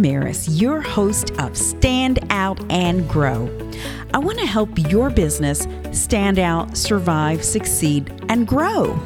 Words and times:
Ramirez, 0.00 0.58
your 0.58 0.80
host 0.80 1.30
of 1.38 1.54
Stand 1.54 2.20
Out 2.30 2.58
and 2.72 3.06
Grow. 3.06 3.50
I 4.14 4.18
want 4.18 4.38
to 4.38 4.46
help 4.46 4.70
your 4.90 5.10
business 5.10 5.66
stand 5.92 6.38
out, 6.38 6.74
survive, 6.74 7.44
succeed, 7.44 8.10
and 8.30 8.48
grow. 8.48 8.98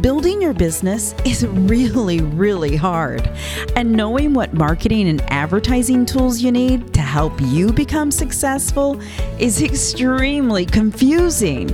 Building 0.00 0.42
your 0.42 0.54
business 0.54 1.14
is 1.24 1.46
really, 1.50 2.20
really 2.20 2.74
hard. 2.74 3.30
And 3.76 3.92
knowing 3.92 4.34
what 4.34 4.52
marketing 4.52 5.08
and 5.08 5.22
advertising 5.30 6.04
tools 6.04 6.42
you 6.42 6.50
need 6.50 6.92
to 6.94 7.00
help 7.00 7.32
you 7.40 7.72
become 7.72 8.10
successful 8.10 9.00
is 9.38 9.62
extremely 9.70 10.66
confusing. 10.66 11.70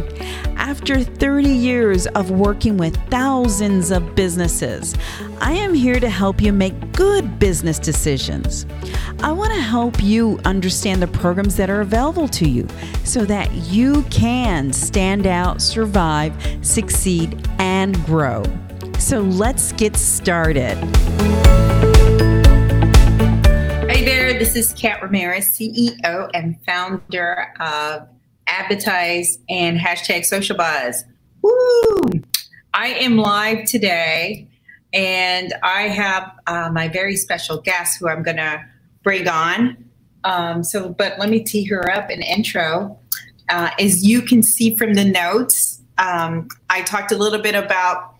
After 0.56 1.02
30 1.02 1.48
years 1.48 2.06
of 2.08 2.30
working 2.30 2.76
with 2.76 2.94
thousands 3.08 3.90
of 3.90 4.14
businesses, 4.14 4.94
I 5.40 5.52
am 5.52 5.72
here 5.72 5.98
to 5.98 6.10
help 6.10 6.42
you 6.42 6.52
make 6.52 6.92
good 6.92 7.38
business 7.38 7.78
decisions. 7.78 8.66
I 9.22 9.32
want 9.32 9.52
to 9.54 9.60
help 9.60 10.02
you 10.02 10.38
understand 10.44 11.00
the 11.00 11.06
programs 11.08 11.56
that 11.56 11.70
are 11.70 11.80
available 11.80 12.28
to 12.28 12.48
you 12.48 12.68
so 13.04 13.24
that 13.24 13.50
you 13.52 14.02
can 14.04 14.72
stand 14.72 15.26
out, 15.26 15.62
survive, 15.62 16.34
succeed, 16.60 17.46
and 17.58 17.69
grow. 18.04 18.42
So 18.98 19.20
let's 19.20 19.72
get 19.72 19.96
started. 19.96 20.76
Hey 23.88 24.04
there, 24.04 24.38
this 24.38 24.54
is 24.54 24.74
Kat 24.74 25.02
Ramirez, 25.02 25.46
CEO 25.46 26.30
and 26.34 26.62
founder 26.66 27.54
of 27.58 28.06
Advertise 28.46 29.38
and 29.48 29.78
hashtag 29.78 30.26
Social 30.26 30.56
Buzz. 30.56 31.04
Woo! 31.40 32.00
I 32.74 32.88
am 32.88 33.16
live 33.16 33.64
today 33.64 34.46
and 34.92 35.54
I 35.62 35.82
have 35.82 36.32
uh, 36.46 36.70
my 36.70 36.88
very 36.88 37.16
special 37.16 37.60
guest 37.62 37.98
who 37.98 38.08
I'm 38.08 38.22
going 38.22 38.36
to 38.36 38.62
bring 39.02 39.26
on. 39.26 39.82
Um, 40.24 40.62
so, 40.62 40.90
but 40.90 41.18
let 41.18 41.30
me 41.30 41.42
tee 41.42 41.64
her 41.64 41.90
up 41.90 42.10
an 42.10 42.20
intro. 42.22 42.98
Uh, 43.48 43.70
as 43.78 44.06
you 44.06 44.20
can 44.20 44.42
see 44.42 44.76
from 44.76 44.94
the 44.94 45.04
notes, 45.04 45.79
um, 46.00 46.48
I 46.70 46.82
talked 46.82 47.12
a 47.12 47.16
little 47.16 47.40
bit 47.40 47.54
about 47.54 48.14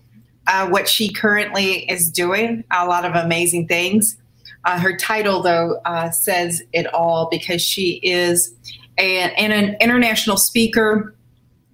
uh, 0.47 0.67
what 0.69 0.87
she 0.87 1.11
currently 1.11 1.89
is 1.89 2.09
doing, 2.09 2.63
a 2.71 2.85
lot 2.85 3.05
of 3.05 3.15
amazing 3.15 3.67
things. 3.67 4.17
Uh, 4.63 4.79
her 4.79 4.95
title, 4.95 5.41
though, 5.41 5.81
uh, 5.85 6.11
says 6.11 6.61
it 6.71 6.91
all 6.93 7.27
because 7.29 7.61
she 7.61 7.99
is 8.03 8.53
an, 8.97 9.31
an 9.37 9.75
international 9.81 10.37
speaker, 10.37 11.15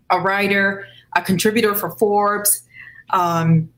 a 0.09 0.19
writer, 0.19 0.88
a 1.16 1.22
contributor 1.22 1.75
for 1.75 1.91
Forbes. 1.97 2.63
Um, 3.09 3.69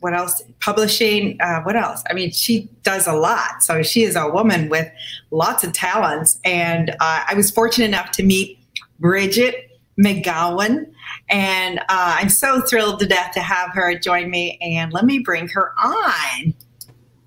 what 0.00 0.14
else? 0.14 0.42
Publishing. 0.60 1.36
Uh, 1.40 1.62
what 1.62 1.76
else? 1.76 2.02
I 2.08 2.14
mean, 2.14 2.30
she 2.30 2.68
does 2.82 3.06
a 3.06 3.12
lot. 3.12 3.62
So 3.62 3.82
she 3.82 4.02
is 4.02 4.16
a 4.16 4.28
woman 4.28 4.68
with 4.68 4.90
lots 5.30 5.64
of 5.64 5.72
talents. 5.72 6.38
And 6.44 6.90
uh, 7.00 7.24
I 7.28 7.34
was 7.34 7.50
fortunate 7.50 7.86
enough 7.86 8.12
to 8.12 8.22
meet 8.22 8.58
Bridget 8.98 9.70
McGowan. 10.02 10.86
And 11.28 11.78
uh, 11.80 11.84
I'm 11.88 12.28
so 12.28 12.60
thrilled 12.60 13.00
to 13.00 13.06
death 13.06 13.32
to 13.34 13.40
have 13.40 13.70
her 13.72 13.98
join 13.98 14.30
me. 14.30 14.58
And 14.60 14.92
let 14.92 15.04
me 15.04 15.18
bring 15.18 15.48
her 15.48 15.72
on. 15.78 16.54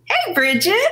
Hey, 0.06 0.34
Bridget. 0.34 0.92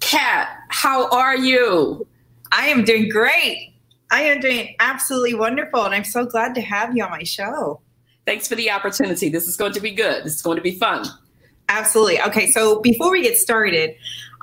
Kat, 0.00 0.48
how 0.68 1.08
are 1.10 1.36
you? 1.36 2.06
I 2.50 2.66
am 2.66 2.84
doing 2.84 3.08
great. 3.08 3.74
I 4.10 4.22
am 4.22 4.40
doing 4.40 4.74
absolutely 4.78 5.34
wonderful. 5.34 5.84
And 5.84 5.94
I'm 5.94 6.04
so 6.04 6.26
glad 6.26 6.54
to 6.56 6.60
have 6.60 6.96
you 6.96 7.02
on 7.02 7.10
my 7.10 7.22
show. 7.22 7.80
Thanks 8.26 8.46
for 8.46 8.54
the 8.54 8.70
opportunity. 8.70 9.28
This 9.28 9.48
is 9.48 9.56
going 9.56 9.72
to 9.72 9.80
be 9.80 9.90
good. 9.90 10.24
This 10.24 10.34
is 10.34 10.42
going 10.42 10.56
to 10.56 10.62
be 10.62 10.78
fun. 10.78 11.06
Absolutely. 11.68 12.20
Okay, 12.20 12.50
so 12.50 12.80
before 12.80 13.10
we 13.10 13.22
get 13.22 13.38
started, 13.38 13.94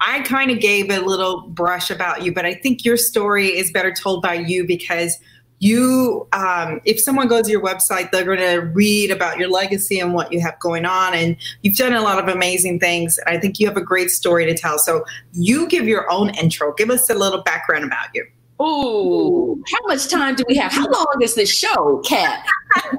I 0.01 0.21
kind 0.21 0.49
of 0.49 0.59
gave 0.59 0.89
a 0.89 0.99
little 0.99 1.41
brush 1.49 1.91
about 1.91 2.23
you, 2.23 2.33
but 2.33 2.45
I 2.45 2.55
think 2.55 2.83
your 2.83 2.97
story 2.97 3.47
is 3.47 3.71
better 3.71 3.91
told 3.93 4.23
by 4.23 4.33
you 4.35 4.65
because 4.65 5.17
you, 5.59 6.27
um, 6.33 6.81
if 6.86 6.99
someone 6.99 7.27
goes 7.27 7.45
to 7.45 7.52
your 7.52 7.61
website, 7.61 8.11
they're 8.11 8.23
going 8.23 8.39
to 8.39 8.67
read 8.73 9.11
about 9.11 9.37
your 9.37 9.49
legacy 9.49 9.99
and 9.99 10.14
what 10.14 10.31
you 10.31 10.39
have 10.39 10.58
going 10.59 10.86
on. 10.86 11.14
And 11.14 11.36
you've 11.61 11.75
done 11.75 11.93
a 11.93 12.02
lot 12.02 12.17
of 12.17 12.33
amazing 12.33 12.80
things. 12.80 13.20
I 13.27 13.37
think 13.37 13.59
you 13.59 13.67
have 13.67 13.77
a 13.77 13.81
great 13.81 14.09
story 14.09 14.45
to 14.45 14.58
tell. 14.58 14.80
So 14.80 15.05
you 15.33 15.67
give 15.67 15.87
your 15.87 16.09
own 16.11 16.30
intro. 16.36 16.73
Give 16.73 16.89
us 16.89 17.09
a 17.09 17.14
little 17.14 17.42
background 17.42 17.83
about 17.83 18.08
you. 18.14 18.25
Oh, 18.61 19.58
how 19.71 19.87
much 19.87 20.09
time 20.09 20.36
do 20.36 20.43
we 20.49 20.55
have? 20.58 20.73
How 20.73 20.86
long 20.89 21.20
is 21.21 21.33
this 21.33 21.49
show, 21.49 22.02
Kat? 22.05 22.45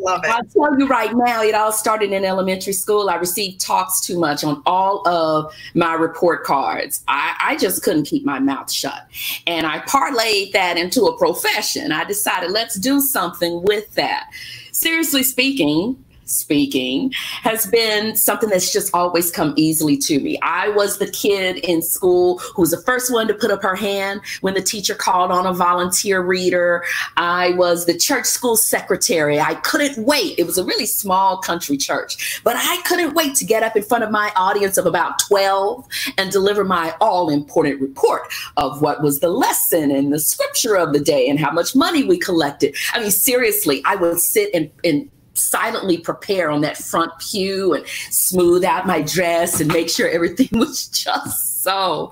Love 0.00 0.24
it. 0.24 0.30
I'll 0.30 0.44
tell 0.44 0.78
you 0.78 0.86
right 0.86 1.12
now, 1.12 1.42
it 1.42 1.56
all 1.56 1.72
started 1.72 2.12
in 2.12 2.24
elementary 2.24 2.72
school. 2.72 3.10
I 3.10 3.16
received 3.16 3.60
talks 3.60 4.00
too 4.00 4.18
much 4.18 4.44
on 4.44 4.62
all 4.66 5.06
of 5.08 5.52
my 5.74 5.94
report 5.94 6.44
cards. 6.44 7.02
I, 7.08 7.34
I 7.42 7.56
just 7.56 7.82
couldn't 7.82 8.04
keep 8.04 8.24
my 8.24 8.38
mouth 8.38 8.70
shut. 8.70 9.08
And 9.48 9.66
I 9.66 9.80
parlayed 9.80 10.52
that 10.52 10.78
into 10.78 11.04
a 11.04 11.18
profession. 11.18 11.90
I 11.90 12.04
decided, 12.04 12.52
let's 12.52 12.78
do 12.78 13.00
something 13.00 13.62
with 13.64 13.92
that. 13.94 14.30
Seriously 14.70 15.24
speaking, 15.24 16.02
speaking 16.30 17.12
has 17.42 17.66
been 17.66 18.16
something 18.16 18.48
that's 18.48 18.72
just 18.72 18.94
always 18.94 19.30
come 19.30 19.52
easily 19.56 19.96
to 19.98 20.20
me. 20.20 20.38
I 20.42 20.68
was 20.70 20.98
the 20.98 21.10
kid 21.10 21.58
in 21.58 21.82
school 21.82 22.38
who 22.38 22.62
was 22.62 22.70
the 22.70 22.82
first 22.82 23.12
one 23.12 23.28
to 23.28 23.34
put 23.34 23.50
up 23.50 23.62
her 23.62 23.74
hand 23.74 24.20
when 24.40 24.54
the 24.54 24.62
teacher 24.62 24.94
called 24.94 25.30
on 25.30 25.46
a 25.46 25.52
volunteer 25.52 26.22
reader. 26.22 26.84
I 27.16 27.52
was 27.52 27.86
the 27.86 27.96
church 27.96 28.26
school 28.26 28.56
secretary. 28.56 29.40
I 29.40 29.54
couldn't 29.54 30.04
wait. 30.04 30.38
It 30.38 30.46
was 30.46 30.58
a 30.58 30.64
really 30.64 30.86
small 30.86 31.38
country 31.38 31.76
church, 31.76 32.40
but 32.44 32.56
I 32.56 32.80
couldn't 32.82 33.14
wait 33.14 33.34
to 33.36 33.44
get 33.44 33.62
up 33.62 33.76
in 33.76 33.82
front 33.82 34.04
of 34.04 34.10
my 34.10 34.32
audience 34.36 34.76
of 34.76 34.86
about 34.86 35.18
12 35.28 35.86
and 36.18 36.30
deliver 36.30 36.64
my 36.64 36.94
all 37.00 37.30
important 37.30 37.80
report 37.80 38.22
of 38.56 38.82
what 38.82 39.02
was 39.02 39.20
the 39.20 39.28
lesson 39.28 39.90
and 39.90 40.12
the 40.12 40.18
scripture 40.18 40.76
of 40.76 40.92
the 40.92 41.00
day 41.00 41.28
and 41.28 41.38
how 41.38 41.50
much 41.50 41.74
money 41.74 42.04
we 42.04 42.18
collected. 42.18 42.76
I 42.92 43.00
mean, 43.00 43.10
seriously, 43.10 43.82
I 43.84 43.96
would 43.96 44.20
sit 44.20 44.50
and, 44.54 44.70
and 44.84 45.10
silently 45.40 45.98
prepare 45.98 46.50
on 46.50 46.60
that 46.62 46.76
front 46.76 47.12
pew 47.18 47.74
and 47.74 47.86
smooth 48.10 48.64
out 48.64 48.86
my 48.86 49.02
dress 49.02 49.60
and 49.60 49.72
make 49.72 49.88
sure 49.88 50.08
everything 50.08 50.48
was 50.58 50.88
just 50.88 51.62
so. 51.62 52.10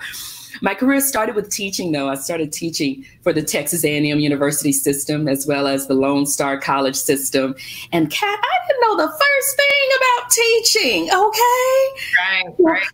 My 0.60 0.74
career 0.74 1.00
started 1.00 1.36
with 1.36 1.50
teaching, 1.50 1.92
though. 1.92 2.08
I 2.08 2.16
started 2.16 2.52
teaching 2.52 3.04
for 3.22 3.32
the 3.32 3.42
Texas 3.42 3.84
A&M 3.84 4.18
University 4.18 4.72
system 4.72 5.28
as 5.28 5.46
well 5.46 5.66
as 5.66 5.86
the 5.86 5.94
Lone 5.94 6.26
Star 6.26 6.58
College 6.58 6.96
system. 6.96 7.54
And 7.92 8.10
Kat, 8.10 8.38
I 8.42 8.66
didn't 8.66 8.80
know 8.80 8.96
the 8.96 9.08
first 9.08 9.56
thing 9.56 9.88
about 9.96 10.30
teaching. 10.30 11.02
Okay, 11.04 12.02
right, 12.18 12.54
right. 12.58 12.86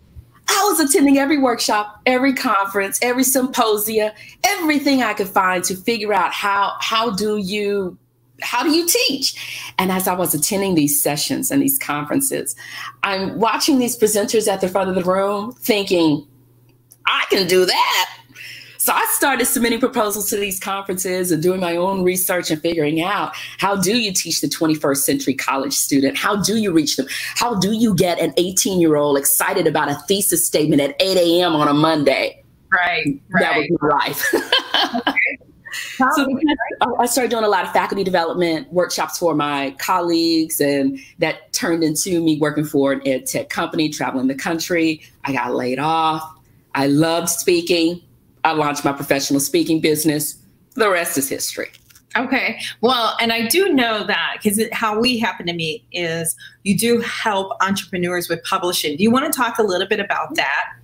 I 0.48 0.62
was 0.64 0.78
attending 0.80 1.18
every 1.18 1.38
workshop, 1.38 2.00
every 2.04 2.34
conference, 2.34 2.98
every 3.00 3.24
symposia, 3.24 4.14
everything 4.44 5.02
I 5.02 5.14
could 5.14 5.28
find 5.28 5.64
to 5.64 5.74
figure 5.74 6.12
out 6.12 6.32
how 6.32 6.76
how 6.80 7.10
do 7.10 7.38
you 7.38 7.96
how 8.44 8.62
do 8.62 8.70
you 8.70 8.86
teach? 8.86 9.72
And 9.78 9.90
as 9.90 10.06
I 10.06 10.14
was 10.14 10.34
attending 10.34 10.74
these 10.74 11.00
sessions 11.00 11.50
and 11.50 11.60
these 11.62 11.78
conferences, 11.78 12.54
I'm 13.02 13.38
watching 13.38 13.78
these 13.78 13.98
presenters 13.98 14.46
at 14.46 14.60
the 14.60 14.68
front 14.68 14.88
of 14.88 14.94
the 14.94 15.02
room 15.02 15.52
thinking, 15.52 16.26
I 17.06 17.24
can 17.30 17.46
do 17.46 17.66
that. 17.66 18.10
So 18.84 18.92
I 18.92 19.06
started 19.12 19.46
submitting 19.46 19.80
proposals 19.80 20.28
to 20.28 20.36
these 20.36 20.60
conferences 20.60 21.32
and 21.32 21.42
doing 21.42 21.58
my 21.58 21.74
own 21.74 22.02
research 22.04 22.50
and 22.50 22.60
figuring 22.60 23.00
out 23.00 23.34
how 23.56 23.76
do 23.76 23.96
you 23.96 24.12
teach 24.12 24.42
the 24.42 24.46
21st 24.46 24.98
century 24.98 25.32
college 25.32 25.72
student? 25.72 26.18
How 26.18 26.36
do 26.36 26.58
you 26.58 26.70
reach 26.70 26.96
them? 26.96 27.06
How 27.34 27.54
do 27.54 27.72
you 27.72 27.94
get 27.94 28.20
an 28.20 28.34
18 28.36 28.82
year 28.82 28.96
old 28.96 29.16
excited 29.16 29.66
about 29.66 29.90
a 29.90 29.94
thesis 30.06 30.46
statement 30.46 30.82
at 30.82 30.94
8 31.00 31.16
a.m. 31.16 31.54
on 31.54 31.66
a 31.66 31.72
Monday? 31.72 32.44
Right, 32.70 33.18
right. 33.30 33.40
That 33.40 33.56
was 33.56 33.78
my 33.80 33.88
life. 33.88 35.14
So 35.96 36.28
I 36.98 37.06
started 37.06 37.30
doing 37.30 37.44
a 37.44 37.48
lot 37.48 37.64
of 37.64 37.72
faculty 37.72 38.04
development 38.04 38.72
workshops 38.72 39.18
for 39.18 39.34
my 39.34 39.74
colleagues, 39.78 40.60
and 40.60 40.98
that 41.18 41.52
turned 41.52 41.82
into 41.82 42.20
me 42.22 42.38
working 42.38 42.64
for 42.64 42.92
an 42.92 43.02
ed 43.06 43.26
tech 43.26 43.48
company, 43.48 43.88
traveling 43.88 44.28
the 44.28 44.34
country. 44.34 45.02
I 45.24 45.32
got 45.32 45.54
laid 45.54 45.78
off. 45.78 46.22
I 46.74 46.86
loved 46.88 47.28
speaking. 47.28 48.02
I 48.44 48.52
launched 48.52 48.84
my 48.84 48.92
professional 48.92 49.40
speaking 49.40 49.80
business. 49.80 50.36
The 50.74 50.90
rest 50.90 51.16
is 51.16 51.28
history. 51.28 51.70
Okay. 52.16 52.60
Well, 52.80 53.16
and 53.20 53.32
I 53.32 53.48
do 53.48 53.72
know 53.72 54.06
that 54.06 54.36
because 54.40 54.60
how 54.72 55.00
we 55.00 55.18
happen 55.18 55.46
to 55.46 55.52
meet 55.52 55.84
is 55.92 56.36
you 56.62 56.78
do 56.78 57.00
help 57.00 57.52
entrepreneurs 57.60 58.28
with 58.28 58.42
publishing. 58.44 58.96
Do 58.96 59.02
you 59.02 59.10
want 59.10 59.32
to 59.32 59.36
talk 59.36 59.58
a 59.58 59.62
little 59.62 59.88
bit 59.88 59.98
about 59.98 60.36
that? 60.36 60.74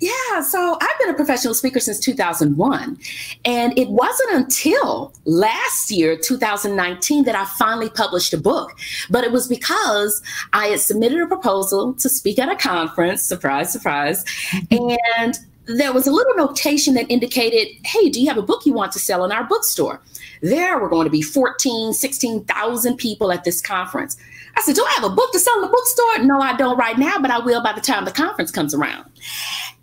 Yeah, 0.00 0.40
so 0.42 0.78
I've 0.80 0.98
been 0.98 1.10
a 1.10 1.14
professional 1.14 1.54
speaker 1.54 1.80
since 1.80 1.98
2001. 1.98 2.98
And 3.44 3.78
it 3.78 3.88
wasn't 3.88 4.32
until 4.32 5.12
last 5.24 5.90
year, 5.90 6.16
2019, 6.16 7.24
that 7.24 7.34
I 7.34 7.44
finally 7.58 7.90
published 7.90 8.32
a 8.32 8.38
book. 8.38 8.72
But 9.10 9.24
it 9.24 9.32
was 9.32 9.48
because 9.48 10.22
I 10.52 10.66
had 10.68 10.80
submitted 10.80 11.20
a 11.20 11.26
proposal 11.26 11.94
to 11.94 12.08
speak 12.08 12.38
at 12.38 12.48
a 12.48 12.56
conference, 12.56 13.22
surprise, 13.22 13.72
surprise. 13.72 14.24
Mm-hmm. 14.70 14.96
And 15.18 15.38
there 15.78 15.92
was 15.92 16.06
a 16.06 16.12
little 16.12 16.34
notation 16.34 16.94
that 16.94 17.10
indicated, 17.10 17.68
hey, 17.84 18.08
do 18.08 18.20
you 18.20 18.28
have 18.28 18.38
a 18.38 18.42
book 18.42 18.66
you 18.66 18.72
want 18.72 18.92
to 18.92 18.98
sell 18.98 19.24
in 19.24 19.32
our 19.32 19.44
bookstore? 19.44 20.00
There 20.40 20.78
were 20.78 20.88
going 20.88 21.04
to 21.04 21.10
be 21.10 21.22
14, 21.22 21.92
16,000 21.92 22.96
people 22.96 23.32
at 23.32 23.44
this 23.44 23.60
conference. 23.60 24.16
I 24.56 24.60
said, 24.62 24.74
Do 24.74 24.84
I 24.84 24.92
have 24.92 25.04
a 25.04 25.14
book 25.14 25.32
to 25.32 25.38
sell 25.38 25.54
in 25.56 25.62
the 25.62 25.68
bookstore? 25.68 26.18
No, 26.24 26.40
I 26.40 26.56
don't 26.56 26.76
right 26.76 26.98
now, 26.98 27.18
but 27.18 27.30
I 27.30 27.38
will 27.38 27.62
by 27.62 27.72
the 27.72 27.80
time 27.80 28.04
the 28.04 28.12
conference 28.12 28.50
comes 28.50 28.74
around. 28.74 29.10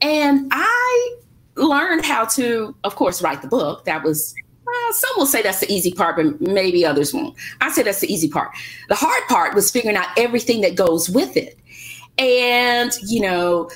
And 0.01 0.47
I 0.51 1.15
learned 1.55 2.05
how 2.05 2.25
to, 2.25 2.75
of 2.83 2.95
course, 2.95 3.21
write 3.21 3.41
the 3.41 3.47
book. 3.47 3.85
That 3.85 4.03
was 4.03 4.35
well, 4.65 4.93
some 4.93 5.09
will 5.17 5.25
say 5.25 5.41
that's 5.41 5.61
the 5.61 5.71
easy 5.71 5.91
part, 5.91 6.15
but 6.15 6.39
maybe 6.41 6.85
others 6.85 7.13
won't. 7.13 7.35
I 7.59 7.71
say 7.71 7.81
that's 7.81 8.01
the 8.01 8.13
easy 8.13 8.29
part. 8.29 8.51
The 8.87 8.95
hard 8.95 9.23
part 9.27 9.55
was 9.55 9.71
figuring 9.71 9.97
out 9.97 10.07
everything 10.15 10.61
that 10.61 10.75
goes 10.75 11.09
with 11.09 11.35
it. 11.35 11.57
And, 12.19 12.91
you 13.01 13.21
know, 13.21 13.69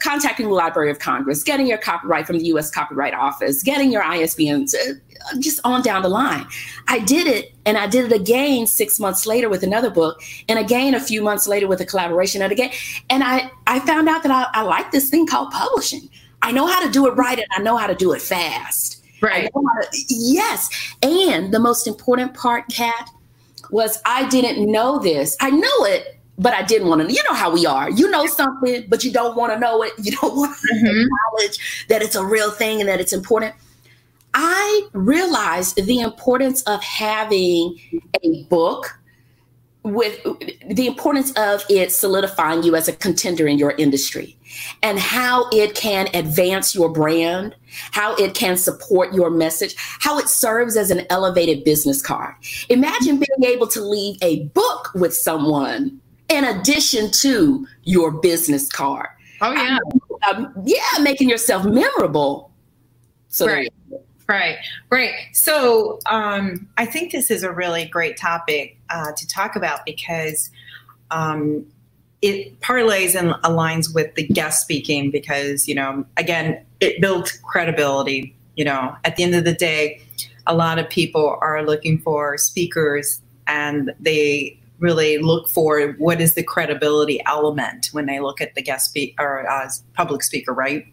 contacting 0.00 0.46
the 0.46 0.54
Library 0.54 0.90
of 0.90 0.98
Congress, 0.98 1.42
getting 1.42 1.66
your 1.66 1.78
copyright 1.78 2.26
from 2.26 2.38
the 2.38 2.44
US 2.46 2.70
Copyright 2.70 3.14
Office, 3.14 3.62
getting 3.62 3.90
your 3.90 4.02
ISBN, 4.02 4.66
uh, 4.74 5.38
just 5.40 5.60
on 5.64 5.82
down 5.82 6.02
the 6.02 6.08
line. 6.08 6.46
I 6.88 7.00
did 7.00 7.26
it 7.26 7.52
and 7.64 7.76
I 7.76 7.86
did 7.86 8.10
it 8.10 8.14
again 8.14 8.66
six 8.66 9.00
months 9.00 9.26
later 9.26 9.48
with 9.48 9.62
another 9.62 9.90
book, 9.90 10.22
and 10.48 10.58
again 10.58 10.94
a 10.94 11.00
few 11.00 11.22
months 11.22 11.46
later 11.46 11.66
with 11.66 11.80
a 11.80 11.86
collaboration, 11.86 12.42
and 12.42 12.52
again. 12.52 12.70
And 13.10 13.24
I, 13.24 13.50
I 13.66 13.80
found 13.80 14.08
out 14.08 14.22
that 14.22 14.32
I, 14.32 14.46
I 14.52 14.62
like 14.62 14.92
this 14.92 15.10
thing 15.10 15.26
called 15.26 15.50
publishing. 15.50 16.08
I 16.42 16.52
know 16.52 16.66
how 16.66 16.84
to 16.84 16.90
do 16.90 17.06
it 17.08 17.12
right 17.12 17.38
and 17.38 17.46
I 17.52 17.60
know 17.60 17.76
how 17.76 17.86
to 17.86 17.94
do 17.94 18.12
it 18.12 18.22
fast. 18.22 19.02
Right. 19.20 19.50
To, 19.52 19.88
yes. 20.08 20.68
And 21.02 21.52
the 21.52 21.58
most 21.58 21.86
important 21.86 22.34
part, 22.34 22.64
Kat, 22.68 23.10
was 23.70 24.00
I 24.04 24.28
didn't 24.28 24.70
know 24.70 24.98
this. 24.98 25.36
I 25.40 25.50
know 25.50 25.84
it, 25.84 26.15
but 26.38 26.52
I 26.52 26.62
didn't 26.62 26.88
want 26.88 27.02
to. 27.02 27.12
You 27.12 27.22
know 27.24 27.34
how 27.34 27.52
we 27.52 27.66
are. 27.66 27.90
You 27.90 28.10
know 28.10 28.26
something, 28.26 28.84
but 28.88 29.04
you 29.04 29.12
don't 29.12 29.36
want 29.36 29.52
to 29.52 29.58
know 29.58 29.82
it. 29.82 29.92
You 29.98 30.12
don't 30.12 30.36
want 30.36 30.56
to 30.56 30.74
mm-hmm. 30.74 30.86
acknowledge 30.86 31.86
that 31.88 32.02
it's 32.02 32.14
a 32.14 32.24
real 32.24 32.50
thing 32.50 32.80
and 32.80 32.88
that 32.88 33.00
it's 33.00 33.12
important. 33.12 33.54
I 34.34 34.88
realized 34.92 35.76
the 35.76 36.00
importance 36.00 36.62
of 36.64 36.82
having 36.82 37.78
a 38.22 38.44
book 38.44 38.98
with 39.82 40.20
the 40.68 40.86
importance 40.86 41.30
of 41.36 41.64
it 41.70 41.92
solidifying 41.92 42.64
you 42.64 42.74
as 42.74 42.88
a 42.88 42.92
contender 42.92 43.46
in 43.46 43.56
your 43.56 43.70
industry 43.78 44.36
and 44.82 44.98
how 44.98 45.48
it 45.52 45.76
can 45.76 46.08
advance 46.12 46.74
your 46.74 46.88
brand, 46.88 47.54
how 47.92 48.16
it 48.16 48.34
can 48.34 48.56
support 48.56 49.14
your 49.14 49.30
message, 49.30 49.76
how 49.78 50.18
it 50.18 50.28
serves 50.28 50.76
as 50.76 50.90
an 50.90 51.06
elevated 51.08 51.62
business 51.62 52.02
card. 52.02 52.34
Imagine 52.68 53.16
being 53.18 53.52
able 53.52 53.68
to 53.68 53.80
leave 53.80 54.18
a 54.22 54.44
book 54.46 54.90
with 54.94 55.14
someone 55.14 56.00
in 56.28 56.44
addition 56.44 57.10
to 57.10 57.66
your 57.84 58.10
business 58.10 58.68
card. 58.68 59.08
Oh, 59.40 59.52
yeah. 59.52 59.78
Um, 60.30 60.52
yeah, 60.64 60.80
making 61.00 61.28
yourself 61.28 61.64
memorable. 61.64 62.50
So 63.28 63.46
right. 63.46 63.72
Right, 64.28 64.56
right. 64.90 65.14
So 65.32 66.00
um, 66.06 66.66
I 66.78 66.84
think 66.84 67.12
this 67.12 67.30
is 67.30 67.44
a 67.44 67.52
really 67.52 67.84
great 67.84 68.16
topic 68.16 68.76
uh, 68.90 69.12
to 69.12 69.28
talk 69.28 69.54
about 69.54 69.84
because 69.86 70.50
um, 71.12 71.64
it 72.22 72.60
parlays 72.60 73.14
and 73.14 73.30
aligns 73.44 73.94
with 73.94 74.12
the 74.16 74.26
guest 74.26 74.62
speaking 74.62 75.12
because, 75.12 75.68
you 75.68 75.76
know, 75.76 76.04
again, 76.16 76.64
it 76.80 77.00
builds 77.00 77.32
credibility. 77.44 78.34
You 78.56 78.64
know, 78.64 78.96
at 79.04 79.16
the 79.16 79.22
end 79.22 79.34
of 79.36 79.44
the 79.44 79.52
day, 79.52 80.02
a 80.46 80.56
lot 80.56 80.78
of 80.78 80.88
people 80.88 81.38
are 81.40 81.62
looking 81.64 81.98
for 81.98 82.36
speakers 82.36 83.20
and 83.46 83.92
they 84.00 84.58
really 84.78 85.18
look 85.18 85.48
for 85.48 85.92
what 85.98 86.20
is 86.20 86.34
the 86.34 86.42
credibility 86.42 87.20
element 87.26 87.88
when 87.92 88.06
they 88.06 88.20
look 88.20 88.40
at 88.40 88.54
the 88.54 88.62
guest 88.62 88.90
speaker 88.90 89.22
or 89.22 89.50
uh, 89.50 89.68
public 89.94 90.22
speaker, 90.22 90.52
right? 90.52 90.86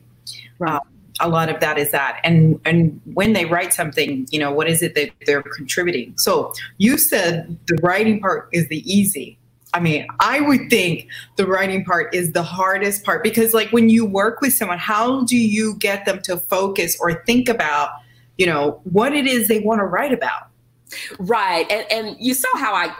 Right. 0.60 0.76
Um, 0.76 0.82
a 1.20 1.30
lot 1.30 1.50
of 1.50 1.60
that 1.60 1.78
is 1.78 1.92
that. 1.92 2.20
And 2.24 2.60
and 2.66 3.00
when 3.14 3.34
they 3.34 3.46
write 3.46 3.74
something 3.74 4.28
you 4.32 4.40
know 4.40 4.52
what 4.52 4.68
is 4.68 4.82
it 4.82 4.96
that 4.96 5.12
they're 5.26 5.44
contributing? 5.44 6.14
So 6.18 6.54
you 6.78 6.98
said 6.98 7.58
the 7.68 7.76
writing 7.84 8.20
part 8.20 8.50
is 8.52 8.68
the 8.68 8.80
easy. 8.92 9.38
I 9.76 9.80
mean 9.80 10.06
i 10.20 10.40
would 10.40 10.70
think 10.70 11.08
the 11.36 11.48
writing 11.48 11.84
part 11.84 12.14
is 12.14 12.34
the 12.34 12.44
hardest 12.44 13.04
part 13.04 13.24
because 13.24 13.56
like 13.56 13.72
when 13.72 13.90
you 13.90 14.06
work 14.06 14.40
with 14.40 14.54
someone 14.54 14.78
how 14.78 15.24
do 15.24 15.36
you 15.36 15.76
get 15.78 16.06
them 16.06 16.22
to 16.24 16.38
focus 16.38 16.96
or 17.00 17.24
think 17.26 17.50
about 17.50 17.90
you 18.38 18.46
know 18.46 18.80
what 18.84 19.14
it 19.14 19.26
is 19.26 19.48
they 19.48 19.62
want 19.62 19.80
to 19.80 19.86
write 19.86 20.14
about? 20.14 20.50
Right. 21.18 21.66
And, 21.72 21.92
and 21.92 22.16
you 22.20 22.36
saw 22.36 22.56
how 22.58 22.76
i 22.76 22.94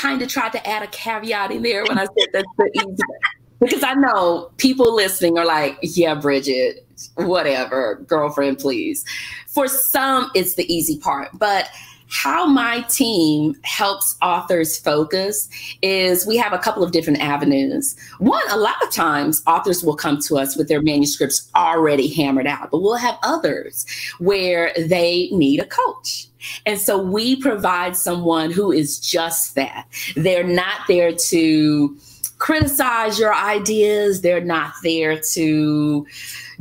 kind 0.00 0.22
of 0.22 0.28
tried 0.28 0.52
to 0.52 0.68
add 0.68 0.82
a 0.82 0.86
caveat 0.88 1.50
in 1.50 1.62
there 1.62 1.84
when 1.84 1.98
i 1.98 2.04
said 2.04 2.28
that's 2.32 2.48
the 2.58 2.70
easy 2.74 3.02
because 3.60 3.82
i 3.82 3.94
know 3.94 4.50
people 4.56 4.94
listening 4.94 5.38
are 5.38 5.44
like 5.46 5.78
yeah 5.82 6.14
bridget 6.14 6.86
whatever, 7.16 8.02
girlfriend, 8.06 8.58
please. 8.58 9.04
For 9.46 9.68
some, 9.68 10.30
it's 10.34 10.54
the 10.54 10.72
easy 10.72 10.98
part. 10.98 11.30
But 11.34 11.68
how 12.10 12.44
my 12.46 12.80
team 12.82 13.54
helps 13.62 14.16
authors 14.20 14.76
focus 14.76 15.48
is 15.80 16.26
we 16.26 16.36
have 16.36 16.52
a 16.52 16.58
couple 16.58 16.82
of 16.82 16.92
different 16.92 17.20
avenues. 17.20 17.96
One, 18.18 18.42
a 18.50 18.56
lot 18.56 18.82
of 18.82 18.90
times 18.90 19.42
authors 19.46 19.84
will 19.84 19.96
come 19.96 20.20
to 20.22 20.36
us 20.36 20.56
with 20.56 20.68
their 20.68 20.82
manuscripts 20.82 21.48
already 21.54 22.08
hammered 22.08 22.46
out, 22.46 22.70
but 22.70 22.82
we'll 22.82 22.96
have 22.96 23.18
others 23.22 23.86
where 24.18 24.72
they 24.76 25.28
need 25.30 25.60
a 25.60 25.66
coach. 25.66 26.26
And 26.66 26.80
so 26.80 27.00
we 27.00 27.36
provide 27.36 27.96
someone 27.96 28.50
who 28.50 28.72
is 28.72 28.98
just 28.98 29.54
that. 29.54 29.86
They're 30.16 30.42
not 30.42 30.80
there 30.88 31.12
to 31.12 31.96
criticize 32.38 33.18
your 33.18 33.34
ideas, 33.34 34.22
they're 34.22 34.40
not 34.40 34.72
there 34.82 35.20
to 35.20 36.06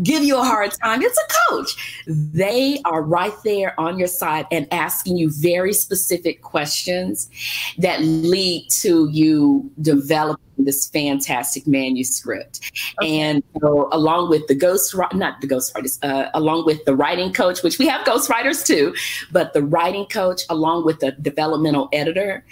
give 0.04 0.24
you 0.24 0.38
a 0.38 0.44
hard 0.44 0.72
time. 0.84 1.02
It's 1.02 1.18
a 1.18 1.50
coach. 1.50 2.04
They 2.08 2.82
are 2.86 3.02
right 3.02 3.34
there 3.44 3.80
on 3.80 3.98
your 3.98 4.08
side 4.08 4.46
and 4.52 4.68
asking 4.72 5.18
you 5.18 5.30
very 5.32 5.74
specific 5.74 6.42
questions 6.42 7.30
that 7.78 8.02
lead 8.02 8.70
to 8.70 9.10
you 9.12 9.70
developing 9.82 10.44
this 10.58 10.88
fantastic 10.88 11.66
manuscript. 11.66 12.60
Okay. 13.02 13.20
And 13.20 13.44
so, 13.62 13.88
along 13.92 14.30
with 14.30 14.48
the 14.48 14.56
ghost, 14.56 14.96
not 15.14 15.42
the 15.42 15.48
ghostwriters, 15.48 16.00
uh, 16.04 16.30
along 16.34 16.66
with 16.66 16.84
the 16.86 16.96
writing 16.96 17.32
coach, 17.32 17.64
which 17.64 17.80
we 17.80 17.88
have 17.88 18.06
ghostwriters 18.06 18.66
too, 18.66 18.94
but 19.32 19.54
the 19.54 19.64
writing 19.64 20.06
coach, 20.06 20.42
along 20.50 20.86
with 20.86 21.00
the 21.00 21.12
developmental 21.14 21.90
editor, 21.94 22.44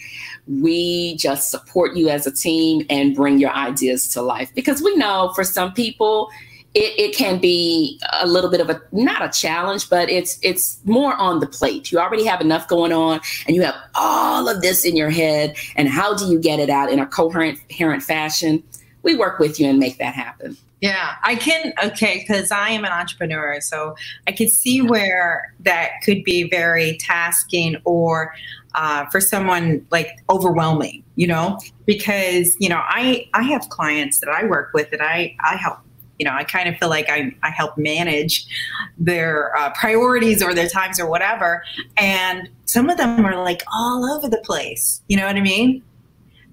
we 0.48 1.18
just 1.18 1.52
support 1.52 1.96
you 1.96 2.10
as 2.10 2.26
a 2.26 2.32
team 2.32 2.86
and 2.90 3.16
bring 3.16 3.40
your 3.40 3.52
ideas 3.52 4.08
to 4.10 4.22
life 4.22 4.52
because 4.56 4.82
we 4.82 4.96
know 4.96 5.32
for 5.36 5.44
some 5.44 5.74
people 5.74 6.30
it, 6.74 7.00
it 7.00 7.16
can 7.16 7.40
be 7.40 8.00
a 8.22 8.28
little 8.28 8.52
bit 8.52 8.62
of 8.62 8.70
a 8.70 8.82
not 8.92 9.24
a 9.24 9.30
challenge, 9.30 9.90
but 9.90 10.10
it's 10.10 10.38
it's 10.44 10.80
more 10.86 11.16
on 11.16 11.40
the 11.40 11.48
plate. 11.48 11.92
You 11.92 12.00
already 12.00 12.26
have 12.26 12.42
enough 12.42 12.68
going 12.68 12.92
on, 12.92 13.20
and 13.48 13.56
you 13.56 13.64
have 13.64 13.76
all 13.96 14.48
of 14.48 14.62
this 14.62 14.86
in 14.86 14.96
your 14.96 15.10
head. 15.10 15.56
And 15.76 15.90
how 15.90 16.16
do 16.16 16.26
you 16.26 16.40
get 16.40 16.60
it 16.60 16.70
out 16.70 16.92
in 16.92 17.00
a 17.00 17.08
coherent, 17.08 17.60
coherent 17.70 18.04
fashion? 18.04 18.64
We 19.04 19.16
work 19.16 19.40
with 19.40 19.60
you 19.60 19.68
and 19.68 19.80
make 19.80 19.98
that 19.98 20.14
happen. 20.14 20.58
Yeah, 20.82 21.16
I 21.24 21.36
can. 21.36 21.74
Okay, 21.84 22.20
because 22.20 22.52
I 22.52 22.70
am 22.70 22.86
an 22.86 22.92
entrepreneur, 22.92 23.60
so 23.62 23.96
I 24.28 24.32
can 24.32 24.48
see 24.48 24.82
where 24.82 25.54
that 25.62 25.94
could 26.04 26.24
be 26.24 26.48
very 26.50 26.98
tasking 27.00 27.78
or 27.86 28.36
uh, 28.76 29.06
for 29.08 29.20
someone 29.20 29.84
like 29.90 30.10
overwhelming. 30.30 31.04
You 31.16 31.26
know, 31.26 31.60
because 31.88 32.56
you 32.60 32.70
know 32.70 32.82
I 32.84 33.28
I 33.34 33.42
have 33.44 33.70
clients 33.70 34.20
that 34.20 34.30
I 34.30 34.46
work 34.46 34.70
with 34.76 34.92
that 34.92 35.02
I 35.02 35.36
I 35.40 35.56
help 35.56 35.80
you 36.20 36.26
know, 36.26 36.34
I 36.34 36.44
kind 36.44 36.68
of 36.68 36.78
feel 36.78 36.90
like 36.90 37.10
I, 37.10 37.36
I 37.44 37.50
help 37.50 37.78
manage 37.78 38.46
their 38.98 39.56
uh, 39.58 39.72
priorities 39.72 40.42
or 40.42 40.54
their 40.54 40.68
times 40.68 41.00
or 41.00 41.08
whatever. 41.08 41.64
And 41.98 42.50
some 42.66 42.90
of 42.90 42.98
them 42.98 43.26
are 43.26 43.44
like 43.44 43.64
all 43.74 44.06
over 44.06 44.28
the 44.28 44.40
place. 44.40 45.02
You 45.08 45.18
know 45.18 45.26
what 45.26 45.36
I 45.36 45.42
mean? 45.42 45.84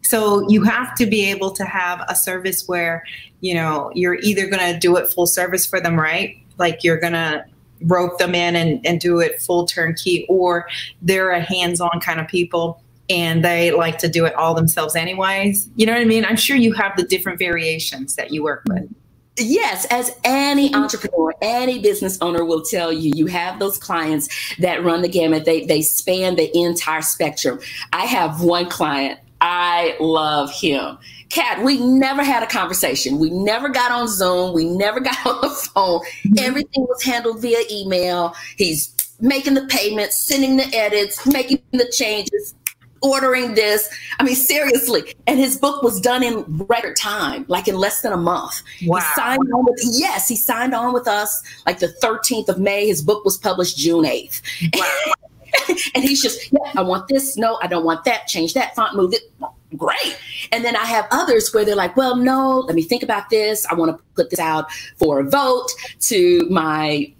So 0.02 0.46
you 0.50 0.62
have 0.64 0.94
to 0.96 1.06
be 1.06 1.24
able 1.30 1.50
to 1.52 1.64
have 1.64 2.04
a 2.08 2.14
service 2.14 2.68
where, 2.68 3.04
you 3.40 3.54
know, 3.54 3.90
you're 3.94 4.16
either 4.16 4.46
going 4.46 4.72
to 4.72 4.78
do 4.78 4.96
it 4.96 5.08
full 5.08 5.26
service 5.26 5.64
for 5.64 5.80
them, 5.80 5.98
right? 5.98 6.36
Like 6.58 6.84
you're 6.84 6.98
going 6.98 7.14
to 7.14 7.44
rope 7.82 8.18
them 8.18 8.34
in 8.34 8.54
and, 8.54 8.84
and 8.86 9.00
do 9.00 9.18
it 9.20 9.40
full 9.40 9.66
turnkey, 9.66 10.26
or 10.28 10.68
they're 11.02 11.30
a 11.30 11.40
hands 11.40 11.80
on 11.80 12.00
kind 12.00 12.20
of 12.20 12.28
people 12.28 12.82
and 13.10 13.44
they 13.44 13.70
like 13.70 13.98
to 13.98 14.08
do 14.08 14.24
it 14.24 14.34
all 14.34 14.54
themselves 14.54 14.96
anyways. 14.96 15.68
You 15.76 15.86
know 15.86 15.92
what 15.92 16.00
I 16.00 16.06
mean? 16.06 16.24
I'm 16.24 16.36
sure 16.36 16.56
you 16.56 16.72
have 16.74 16.96
the 16.96 17.02
different 17.02 17.38
variations 17.38 18.16
that 18.16 18.32
you 18.32 18.42
work 18.42 18.62
with. 18.66 18.88
Yes, 19.36 19.84
as 19.86 20.16
any 20.22 20.72
entrepreneur, 20.74 21.34
any 21.42 21.80
business 21.80 22.18
owner 22.20 22.44
will 22.44 22.62
tell 22.62 22.92
you, 22.92 23.12
you 23.16 23.26
have 23.26 23.58
those 23.58 23.78
clients 23.78 24.28
that 24.58 24.84
run 24.84 25.02
the 25.02 25.08
gamut. 25.08 25.44
They 25.44 25.66
they 25.66 25.82
span 25.82 26.36
the 26.36 26.56
entire 26.56 27.02
spectrum. 27.02 27.58
I 27.92 28.04
have 28.04 28.42
one 28.42 28.68
client. 28.68 29.18
I 29.40 29.96
love 30.00 30.52
him. 30.52 30.98
Kat, 31.30 31.64
we 31.64 31.78
never 31.80 32.22
had 32.22 32.42
a 32.42 32.46
conversation. 32.46 33.18
We 33.18 33.30
never 33.30 33.68
got 33.68 33.90
on 33.90 34.06
Zoom. 34.08 34.54
We 34.54 34.64
never 34.64 35.00
got 35.10 35.26
on 35.26 35.40
the 35.40 35.50
phone. 35.50 36.00
Mm-hmm. 36.00 36.38
Everything 36.38 36.82
was 36.82 37.02
handled 37.02 37.42
via 37.42 37.58
email. 37.70 38.34
He's 38.56 38.94
making 39.20 39.54
the 39.54 39.66
payments, 39.66 40.16
sending 40.18 40.56
the 40.56 40.72
edits, 40.74 41.26
making 41.26 41.60
the 41.72 41.90
changes. 41.90 42.54
Ordering 43.04 43.54
this. 43.54 43.88
I 44.18 44.24
mean, 44.24 44.34
seriously. 44.34 45.14
And 45.26 45.38
his 45.38 45.56
book 45.56 45.82
was 45.82 46.00
done 46.00 46.22
in 46.22 46.44
record 46.48 46.96
time, 46.96 47.44
like 47.48 47.68
in 47.68 47.76
less 47.76 48.00
than 48.00 48.12
a 48.12 48.16
month. 48.16 48.62
Wow. 48.86 48.98
He 48.98 49.04
signed 49.14 49.52
on 49.52 49.64
with, 49.64 49.80
yes, 49.92 50.28
he 50.28 50.36
signed 50.36 50.74
on 50.74 50.92
with 50.92 51.06
us 51.06 51.42
like 51.66 51.78
the 51.78 51.94
13th 52.02 52.48
of 52.48 52.58
May. 52.58 52.86
His 52.86 53.02
book 53.02 53.24
was 53.24 53.36
published 53.36 53.76
June 53.76 54.04
8th. 54.04 54.40
Wow. 54.74 55.12
and 55.94 56.02
he's 56.02 56.22
just, 56.22 56.52
yeah, 56.52 56.72
I 56.74 56.82
want 56.82 57.08
this. 57.08 57.36
No, 57.36 57.58
I 57.62 57.66
don't 57.66 57.84
want 57.84 58.04
that. 58.04 58.26
Change 58.26 58.54
that 58.54 58.74
font, 58.74 58.96
move 58.96 59.12
it. 59.12 59.22
Great. 59.76 60.18
And 60.52 60.64
then 60.64 60.76
I 60.76 60.84
have 60.84 61.06
others 61.10 61.52
where 61.52 61.64
they're 61.64 61.76
like, 61.76 61.96
well, 61.96 62.16
no, 62.16 62.60
let 62.60 62.74
me 62.74 62.82
think 62.82 63.02
about 63.02 63.30
this. 63.30 63.66
I 63.66 63.74
want 63.74 63.96
to 63.96 64.02
put 64.14 64.30
this 64.30 64.38
out 64.38 64.70
for 64.96 65.20
a 65.20 65.24
vote 65.24 65.68
to 66.00 66.46
my 66.50 67.12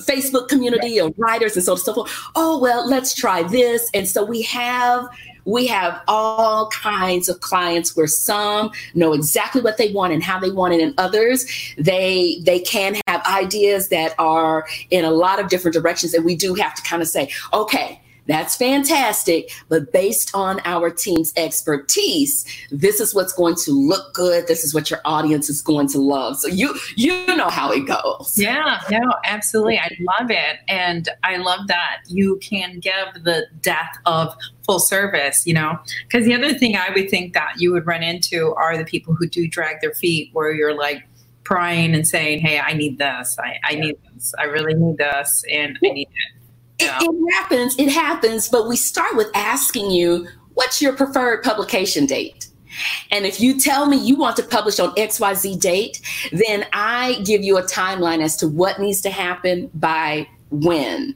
Facebook 0.00 0.48
community 0.48 0.98
of 0.98 1.14
writers 1.18 1.56
and 1.56 1.64
so 1.64 1.72
on 1.72 1.78
and 1.78 1.84
so 1.84 1.94
forth. 1.94 2.12
Oh, 2.36 2.58
well, 2.58 2.88
let's 2.88 3.14
try 3.14 3.42
this. 3.42 3.90
And 3.94 4.08
so 4.08 4.24
we 4.24 4.42
have 4.42 5.08
we 5.46 5.66
have 5.66 6.00
all 6.08 6.68
kinds 6.68 7.28
of 7.28 7.40
clients 7.40 7.94
where 7.96 8.06
some 8.06 8.70
know 8.94 9.12
exactly 9.12 9.60
what 9.60 9.76
they 9.76 9.92
want 9.92 10.12
and 10.12 10.22
how 10.22 10.38
they 10.40 10.50
want 10.50 10.72
it 10.72 10.80
and 10.80 10.94
others 10.98 11.46
they 11.76 12.40
they 12.44 12.58
can 12.58 12.96
have 13.06 13.22
ideas 13.26 13.88
that 13.88 14.14
are 14.18 14.66
in 14.90 15.04
a 15.04 15.10
lot 15.10 15.38
of 15.38 15.48
different 15.48 15.74
directions 15.74 16.14
and 16.14 16.24
we 16.24 16.34
do 16.34 16.54
have 16.54 16.74
to 16.74 16.82
kind 16.82 17.02
of 17.02 17.08
say 17.08 17.30
okay 17.52 18.00
that's 18.26 18.56
fantastic. 18.56 19.50
But 19.68 19.92
based 19.92 20.34
on 20.34 20.60
our 20.64 20.90
team's 20.90 21.32
expertise, 21.36 22.44
this 22.70 23.00
is 23.00 23.14
what's 23.14 23.32
going 23.32 23.56
to 23.56 23.72
look 23.72 24.14
good. 24.14 24.46
This 24.46 24.64
is 24.64 24.74
what 24.74 24.90
your 24.90 25.00
audience 25.04 25.50
is 25.50 25.60
going 25.60 25.88
to 25.88 26.00
love. 26.00 26.38
So 26.38 26.48
you 26.48 26.74
you 26.96 27.26
know 27.26 27.48
how 27.48 27.70
it 27.70 27.86
goes. 27.86 28.34
Yeah, 28.36 28.80
no, 28.90 29.14
absolutely. 29.24 29.78
I 29.78 29.90
love 30.18 30.30
it. 30.30 30.60
And 30.68 31.08
I 31.22 31.36
love 31.36 31.66
that 31.68 31.98
you 32.08 32.38
can 32.38 32.80
give 32.80 33.24
the 33.24 33.46
death 33.60 33.96
of 34.06 34.34
full 34.64 34.78
service, 34.78 35.46
you 35.46 35.54
know, 35.54 35.78
because 36.08 36.24
the 36.24 36.34
other 36.34 36.54
thing 36.54 36.76
I 36.76 36.90
would 36.94 37.10
think 37.10 37.34
that 37.34 37.54
you 37.58 37.72
would 37.72 37.86
run 37.86 38.02
into 38.02 38.54
are 38.54 38.78
the 38.78 38.84
people 38.84 39.14
who 39.14 39.26
do 39.26 39.46
drag 39.46 39.80
their 39.80 39.94
feet 39.94 40.30
where 40.32 40.52
you're 40.52 40.76
like, 40.76 41.04
prying 41.44 41.94
and 41.94 42.08
saying, 42.08 42.40
Hey, 42.40 42.58
I 42.58 42.72
need 42.72 42.96
this. 42.96 43.36
I, 43.38 43.58
I 43.62 43.74
need 43.74 43.96
this. 44.14 44.34
I 44.38 44.44
really 44.44 44.72
need 44.72 44.96
this. 44.96 45.44
And 45.52 45.78
I 45.84 45.88
need 45.88 46.08
it 46.08 46.33
it, 46.84 47.10
it 47.10 47.34
happens. 47.34 47.78
It 47.78 47.90
happens. 47.90 48.48
But 48.48 48.68
we 48.68 48.76
start 48.76 49.16
with 49.16 49.28
asking 49.34 49.90
you, 49.90 50.26
what's 50.54 50.80
your 50.80 50.94
preferred 50.94 51.42
publication 51.42 52.06
date? 52.06 52.48
And 53.10 53.24
if 53.24 53.40
you 53.40 53.58
tell 53.58 53.86
me 53.86 53.96
you 53.96 54.16
want 54.16 54.36
to 54.36 54.42
publish 54.42 54.80
on 54.80 54.94
XYZ 54.96 55.60
date, 55.60 56.00
then 56.32 56.66
I 56.72 57.20
give 57.24 57.42
you 57.42 57.56
a 57.56 57.62
timeline 57.62 58.22
as 58.22 58.36
to 58.38 58.48
what 58.48 58.80
needs 58.80 59.00
to 59.02 59.10
happen 59.10 59.70
by 59.74 60.26
when. 60.50 61.14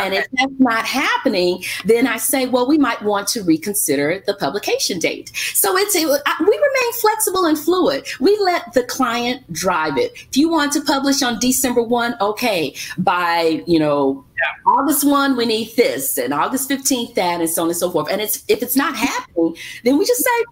And 0.00 0.14
okay. 0.14 0.22
if 0.22 0.30
that's 0.32 0.60
not 0.60 0.84
happening, 0.84 1.62
then 1.84 2.06
I 2.06 2.16
say, 2.16 2.46
well, 2.46 2.66
we 2.66 2.78
might 2.78 3.02
want 3.02 3.28
to 3.28 3.42
reconsider 3.42 4.22
the 4.26 4.34
publication 4.34 4.98
date. 4.98 5.30
So 5.54 5.76
it's 5.76 5.94
it, 5.94 6.06
we 6.06 6.46
remain 6.46 6.92
flexible 7.00 7.44
and 7.44 7.58
fluid. 7.58 8.06
We 8.20 8.38
let 8.38 8.72
the 8.72 8.84
client 8.84 9.50
drive 9.52 9.96
it. 9.98 10.12
If 10.14 10.36
you 10.36 10.48
want 10.48 10.72
to 10.72 10.80
publish 10.80 11.22
on 11.22 11.38
December 11.38 11.82
1, 11.82 12.16
okay, 12.20 12.74
by, 12.98 13.62
you 13.66 13.78
know, 13.78 14.24
yeah. 14.36 14.72
August 14.72 15.04
1, 15.04 15.36
we 15.36 15.44
need 15.44 15.76
this, 15.76 16.16
and 16.16 16.32
August 16.32 16.70
15th, 16.70 17.14
that, 17.14 17.40
and 17.40 17.50
so 17.50 17.62
on 17.62 17.68
and 17.68 17.76
so 17.76 17.90
forth. 17.90 18.10
And 18.10 18.22
it's 18.22 18.42
if 18.48 18.62
it's 18.62 18.76
not 18.76 18.96
happening, 18.96 19.54
then 19.84 19.98
we 19.98 20.06
just 20.06 20.24
say, 20.24 20.44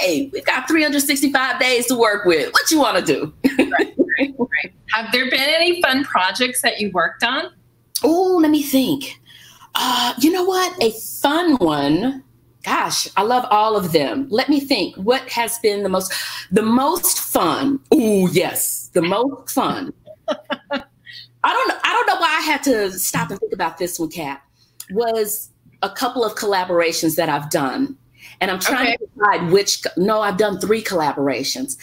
hey, 0.00 0.30
we've 0.32 0.46
got 0.46 0.66
365 0.66 1.60
days 1.60 1.86
to 1.86 1.94
work 1.94 2.24
with. 2.24 2.52
What 2.52 2.70
you 2.70 2.78
want 2.78 3.04
to 3.04 3.12
do? 3.12 3.34
right, 3.44 3.94
right, 4.18 4.34
right. 4.38 4.74
Have 4.92 5.12
there 5.12 5.28
been 5.30 5.40
any 5.40 5.82
fun 5.82 6.04
projects 6.04 6.62
that 6.62 6.80
you 6.80 6.90
worked 6.92 7.22
on? 7.22 7.50
Oh, 8.04 8.38
let 8.40 8.50
me 8.50 8.62
think. 8.62 9.20
Uh, 9.74 10.14
you 10.18 10.30
know 10.30 10.44
what? 10.44 10.80
A 10.82 10.92
fun 10.92 11.56
one. 11.56 12.22
Gosh, 12.62 13.08
I 13.16 13.22
love 13.22 13.44
all 13.50 13.76
of 13.76 13.92
them. 13.92 14.26
Let 14.30 14.48
me 14.48 14.60
think. 14.60 14.96
What 14.96 15.28
has 15.28 15.58
been 15.58 15.82
the 15.82 15.88
most 15.88 16.12
the 16.50 16.62
most 16.62 17.18
fun? 17.18 17.80
Oh, 17.90 18.28
yes, 18.28 18.90
the 18.94 19.02
most 19.02 19.50
fun. 19.50 19.92
I 20.28 21.52
don't 21.52 21.68
know. 21.68 21.78
I 21.82 21.92
don't 21.92 22.06
know 22.06 22.20
why 22.20 22.36
I 22.38 22.42
had 22.42 22.62
to 22.64 22.92
stop 22.92 23.30
and 23.30 23.38
think 23.38 23.52
about 23.52 23.76
this 23.78 23.98
one, 23.98 24.10
Kat. 24.10 24.42
Was 24.90 25.50
a 25.82 25.90
couple 25.90 26.24
of 26.24 26.36
collaborations 26.36 27.16
that 27.16 27.28
I've 27.28 27.50
done, 27.50 27.98
and 28.40 28.50
I'm 28.50 28.60
trying 28.60 28.94
okay. 28.94 28.96
to 28.96 29.06
decide 29.14 29.52
which. 29.52 29.82
No, 29.96 30.22
I've 30.22 30.38
done 30.38 30.58
three 30.58 30.82
collaborations. 30.82 31.76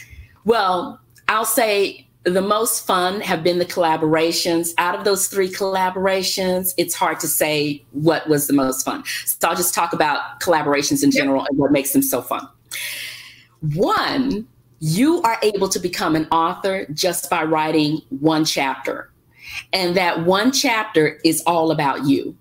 Well, 0.45 0.99
I'll 1.27 1.45
say 1.45 2.07
the 2.23 2.41
most 2.41 2.85
fun 2.85 3.19
have 3.21 3.43
been 3.43 3.57
the 3.57 3.65
collaborations. 3.65 4.73
Out 4.77 4.95
of 4.95 5.05
those 5.05 5.27
three 5.27 5.49
collaborations, 5.49 6.73
it's 6.77 6.93
hard 6.93 7.19
to 7.21 7.27
say 7.27 7.83
what 7.91 8.27
was 8.29 8.47
the 8.47 8.53
most 8.53 8.85
fun. 8.85 9.03
So 9.25 9.49
I'll 9.49 9.55
just 9.55 9.73
talk 9.73 9.93
about 9.93 10.39
collaborations 10.39 11.03
in 11.03 11.11
general 11.11 11.45
and 11.49 11.57
what 11.57 11.71
makes 11.71 11.93
them 11.93 12.03
so 12.03 12.21
fun. 12.21 12.47
One, 13.73 14.47
you 14.79 15.21
are 15.23 15.37
able 15.41 15.69
to 15.69 15.79
become 15.79 16.15
an 16.15 16.27
author 16.31 16.85
just 16.93 17.29
by 17.29 17.43
writing 17.43 18.01
one 18.09 18.45
chapter. 18.45 19.11
And 19.73 19.95
that 19.97 20.25
one 20.25 20.51
chapter 20.51 21.19
is 21.23 21.41
all 21.45 21.71
about 21.71 22.05
you. 22.05 22.35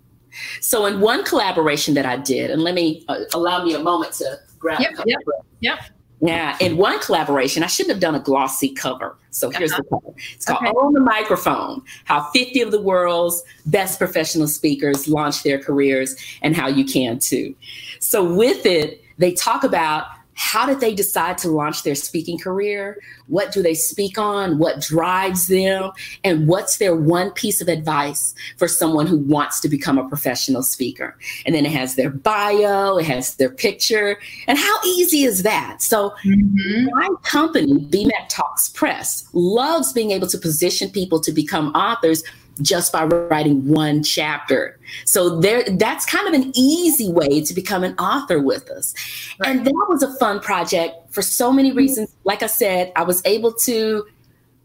So, 0.60 0.86
in 0.86 1.00
one 1.00 1.24
collaboration 1.24 1.94
that 1.94 2.06
I 2.06 2.16
did, 2.16 2.50
and 2.50 2.62
let 2.62 2.74
me 2.74 3.04
uh, 3.08 3.20
allow 3.34 3.64
me 3.64 3.74
a 3.74 3.80
moment 3.80 4.12
to 4.14 4.38
grab. 4.58 4.80
Yep, 4.80 4.92
yep, 5.04 5.20
yep. 5.58 5.78
Yeah, 6.20 6.56
in 6.60 6.76
one 6.76 7.00
collaboration, 7.00 7.62
I 7.62 7.66
shouldn't 7.66 7.94
have 7.94 8.00
done 8.00 8.14
a 8.14 8.20
glossy 8.20 8.74
cover. 8.74 9.16
So 9.30 9.48
here's 9.48 9.72
uh-huh. 9.72 9.82
the 9.82 9.88
cover. 9.88 10.16
It's 10.34 10.44
called 10.44 10.62
okay. 10.62 10.70
On 10.70 10.92
the 10.92 11.00
Microphone 11.00 11.82
How 12.04 12.28
50 12.30 12.60
of 12.60 12.72
the 12.72 12.80
World's 12.80 13.42
Best 13.66 13.98
Professional 13.98 14.46
Speakers 14.46 15.08
Launch 15.08 15.42
Their 15.42 15.58
Careers 15.58 16.16
and 16.42 16.54
How 16.54 16.68
You 16.68 16.84
Can 16.84 17.18
Too. 17.18 17.54
So, 18.00 18.22
with 18.22 18.66
it, 18.66 19.02
they 19.18 19.32
talk 19.32 19.64
about 19.64 20.06
how 20.34 20.66
did 20.66 20.80
they 20.80 20.94
decide 20.94 21.38
to 21.38 21.48
launch 21.50 21.82
their 21.82 21.94
speaking 21.94 22.38
career? 22.38 22.98
What 23.26 23.52
do 23.52 23.62
they 23.62 23.74
speak 23.74 24.18
on? 24.18 24.58
What 24.58 24.80
drives 24.80 25.46
them? 25.46 25.90
And 26.24 26.48
what's 26.48 26.78
their 26.78 26.96
one 26.96 27.30
piece 27.32 27.60
of 27.60 27.68
advice 27.68 28.34
for 28.56 28.66
someone 28.66 29.06
who 29.06 29.18
wants 29.18 29.60
to 29.60 29.68
become 29.68 29.98
a 29.98 30.08
professional 30.08 30.62
speaker? 30.62 31.16
And 31.46 31.54
then 31.54 31.66
it 31.66 31.72
has 31.72 31.94
their 31.94 32.10
bio, 32.10 32.96
it 32.96 33.06
has 33.06 33.36
their 33.36 33.50
picture. 33.50 34.18
And 34.46 34.58
how 34.58 34.76
easy 34.84 35.24
is 35.24 35.42
that? 35.42 35.82
So, 35.82 36.10
mm-hmm. 36.24 36.86
my 36.90 37.08
company, 37.22 37.74
BMAC 37.86 38.28
Talks 38.28 38.68
Press, 38.68 39.28
loves 39.32 39.92
being 39.92 40.10
able 40.10 40.26
to 40.28 40.38
position 40.38 40.90
people 40.90 41.20
to 41.20 41.32
become 41.32 41.68
authors 41.74 42.22
just 42.62 42.92
by 42.92 43.04
writing 43.04 43.66
one 43.66 44.02
chapter. 44.02 44.78
So 45.04 45.40
there 45.40 45.62
that's 45.62 46.04
kind 46.04 46.28
of 46.28 46.34
an 46.34 46.52
easy 46.54 47.12
way 47.12 47.40
to 47.42 47.54
become 47.54 47.84
an 47.84 47.94
author 47.98 48.40
with 48.40 48.70
us. 48.70 48.94
Right. 49.38 49.50
And 49.50 49.66
that 49.66 49.86
was 49.88 50.02
a 50.02 50.14
fun 50.16 50.40
project 50.40 51.12
for 51.12 51.22
so 51.22 51.52
many 51.52 51.70
mm-hmm. 51.70 51.78
reasons. 51.78 52.14
Like 52.24 52.42
I 52.42 52.46
said, 52.46 52.92
I 52.96 53.02
was 53.02 53.22
able 53.24 53.52
to 53.54 54.06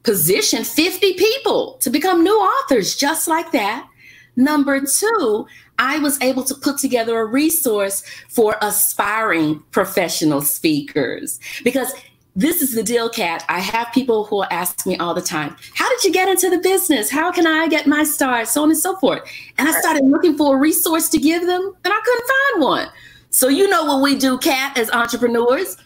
position 0.04 0.64
50 0.64 1.14
people 1.14 1.78
to 1.82 1.90
become 1.90 2.24
new 2.24 2.36
authors 2.36 2.96
just 2.96 3.28
like 3.28 3.52
that. 3.52 3.88
Number 4.36 4.82
2, 4.82 5.48
I 5.80 6.00
was 6.00 6.22
able 6.22 6.44
to 6.44 6.56
put 6.56 6.78
together 6.78 7.20
a 7.20 7.26
resource 7.26 8.04
for 8.30 8.56
aspiring 8.62 9.64
professional 9.72 10.42
speakers 10.42 11.40
because 11.64 11.94
this 12.36 12.62
is 12.62 12.74
the 12.76 12.84
deal, 12.84 13.10
Kat. 13.10 13.46
I 13.48 13.60
have 13.60 13.88
people 13.94 14.26
who 14.26 14.44
ask 14.46 14.86
me 14.86 14.98
all 14.98 15.14
the 15.14 15.22
time, 15.22 15.56
How 15.74 15.90
did 15.90 16.04
you 16.04 16.12
get 16.12 16.28
into 16.28 16.50
the 16.50 16.58
business? 16.58 17.10
How 17.10 17.32
can 17.32 17.48
I 17.48 17.68
get 17.68 17.88
my 17.88 18.04
start? 18.04 18.48
So 18.48 18.64
on 18.64 18.70
and 18.70 18.78
so 18.78 18.98
forth. 18.98 19.22
And 19.58 19.70
I 19.70 19.80
started 19.80 20.04
looking 20.04 20.38
for 20.38 20.56
a 20.56 20.60
resource 20.60 21.08
to 21.10 21.18
give 21.18 21.46
them, 21.46 21.62
and 21.62 21.94
I 21.94 22.02
couldn't 22.04 22.28
find 22.28 22.64
one. 22.64 22.90
So, 23.30 23.48
you 23.48 23.70
know 23.70 23.86
what 23.86 24.02
we 24.02 24.18
do, 24.18 24.38
Kat, 24.38 24.78
as 24.78 24.92
entrepreneurs? 24.92 25.78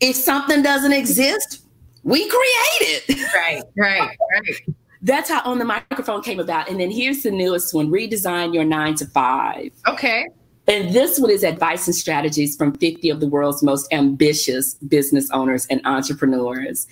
If 0.00 0.16
something 0.16 0.62
doesn't 0.62 0.92
exist, 0.92 1.62
we 2.02 2.28
create 2.28 2.80
it. 2.80 3.34
Right, 3.34 3.62
right, 3.76 4.16
right. 4.32 4.76
That's 5.02 5.30
how 5.30 5.42
On 5.44 5.58
the 5.58 5.64
Microphone 5.64 6.22
came 6.22 6.40
about. 6.40 6.68
And 6.68 6.78
then 6.80 6.90
here's 6.90 7.22
the 7.22 7.30
newest 7.30 7.74
one 7.74 7.90
Redesign 7.90 8.54
Your 8.54 8.64
Nine 8.64 8.94
to 8.96 9.06
Five. 9.06 9.72
Okay. 9.86 10.26
And 10.66 10.94
this 10.94 11.18
one 11.18 11.30
is 11.30 11.42
advice 11.42 11.86
and 11.86 11.96
strategies 11.96 12.56
from 12.56 12.72
50 12.74 13.10
of 13.10 13.18
the 13.18 13.26
world's 13.26 13.62
most 13.62 13.92
ambitious 13.92 14.74
business 14.74 15.28
owners 15.32 15.66
and 15.66 15.80
entrepreneurs. 15.84 16.86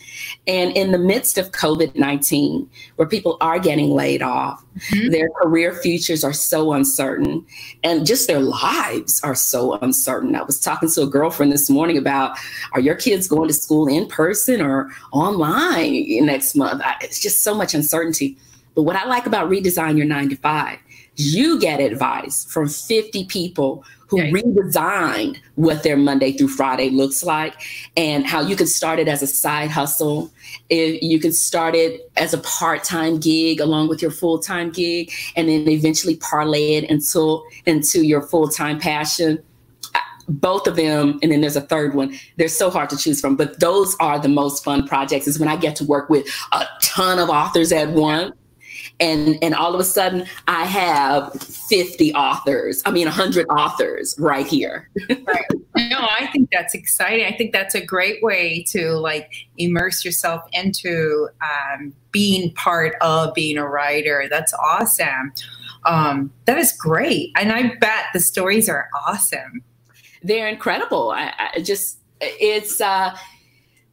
And 0.46 0.76
in 0.76 0.90
the 0.90 0.98
midst 0.98 1.38
of 1.38 1.52
COVID 1.52 1.94
19, 1.94 2.68
where 2.96 3.06
people 3.06 3.36
are 3.40 3.58
getting 3.58 3.90
laid 3.90 4.20
off, 4.20 4.64
mm-hmm. 4.90 5.10
their 5.10 5.28
career 5.30 5.74
futures 5.74 6.24
are 6.24 6.32
so 6.32 6.72
uncertain, 6.72 7.44
and 7.84 8.06
just 8.06 8.26
their 8.26 8.40
lives 8.40 9.20
are 9.22 9.36
so 9.36 9.74
uncertain. 9.74 10.34
I 10.34 10.42
was 10.42 10.60
talking 10.60 10.90
to 10.90 11.02
a 11.02 11.06
girlfriend 11.06 11.52
this 11.52 11.70
morning 11.70 11.98
about 11.98 12.36
are 12.72 12.80
your 12.80 12.96
kids 12.96 13.28
going 13.28 13.48
to 13.48 13.54
school 13.54 13.86
in 13.86 14.08
person 14.08 14.60
or 14.60 14.90
online 15.12 16.24
next 16.24 16.56
month? 16.56 16.82
It's 17.00 17.20
just 17.20 17.42
so 17.42 17.54
much 17.54 17.74
uncertainty. 17.74 18.38
But 18.74 18.82
what 18.82 18.96
I 18.96 19.06
like 19.06 19.26
about 19.26 19.50
Redesign 19.50 19.96
Your 19.96 20.06
9 20.06 20.30
to 20.30 20.36
5 20.36 20.78
you 21.18 21.58
get 21.58 21.80
advice 21.80 22.44
from 22.44 22.68
50 22.68 23.24
people 23.24 23.84
who 24.06 24.20
right. 24.20 24.32
redesigned 24.32 25.38
what 25.56 25.82
their 25.82 25.96
Monday 25.96 26.32
through 26.32 26.48
Friday 26.48 26.90
looks 26.90 27.24
like 27.24 27.54
and 27.96 28.24
how 28.24 28.40
you 28.40 28.56
can 28.56 28.68
start 28.68 28.98
it 28.98 29.08
as 29.08 29.20
a 29.20 29.26
side 29.26 29.70
hustle. 29.70 30.30
If 30.70 31.02
you 31.02 31.18
can 31.18 31.32
start 31.32 31.74
it 31.74 32.10
as 32.16 32.32
a 32.32 32.38
part-time 32.38 33.18
gig 33.18 33.60
along 33.60 33.88
with 33.88 34.00
your 34.00 34.12
full-time 34.12 34.70
gig 34.70 35.12
and 35.36 35.48
then 35.48 35.68
eventually 35.68 36.16
parlay 36.16 36.74
it 36.74 36.84
into, 36.84 37.44
into 37.66 38.06
your 38.06 38.22
full-time 38.22 38.78
passion. 38.78 39.42
both 40.28 40.66
of 40.66 40.76
them, 40.76 41.18
and 41.22 41.32
then 41.32 41.40
there's 41.40 41.56
a 41.56 41.62
third 41.62 41.94
one. 41.94 42.14
They're 42.36 42.48
so 42.48 42.70
hard 42.70 42.90
to 42.90 42.98
choose 42.98 43.18
from, 43.18 43.34
but 43.34 43.60
those 43.60 43.96
are 43.98 44.18
the 44.18 44.28
most 44.28 44.62
fun 44.62 44.86
projects. 44.86 45.26
Is 45.26 45.38
when 45.38 45.48
I 45.48 45.56
get 45.56 45.74
to 45.76 45.84
work 45.84 46.10
with 46.10 46.26
a 46.52 46.66
ton 46.82 47.18
of 47.18 47.30
authors 47.30 47.72
at 47.72 47.88
once 47.88 48.34
and 49.00 49.38
and 49.42 49.54
all 49.54 49.74
of 49.74 49.80
a 49.80 49.84
sudden 49.84 50.26
I 50.46 50.64
have 50.64 51.32
50 51.34 52.14
authors. 52.14 52.82
I 52.84 52.90
mean 52.90 53.06
100 53.06 53.46
authors 53.46 54.14
right 54.18 54.46
here. 54.46 54.88
right. 55.08 55.44
No, 55.76 56.08
I 56.18 56.28
think 56.32 56.50
that's 56.50 56.74
exciting. 56.74 57.26
I 57.26 57.36
think 57.36 57.52
that's 57.52 57.74
a 57.74 57.84
great 57.84 58.22
way 58.22 58.64
to 58.70 58.92
like 58.94 59.32
immerse 59.56 60.04
yourself 60.04 60.42
into 60.52 61.28
um, 61.42 61.94
being 62.10 62.52
part 62.54 62.96
of 63.00 63.34
being 63.34 63.58
a 63.58 63.68
writer. 63.68 64.26
That's 64.28 64.52
awesome. 64.54 65.32
Um, 65.84 66.32
that 66.46 66.58
is 66.58 66.72
great, 66.72 67.30
and 67.36 67.52
I 67.52 67.74
bet 67.76 68.06
the 68.12 68.20
stories 68.20 68.68
are 68.68 68.88
awesome. 69.06 69.62
They're 70.22 70.48
incredible. 70.48 71.12
I, 71.12 71.32
I 71.54 71.60
just 71.60 71.98
it's. 72.20 72.80
uh 72.80 73.16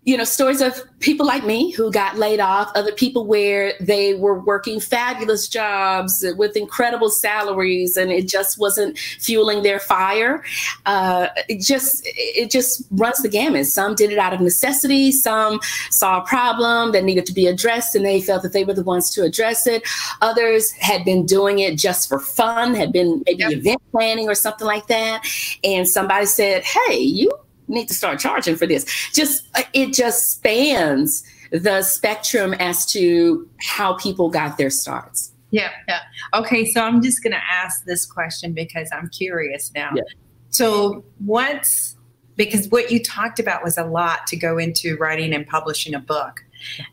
you 0.06 0.16
know, 0.16 0.24
stories 0.24 0.62
of 0.62 0.80
people 1.00 1.26
like 1.26 1.44
me 1.44 1.72
who 1.72 1.92
got 1.92 2.16
laid 2.16 2.40
off, 2.40 2.72
other 2.76 2.92
people 2.92 3.26
where 3.26 3.74
they 3.82 4.14
were 4.14 4.40
working 4.40 4.80
fabulous 4.80 5.48
jobs 5.48 6.24
with 6.38 6.56
incredible 6.56 7.10
salaries 7.10 7.98
and 7.98 8.12
it 8.12 8.28
just 8.28 8.60
wasn't 8.60 8.96
fueling 9.20 9.64
their 9.64 9.80
fire. 9.80 10.44
Uh, 10.86 11.28
it 11.50 11.60
just 11.60 12.04
it 12.06 12.52
just 12.52 12.84
runs 12.92 13.18
the 13.24 13.30
gamut. 13.30 13.66
Some 13.66 13.96
did 13.96 14.12
it 14.12 14.20
out 14.20 14.32
of 14.32 14.42
necessity, 14.42 15.12
some 15.12 15.60
saw 15.90 16.22
a 16.22 16.26
problem 16.26 16.92
that 16.92 17.04
needed 17.04 17.26
to 17.26 17.34
be 17.34 17.48
addressed 17.48 17.96
and 17.96 18.06
they 18.06 18.22
felt 18.22 18.44
that 18.44 18.54
they 18.54 18.64
were 18.64 18.76
the 18.76 18.84
ones 18.84 19.10
to 19.12 19.24
address 19.24 19.66
it. 19.66 19.82
Others 20.22 20.72
had 20.74 21.04
been 21.04 21.26
doing 21.26 21.60
it 21.60 21.80
just 21.80 22.08
for 22.08 22.20
fun, 22.20 22.76
had 22.76 22.92
been 22.92 23.24
maybe 23.26 23.40
yep. 23.40 23.52
event 23.54 23.82
planning 23.92 24.30
or 24.30 24.36
something 24.36 24.68
like 24.68 24.86
that. 24.86 25.26
And 25.64 25.88
somebody 25.88 26.28
said, 26.28 26.64
Hey, 26.64 27.00
you 27.00 27.32
need 27.68 27.88
to 27.88 27.94
start 27.94 28.20
charging 28.20 28.56
for 28.56 28.68
this. 28.68 28.86
Just 29.14 29.48
uh, 29.56 29.64
it 29.74 29.94
just 29.94 30.32
spans 30.32 31.24
the 31.52 31.82
spectrum 31.82 32.54
as 32.56 32.86
to 32.88 33.48
how 33.60 33.94
people 33.94 34.30
got 34.30 34.58
their 34.58 34.70
starts. 34.70 35.32
Yeah, 35.52 35.72
yeah. 35.88 36.02
Okay, 36.34 36.66
so 36.66 36.82
I'm 36.82 37.02
just 37.02 37.24
going 37.24 37.34
to 37.34 37.44
ask 37.50 37.86
this 37.86 38.06
question 38.06 38.54
because 38.54 38.90
I'm 38.92 39.10
curious 39.10 39.72
now. 39.74 39.92
Yeah. 39.96 40.04
So, 40.50 41.06
what's 41.20 41.96
because 42.36 42.68
what 42.70 42.92
you 42.92 43.02
talked 43.02 43.40
about 43.40 43.64
was 43.64 43.78
a 43.78 43.84
lot 43.84 44.28
to 44.28 44.36
go 44.36 44.58
into 44.58 44.98
writing 44.98 45.34
and 45.34 45.48
publishing 45.48 45.94
a 45.94 46.00
book. 46.00 46.44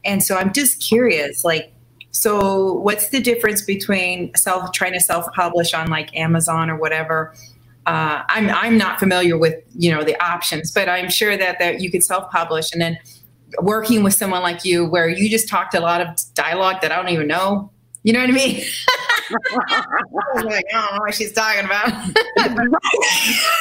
And 0.04 0.22
so 0.22 0.36
I'm 0.36 0.52
just 0.52 0.80
curious 0.80 1.44
like 1.44 1.72
so 2.12 2.74
what's 2.74 3.08
the 3.08 3.20
difference 3.20 3.62
between 3.62 4.34
self 4.36 4.72
trying 4.72 4.92
to 4.92 5.00
self 5.00 5.26
publish 5.32 5.72
on 5.74 5.88
like 5.88 6.14
Amazon 6.16 6.70
or 6.70 6.76
whatever 6.76 7.34
uh, 7.86 8.22
I'm 8.28 8.48
I'm 8.50 8.78
not 8.78 8.98
familiar 8.98 9.36
with 9.36 9.56
you 9.76 9.90
know 9.90 10.04
the 10.04 10.20
options, 10.22 10.70
but 10.70 10.88
I'm 10.88 11.10
sure 11.10 11.36
that 11.36 11.58
that 11.58 11.80
you 11.80 11.90
could 11.90 12.04
self-publish 12.04 12.72
and 12.72 12.80
then 12.80 12.98
working 13.60 14.02
with 14.02 14.14
someone 14.14 14.42
like 14.42 14.64
you, 14.64 14.86
where 14.86 15.08
you 15.08 15.28
just 15.28 15.48
talked 15.48 15.74
a 15.74 15.80
lot 15.80 16.00
of 16.00 16.08
dialogue 16.34 16.80
that 16.82 16.92
I 16.92 16.96
don't 16.96 17.10
even 17.10 17.26
know. 17.26 17.70
You 18.04 18.12
know 18.12 18.20
what 18.20 18.30
I 18.30 18.32
mean? 18.32 18.64
I 18.88 20.42
like, 20.42 20.64
I 20.74 20.80
don't 20.80 20.94
know 20.94 21.00
what 21.00 21.14
she's 21.14 21.32
talking 21.32 21.64
about. 21.64 21.86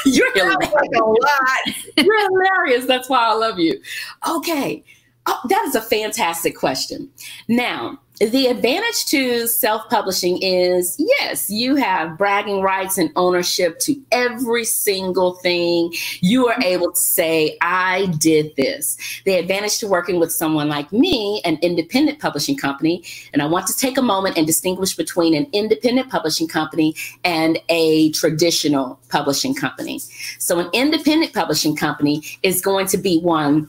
You're 0.05 0.33
hilarious. 0.33 0.73
a 0.95 1.03
lot. 1.03 1.75
You're 1.97 2.21
hilarious. 2.21 2.85
That's 2.85 3.07
why 3.07 3.19
I 3.19 3.33
love 3.33 3.59
you. 3.59 3.79
Okay. 4.27 4.83
Oh, 5.27 5.39
that 5.49 5.65
is 5.67 5.75
a 5.75 5.81
fantastic 5.81 6.57
question. 6.57 7.07
Now, 7.47 7.99
the 8.29 8.47
advantage 8.47 9.05
to 9.05 9.47
self 9.47 9.89
publishing 9.89 10.41
is 10.43 10.95
yes, 10.99 11.49
you 11.49 11.75
have 11.75 12.17
bragging 12.19 12.61
rights 12.61 12.99
and 12.99 13.11
ownership 13.15 13.79
to 13.79 13.99
every 14.11 14.63
single 14.63 15.33
thing. 15.35 15.91
You 16.21 16.47
are 16.47 16.53
mm-hmm. 16.53 16.63
able 16.63 16.91
to 16.91 16.99
say, 16.99 17.57
I 17.61 18.13
did 18.19 18.55
this. 18.55 18.97
The 19.25 19.35
advantage 19.35 19.79
to 19.79 19.87
working 19.87 20.19
with 20.19 20.31
someone 20.31 20.69
like 20.69 20.91
me, 20.91 21.41
an 21.45 21.57
independent 21.63 22.19
publishing 22.19 22.57
company, 22.57 23.03
and 23.33 23.41
I 23.41 23.47
want 23.47 23.65
to 23.67 23.75
take 23.75 23.97
a 23.97 24.03
moment 24.03 24.37
and 24.37 24.45
distinguish 24.45 24.95
between 24.95 25.33
an 25.33 25.47
independent 25.51 26.09
publishing 26.09 26.47
company 26.47 26.95
and 27.23 27.57
a 27.69 28.11
traditional 28.11 28.99
publishing 29.09 29.55
company. 29.55 29.99
So, 30.37 30.59
an 30.59 30.69
independent 30.73 31.33
publishing 31.33 31.75
company 31.75 32.23
is 32.43 32.61
going 32.61 32.85
to 32.87 32.97
be 32.97 33.19
one 33.19 33.67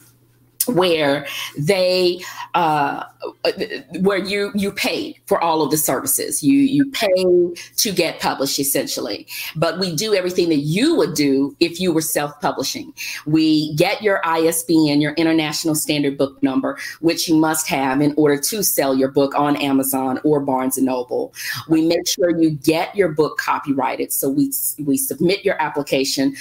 where 0.67 1.27
they 1.59 2.21
uh, 2.55 3.05
where 4.01 4.19
you 4.19 4.51
you 4.55 4.73
pay 4.73 5.19
for 5.27 5.43
all 5.43 5.63
of 5.63 5.71
the 5.71 5.77
services. 5.77 6.43
You 6.43 6.59
you 6.59 6.91
pay 6.91 7.25
to 7.77 7.93
get 7.93 8.21
published 8.21 8.59
essentially. 8.59 9.27
But 9.57 9.79
we 9.79 9.95
do 9.95 10.15
everything 10.15 10.49
that 10.51 10.61
you 10.61 10.95
would 10.97 11.15
do 11.15 11.57
if 11.61 11.81
you 11.81 11.93
were 11.93 12.01
self-publishing. 12.01 12.93
We 13.27 13.75
get 13.75 14.03
your 14.03 14.21
isbn 14.25 15.01
your 15.01 15.13
international 15.15 15.75
standard 15.75 16.19
book 16.19 16.43
number 16.43 16.79
which 17.01 17.29
you 17.29 17.37
must 17.37 17.69
have 17.69 18.01
in 18.01 18.15
order 18.17 18.39
to 18.39 18.63
sell 18.63 18.95
your 18.95 19.11
book 19.11 19.35
on 19.35 19.57
amazon 19.57 20.21
or 20.25 20.41
barnes 20.41 20.77
and 20.77 20.87
noble. 20.87 21.33
We 21.69 21.87
make 21.87 22.07
sure 22.07 22.39
you 22.39 22.51
get 22.51 22.95
your 22.95 23.09
book 23.09 23.39
copyrighted. 23.39 24.13
So 24.13 24.29
we 24.29 24.53
we 24.79 24.97
submit 24.97 25.45
your 25.45 25.61
application 25.61 26.35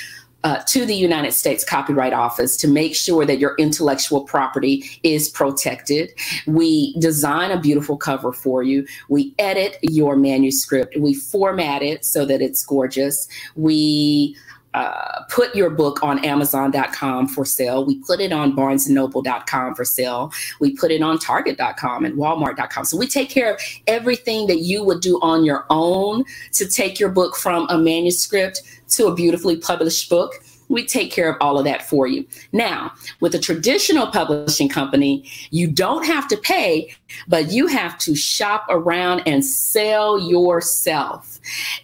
uh, 0.44 0.60
to 0.68 0.86
the 0.86 0.96
United 0.96 1.34
States 1.34 1.64
Copyright 1.64 2.14
Office 2.14 2.58
to 2.58 2.68
make 2.68 2.96
sure 2.96 3.26
that 3.26 3.40
your 3.40 3.56
intellectual 3.58 4.24
property 4.24 4.84
is 5.04 5.30
protected. 5.30 6.12
We 6.48 6.98
design 7.00 7.52
a 7.52 7.60
beautiful 7.60 7.98
cover 7.98 8.32
for 8.32 8.64
you. 8.64 8.86
We 9.10 9.34
edit 9.40 9.78
your 9.82 10.16
manuscript. 10.16 10.98
We 10.98 11.14
format 11.14 11.82
it 11.82 12.06
so 12.06 12.26
that 12.26 12.42
it's 12.42 12.66
gorgeous. 12.66 13.28
We 13.56 14.36
uh, 14.74 15.24
put 15.30 15.54
your 15.54 15.70
book 15.70 16.02
on 16.02 16.24
Amazon.com 16.24 17.28
for 17.28 17.44
sale. 17.44 17.86
We 17.86 18.00
put 18.00 18.22
it 18.22 18.32
on 18.32 18.56
BarnesandNoble.com 18.56 19.76
for 19.76 19.84
sale. 19.84 20.32
We 20.60 20.76
put 20.76 20.92
it 20.92 21.02
on 21.02 21.20
Target.com 21.20 22.06
and 22.06 22.16
Walmart.com. 22.16 22.86
So 22.86 22.98
we 22.98 23.08
take 23.08 23.30
care 23.30 23.54
of 23.54 23.62
everything 23.88 24.48
that 24.48 24.60
you 24.60 24.84
would 24.84 25.02
do 25.02 25.20
on 25.22 25.44
your 25.44 25.66
own 25.70 26.24
to 26.54 26.68
take 26.68 27.00
your 27.00 27.10
book 27.10 27.36
from 27.36 27.68
a 27.70 27.78
manuscript 27.78 28.62
to 28.92 29.08
a 29.08 29.16
beautifully 29.16 29.58
published 29.58 30.10
book 30.10 30.34
we 30.72 30.86
take 30.86 31.12
care 31.12 31.30
of 31.30 31.36
all 31.42 31.60
of 31.60 31.66
that 31.66 31.88
for 31.88 32.08
you. 32.08 32.26
Now, 32.54 32.94
with 33.20 33.36
a 33.36 33.40
traditional 33.40 34.08
publishing 34.08 34.70
company, 34.70 35.30
you 35.52 35.68
don't 35.68 36.06
have 36.06 36.30
to 36.30 36.38
pay, 36.38 36.96
but 37.28 37.52
you 37.52 37.68
have 37.68 38.00
to 38.00 38.16
shop 38.16 38.66
around 38.70 39.24
and 39.28 39.46
sell 39.46 40.18
yourself. 40.18 41.40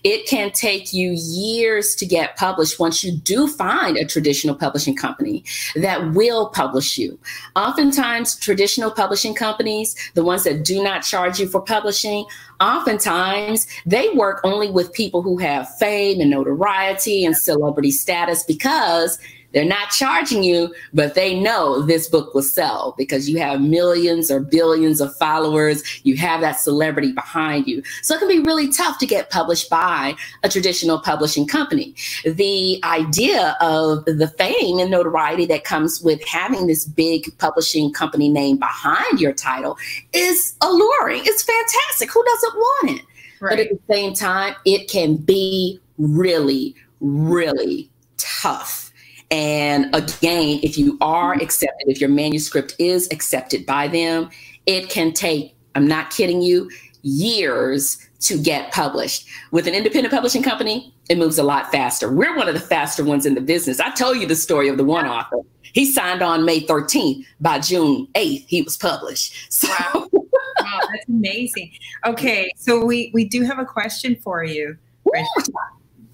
It 0.06 0.26
can 0.26 0.52
take 0.52 0.94
you 0.94 1.12
years 1.18 1.96
to 1.96 2.06
get 2.06 2.38
published 2.38 2.80
once 2.80 3.04
you 3.04 3.12
do 3.12 3.48
find 3.48 3.98
a 3.98 4.06
traditional 4.06 4.56
publishing 4.56 4.96
company 4.96 5.44
that 5.76 6.14
will 6.14 6.48
publish 6.50 6.98
you. 6.98 7.20
Oftentimes, 7.58 8.38
traditional 8.38 8.90
publishing 8.90 9.36
companies, 9.36 9.96
the 10.14 10.24
ones 10.24 10.46
that 10.46 10.64
do 10.64 10.82
not 10.82 11.02
charge 11.02 11.40
you 11.40 11.48
for 11.48 11.62
publishing, 11.62 12.26
oftentimes 12.60 13.68
they 13.86 14.10
work 14.10 14.42
only 14.44 14.70
with 14.70 14.94
people 14.94 15.22
who 15.22 15.38
have 15.38 15.74
fame 15.78 16.20
and 16.22 16.30
notoriety 16.30 17.26
and 17.26 17.38
celebrity 17.38 17.92
status 17.92 18.44
because 18.44 19.20
they're 19.54 19.66
not 19.66 19.90
charging 19.90 20.44
you, 20.44 20.74
but 20.94 21.16
they 21.16 21.40
know 21.40 21.82
this 21.82 22.08
book 22.10 22.34
will 22.34 22.44
sell 22.44 22.94
because 22.98 23.30
you 23.30 23.40
have 23.40 23.62
millions 23.62 24.30
or 24.30 24.40
billions 24.40 25.00
of 25.00 25.16
followers. 25.16 25.84
You 26.04 26.18
have 26.18 26.42
that 26.42 26.60
celebrity 26.60 27.14
behind 27.14 27.68
you. 27.68 27.82
So 28.02 28.16
it 28.16 28.20
can 28.20 28.28
be 28.28 28.40
really 28.40 28.70
tough 28.72 28.98
to 29.00 29.06
get 29.06 29.30
published 29.30 29.70
by 29.70 30.16
a 30.44 30.50
traditional 30.50 31.00
publishing 31.00 31.48
company. 31.48 31.96
The 32.26 32.80
idea 32.84 33.56
of 33.62 34.06
the 34.06 34.28
fame 34.38 34.80
and 34.80 34.92
notoriety 34.92 35.46
that 35.48 35.64
comes 35.64 36.02
with 36.02 36.24
having 36.26 36.68
this 36.68 36.86
big 36.86 37.26
publishing 37.38 37.94
company 37.94 38.30
name 38.30 38.58
behind 38.58 39.22
your 39.22 39.34
title 39.34 39.78
is 40.14 40.56
alluring. 40.62 41.22
It's 41.24 41.44
fantastic. 41.44 42.12
Who 42.12 42.24
doesn't 42.24 42.56
want 42.56 43.00
it? 43.00 43.06
Right. 43.40 43.52
But 43.52 43.60
at 43.60 43.70
the 43.70 43.80
same 43.94 44.14
time, 44.14 44.56
it 44.66 44.90
can 44.90 45.16
be 45.16 45.80
really, 45.98 46.76
really 47.00 47.90
tough 48.18 48.87
and 49.30 49.94
again, 49.94 50.60
if 50.64 50.78
you 50.78 50.98
are 51.02 51.34
mm-hmm. 51.34 51.44
accepted, 51.44 51.88
if 51.88 52.00
your 52.00 52.10
manuscript 52.10 52.76
is 52.80 53.08
accepted 53.12 53.66
by 53.66 53.88
them, 53.88 54.30
it 54.66 54.90
can 54.90 55.14
take, 55.14 55.56
I'm 55.76 55.88
not 55.88 56.12
kidding 56.12 56.42
you, 56.42 56.70
years 57.02 57.98
to 58.22 58.42
get 58.42 58.72
published. 58.72 59.28
With 59.52 59.68
an 59.68 59.76
independent 59.76 60.14
publishing 60.14 60.44
company, 60.44 60.94
it 61.10 61.18
moves 61.18 61.38
a 61.38 61.44
lot 61.44 61.72
faster. 61.72 62.12
We're 62.12 62.36
one 62.36 62.48
of 62.48 62.54
the 62.54 62.60
faster 62.60 63.04
ones 63.04 63.26
in 63.26 63.36
the 63.36 63.42
business. 63.42 63.80
I 63.80 63.92
told 63.92 64.18
you 64.18 64.26
the 64.26 64.36
story 64.36 64.68
of 64.70 64.78
the 64.78 64.84
one 64.84 65.08
author. 65.08 65.38
He 65.62 65.86
signed 65.86 66.22
on 66.22 66.44
May 66.44 66.62
13th. 66.62 67.26
By 67.40 67.60
June 67.60 68.08
8th, 68.16 68.46
he 68.48 68.62
was 68.62 68.78
published. 68.78 69.34
So 69.52 69.68
wow. 69.68 70.08
wow, 70.12 70.80
that's 70.92 71.08
amazing. 71.08 71.72
Okay, 72.06 72.52
so 72.58 72.84
we 72.84 73.12
we 73.14 73.26
do 73.26 73.44
have 73.44 73.60
a 73.60 73.66
question 73.66 74.16
for 74.24 74.44
you. 74.44 74.78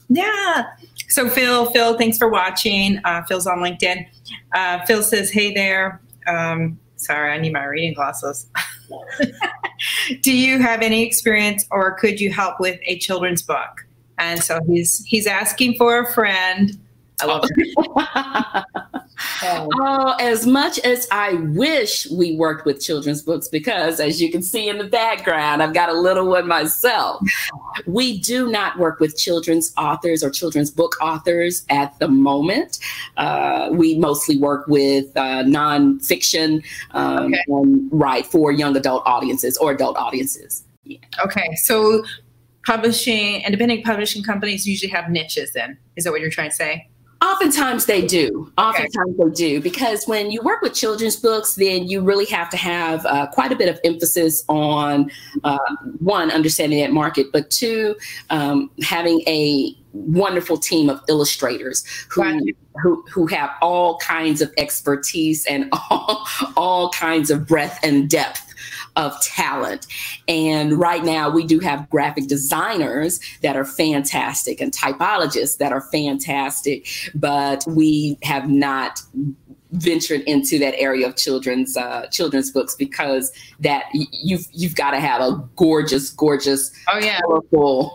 Yeah. 0.09 0.65
So 1.13 1.29
Phil, 1.29 1.67
Phil, 1.67 1.95
thanks 1.95 2.17
for 2.17 2.27
watching. 2.27 2.99
Uh, 3.03 3.21
Phil's 3.25 3.45
on 3.45 3.59
LinkedIn. 3.59 4.07
Uh, 4.55 4.83
Phil 4.87 5.03
says, 5.03 5.29
"Hey 5.29 5.53
there." 5.53 6.01
Um, 6.25 6.79
sorry, 6.95 7.31
I 7.31 7.37
need 7.37 7.53
my 7.53 7.65
reading 7.65 7.93
glasses. 7.93 8.47
Do 10.21 10.35
you 10.35 10.57
have 10.57 10.81
any 10.81 11.03
experience, 11.03 11.67
or 11.69 11.93
could 11.99 12.19
you 12.19 12.31
help 12.31 12.59
with 12.59 12.79
a 12.87 12.97
children's 12.97 13.43
book? 13.43 13.85
And 14.17 14.41
so 14.41 14.59
he's 14.65 15.05
he's 15.05 15.27
asking 15.27 15.75
for 15.77 15.99
a 15.99 16.11
friend 16.13 16.79
I 17.21 17.25
love 17.25 17.43
it. 19.17 19.69
oh, 19.81 20.15
as 20.19 20.45
much 20.45 20.79
as 20.79 21.07
I 21.11 21.33
wish 21.33 22.09
we 22.09 22.35
worked 22.35 22.65
with 22.65 22.81
children's 22.81 23.21
books, 23.21 23.47
because 23.47 23.99
as 23.99 24.21
you 24.21 24.31
can 24.31 24.41
see 24.41 24.69
in 24.69 24.77
the 24.77 24.83
background, 24.85 25.61
I've 25.63 25.73
got 25.73 25.89
a 25.89 25.93
little 25.93 26.27
one 26.27 26.47
myself. 26.47 27.21
We 27.85 28.19
do 28.19 28.49
not 28.49 28.77
work 28.77 28.99
with 28.99 29.17
children's 29.17 29.73
authors 29.77 30.23
or 30.23 30.29
children's 30.29 30.71
book 30.71 30.95
authors 31.01 31.65
at 31.69 31.97
the 31.99 32.07
moment. 32.07 32.79
Uh, 33.17 33.69
we 33.71 33.97
mostly 33.97 34.37
work 34.37 34.67
with 34.67 35.15
uh, 35.15 35.43
nonfiction 35.43 36.63
um, 36.91 37.33
okay. 37.33 37.43
and 37.47 37.89
write 37.91 38.25
for 38.25 38.51
young 38.51 38.75
adult 38.75 39.03
audiences 39.05 39.57
or 39.57 39.71
adult 39.71 39.97
audiences. 39.97 40.63
Yeah. 40.83 40.99
Okay, 41.23 41.55
so 41.55 42.03
publishing, 42.65 43.41
independent 43.41 43.83
publishing 43.83 44.23
companies 44.23 44.67
usually 44.67 44.91
have 44.91 45.09
niches. 45.09 45.53
Then 45.53 45.77
is 45.95 46.03
that 46.03 46.11
what 46.11 46.21
you're 46.21 46.29
trying 46.29 46.49
to 46.49 46.55
say? 46.55 46.89
Oftentimes 47.23 47.85
they 47.85 48.05
do. 48.05 48.51
Oftentimes 48.57 49.15
okay. 49.17 49.29
they 49.29 49.35
do 49.35 49.61
because 49.61 50.05
when 50.05 50.29
you 50.29 50.41
work 50.41 50.61
with 50.61 50.73
children's 50.73 51.15
books, 51.15 51.55
then 51.55 51.87
you 51.87 52.01
really 52.01 52.25
have 52.25 52.49
to 52.49 52.57
have 52.57 53.05
uh, 53.05 53.27
quite 53.27 53.51
a 53.51 53.55
bit 53.55 53.69
of 53.69 53.79
emphasis 53.85 54.43
on 54.49 55.09
uh, 55.45 55.57
one, 55.99 56.31
understanding 56.31 56.79
that 56.79 56.91
market, 56.91 57.27
but 57.31 57.49
two, 57.49 57.95
um, 58.29 58.69
having 58.81 59.21
a 59.25 59.73
wonderful 59.93 60.57
team 60.57 60.89
of 60.89 60.99
illustrators 61.07 61.85
who 62.09 62.21
right. 62.21 62.41
who, 62.81 63.05
who 63.09 63.27
have 63.27 63.51
all 63.61 63.97
kinds 63.99 64.41
of 64.41 64.51
expertise 64.57 65.45
and 65.45 65.69
all, 65.89 66.27
all 66.57 66.89
kinds 66.89 67.29
of 67.29 67.47
breadth 67.47 67.79
and 67.83 68.09
depth 68.09 68.53
of 68.95 69.19
talent. 69.21 69.87
And 70.27 70.73
right 70.73 71.03
now, 71.03 71.29
we 71.29 71.45
do 71.45 71.59
have 71.59 71.89
graphic 71.89 72.27
designers 72.27 73.19
that 73.41 73.55
are 73.55 73.65
fantastic 73.65 74.61
and 74.61 74.71
typologists 74.71 75.57
that 75.57 75.71
are 75.71 75.81
fantastic, 75.81 76.87
but 77.15 77.65
we 77.67 78.17
have 78.23 78.49
not 78.49 79.01
ventured 79.73 80.21
into 80.21 80.59
that 80.59 80.79
area 80.79 81.07
of 81.07 81.15
children's 81.15 81.75
uh, 81.75 82.05
children's 82.11 82.51
books 82.51 82.75
because 82.75 83.31
that 83.59 83.85
you've 83.93 84.47
you've 84.51 84.75
got 84.75 84.91
to 84.91 84.99
have 84.99 85.21
a 85.21 85.43
gorgeous, 85.55 86.09
gorgeous, 86.11 86.71
oh 86.91 86.99
yeah, 86.99 87.19
colorful 87.21 87.91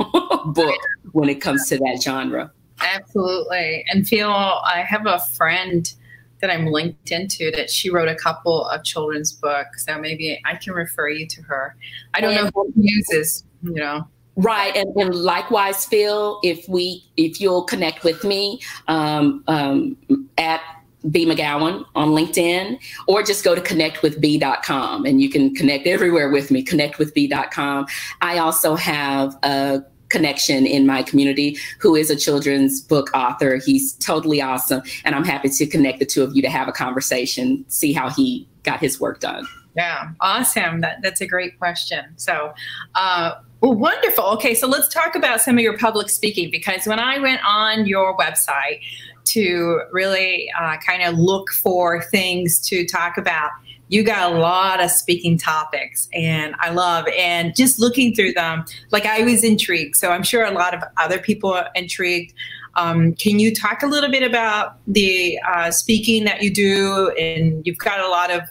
book 0.54 0.78
when 1.12 1.28
it 1.28 1.36
comes 1.36 1.68
to 1.68 1.78
that 1.78 2.00
genre. 2.02 2.50
Absolutely, 2.80 3.84
and 3.90 4.06
Phil 4.06 4.30
I 4.30 4.84
have 4.86 5.06
a 5.06 5.20
friend 5.36 5.92
that 6.40 6.50
I'm 6.50 6.66
linked 6.66 7.10
into 7.10 7.50
that 7.52 7.70
she 7.70 7.90
wrote 7.90 8.08
a 8.08 8.14
couple 8.14 8.66
of 8.66 8.84
children's 8.84 9.32
books. 9.32 9.86
So 9.86 9.98
maybe 9.98 10.40
I 10.44 10.56
can 10.56 10.72
refer 10.72 11.08
you 11.08 11.26
to 11.26 11.42
her. 11.42 11.76
I 12.14 12.20
don't 12.20 12.34
and, 12.34 12.44
know 12.44 12.50
who 12.54 12.72
uses, 12.76 13.44
you 13.62 13.74
know. 13.74 14.06
Right, 14.36 14.76
and, 14.76 14.94
and 14.94 15.12
likewise, 15.16 15.84
Phil, 15.84 16.38
if 16.44 16.68
we 16.68 17.04
if 17.16 17.40
you'll 17.40 17.64
connect 17.64 18.04
with 18.04 18.22
me 18.22 18.60
um, 18.86 19.42
um, 19.48 19.96
at 20.38 20.60
B 21.10 21.26
McGowan 21.26 21.84
on 21.96 22.10
LinkedIn, 22.10 22.78
or 23.08 23.24
just 23.24 23.42
go 23.42 23.56
to 23.56 23.60
connectwithb.com 23.60 25.06
and 25.06 25.20
you 25.20 25.28
can 25.28 25.54
connect 25.56 25.88
everywhere 25.88 26.30
with 26.30 26.52
me, 26.52 26.64
connectwithb.com. 26.64 27.86
I 28.20 28.38
also 28.38 28.76
have 28.76 29.36
a 29.42 29.82
connection 30.08 30.66
in 30.66 30.86
my 30.86 31.02
community 31.02 31.56
who 31.80 31.94
is 31.94 32.10
a 32.10 32.16
children's 32.16 32.80
book 32.80 33.10
author. 33.14 33.56
He's 33.56 33.94
totally 33.94 34.40
awesome. 34.40 34.82
And 35.04 35.14
I'm 35.14 35.24
happy 35.24 35.48
to 35.48 35.66
connect 35.66 35.98
the 35.98 36.06
two 36.06 36.22
of 36.22 36.34
you 36.34 36.42
to 36.42 36.50
have 36.50 36.68
a 36.68 36.72
conversation, 36.72 37.64
see 37.68 37.92
how 37.92 38.10
he 38.10 38.48
got 38.62 38.80
his 38.80 39.00
work 39.00 39.20
done. 39.20 39.46
Yeah, 39.76 40.10
awesome. 40.20 40.80
That, 40.80 40.98
that's 41.02 41.20
a 41.20 41.26
great 41.26 41.58
question. 41.58 42.04
So, 42.16 42.52
uh, 42.94 43.34
well, 43.60 43.74
wonderful. 43.74 44.24
Okay, 44.24 44.54
so 44.54 44.66
let's 44.66 44.92
talk 44.92 45.14
about 45.14 45.40
some 45.40 45.56
of 45.56 45.62
your 45.62 45.76
public 45.78 46.08
speaking 46.08 46.50
because 46.50 46.86
when 46.86 46.98
I 46.98 47.18
went 47.18 47.40
on 47.44 47.86
your 47.86 48.16
website 48.16 48.80
to 49.26 49.82
really 49.92 50.50
uh, 50.58 50.78
kind 50.78 51.02
of 51.02 51.18
look 51.18 51.50
for 51.50 52.02
things 52.02 52.58
to 52.68 52.86
talk 52.86 53.18
about, 53.18 53.50
you 53.88 54.02
got 54.02 54.32
a 54.32 54.38
lot 54.38 54.82
of 54.82 54.90
speaking 54.90 55.38
topics 55.38 56.08
and 56.12 56.54
I 56.60 56.70
love 56.70 57.06
and 57.16 57.54
just 57.56 57.78
looking 57.78 58.14
through 58.14 58.32
them 58.32 58.64
like 58.90 59.06
I 59.06 59.22
was 59.22 59.44
intrigued. 59.44 59.96
So 59.96 60.10
I'm 60.10 60.22
sure 60.22 60.44
a 60.44 60.50
lot 60.50 60.74
of 60.74 60.82
other 60.96 61.18
people 61.18 61.52
are 61.52 61.68
intrigued. 61.74 62.34
Um, 62.74 63.14
can 63.14 63.38
you 63.38 63.54
talk 63.54 63.82
a 63.82 63.86
little 63.86 64.10
bit 64.10 64.22
about 64.22 64.76
the 64.86 65.38
uh, 65.46 65.70
speaking 65.70 66.24
that 66.24 66.42
you 66.42 66.52
do? 66.52 67.10
And 67.18 67.66
you've 67.66 67.78
got 67.78 68.00
a 68.00 68.08
lot 68.08 68.30
of 68.30 68.42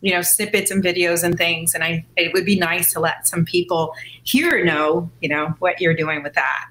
you 0.00 0.12
know 0.12 0.22
snippets 0.22 0.70
and 0.70 0.84
videos 0.84 1.24
and 1.24 1.38
things 1.38 1.74
and 1.74 1.82
I 1.82 2.04
it 2.16 2.32
would 2.34 2.44
be 2.44 2.58
nice 2.58 2.92
to 2.92 3.00
let 3.00 3.26
some 3.26 3.44
people 3.44 3.94
here 4.24 4.62
know 4.62 5.10
you 5.22 5.28
know 5.28 5.54
what 5.58 5.80
you're 5.80 5.94
doing 5.94 6.22
with 6.22 6.34
that 6.34 6.66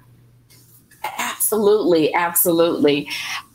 Absolutely, 1.18 2.12
absolutely. 2.14 3.08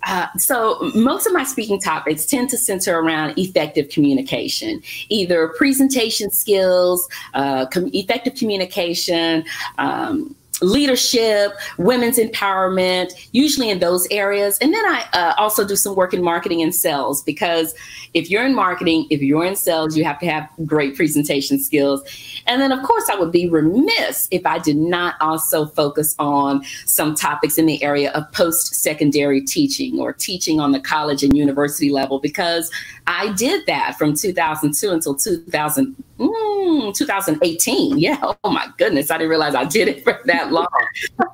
Uh, 0.08 0.28
so, 0.38 0.92
most 0.96 1.28
of 1.28 1.34
my 1.34 1.44
speaking 1.44 1.80
topics 1.80 2.26
tend 2.26 2.50
to 2.50 2.58
center 2.58 2.98
around 3.00 3.38
effective 3.38 3.90
communication, 3.90 4.82
either 5.10 5.50
presentation 5.50 6.32
skills, 6.32 7.08
uh, 7.34 7.66
com- 7.68 7.90
effective 7.94 8.36
communication, 8.36 9.44
um, 9.78 10.36
leadership, 10.62 11.54
women's 11.78 12.18
empowerment, 12.18 13.12
usually 13.32 13.70
in 13.70 13.80
those 13.80 14.08
areas. 14.12 14.58
And 14.60 14.74
then 14.74 14.86
I 14.86 15.06
uh, 15.14 15.34
also 15.38 15.66
do 15.66 15.76
some 15.76 15.96
work 15.96 16.14
in 16.14 16.24
marketing 16.24 16.62
and 16.62 16.74
sales 16.74 17.24
because 17.24 17.74
if 18.14 18.30
you're 18.30 18.46
in 18.46 18.56
marketing, 18.56 19.08
if 19.10 19.22
you're 19.22 19.46
in 19.46 19.56
sales, 19.56 19.98
you 19.98 20.04
have 20.04 20.20
to 20.20 20.26
have 20.26 20.50
great 20.66 20.96
presentation 20.96 21.60
skills. 21.60 22.02
And 22.48 22.62
then, 22.62 22.72
of 22.72 22.84
course, 22.84 23.10
I 23.10 23.16
would 23.16 23.32
be 23.32 23.50
remiss 23.50 24.28
if 24.32 24.46
I 24.46 24.60
did 24.60 24.78
not 24.78 25.16
also 25.22 25.66
focus 25.66 26.16
on 26.20 26.64
some 26.86 27.16
topics 27.16 27.58
in 27.58 27.66
the 27.66 27.82
area 27.84 28.12
of 28.12 28.32
post 28.32 28.76
secondary 28.76 29.42
teaching 29.42 30.00
or 30.00 30.14
teaching 30.14 30.60
on 30.60 30.72
the 30.72 30.80
college 30.80 31.24
and 31.24 31.36
university 31.36 31.90
level 31.90 32.20
because 32.20 32.72
I 33.08 33.34
did 33.34 33.66
that 33.68 33.98
from 33.98 34.16
2002 34.16 34.90
until 34.90 35.16
2000 35.16 35.96
mm, 36.22 36.96
2018. 36.96 37.98
Yeah. 37.98 38.20
Oh 38.44 38.52
my 38.52 38.68
goodness. 38.78 39.12
I 39.12 39.18
didn't 39.18 39.30
realize 39.30 39.56
I 39.56 39.66
did 39.66 39.88
it 39.88 40.04
for 40.04 40.20
that 40.26 40.52
long. 40.52 40.68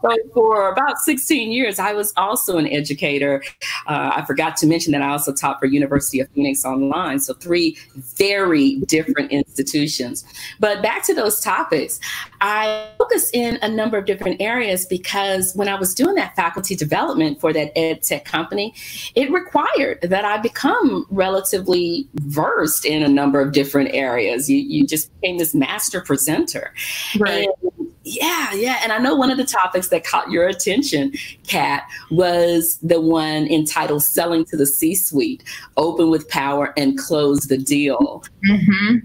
so 0.02 0.16
for 0.34 0.72
about 0.72 1.00
16 1.00 1.52
years, 1.52 1.80
I 1.80 1.94
was 1.94 2.14
also 2.18 2.58
an 2.58 2.68
educator. 2.68 3.44
Uh, 3.88 4.12
I 4.16 4.26
forgot 4.26 4.56
to 4.58 4.68
mention 4.68 4.92
that 4.94 5.02
I 5.02 5.10
also 5.10 5.34
taught 5.34 5.60
for 5.60 5.66
University 5.66 6.20
of 6.20 6.30
Phoenix 6.30 6.66
Online. 6.66 7.20
So 7.20 7.34
three 7.34 7.78
very 7.96 8.76
different 8.88 9.32
institutions. 9.32 10.24
But 10.60 10.82
back 10.82 11.06
to 11.06 11.14
those 11.14 11.42
topics, 11.42 12.00
I 12.42 12.90
focus 12.98 13.30
in 13.34 13.58
a 13.62 13.70
number 13.70 13.98
of 13.98 14.06
different 14.06 14.42
areas 14.42 14.86
because 14.86 15.54
when 15.56 15.68
I 15.68 15.76
was 15.76 15.94
doing 15.94 16.16
that 16.16 16.36
faculty 16.36 16.76
development 16.76 17.40
for 17.42 17.52
that 17.54 17.78
ed 17.78 18.04
tech 18.04 18.26
company, 18.26 18.74
it 19.16 19.32
required 19.32 20.00
that 20.02 20.26
I 20.26 20.38
become 20.38 21.06
relatively 21.10 22.08
versed 22.16 22.86
in 22.86 23.04
a 23.04 23.08
number 23.08 23.42
of 23.42 23.52
different 23.52 23.90
areas. 23.94 24.50
You, 24.50 24.58
you 24.58 24.77
you 24.78 24.88
just 24.88 25.14
became 25.20 25.38
this 25.38 25.54
master 25.54 26.02
presenter. 26.02 26.74
Right. 27.20 27.48
And 27.72 27.92
yeah, 28.04 28.54
yeah. 28.54 28.80
And 28.84 28.94
I 28.94 29.00
know 29.00 29.16
one 29.16 29.32
of 29.32 29.38
the 29.38 29.44
topics 29.44 29.90
that 29.90 30.06
caught 30.06 30.32
your 30.32 30.48
attention, 30.48 31.12
Kat, 31.46 31.84
was 32.10 32.78
the 32.82 33.02
one 33.02 33.48
entitled 33.48 34.04
Selling 34.04 34.46
to 34.46 34.56
the 34.56 34.66
C 34.66 34.96
Suite 34.96 35.44
Open 35.76 36.10
with 36.10 36.30
Power 36.30 36.74
and 36.78 36.98
Close 36.98 37.48
the 37.48 37.58
Deal. 37.58 38.24
Mm-hmm. 38.50 39.00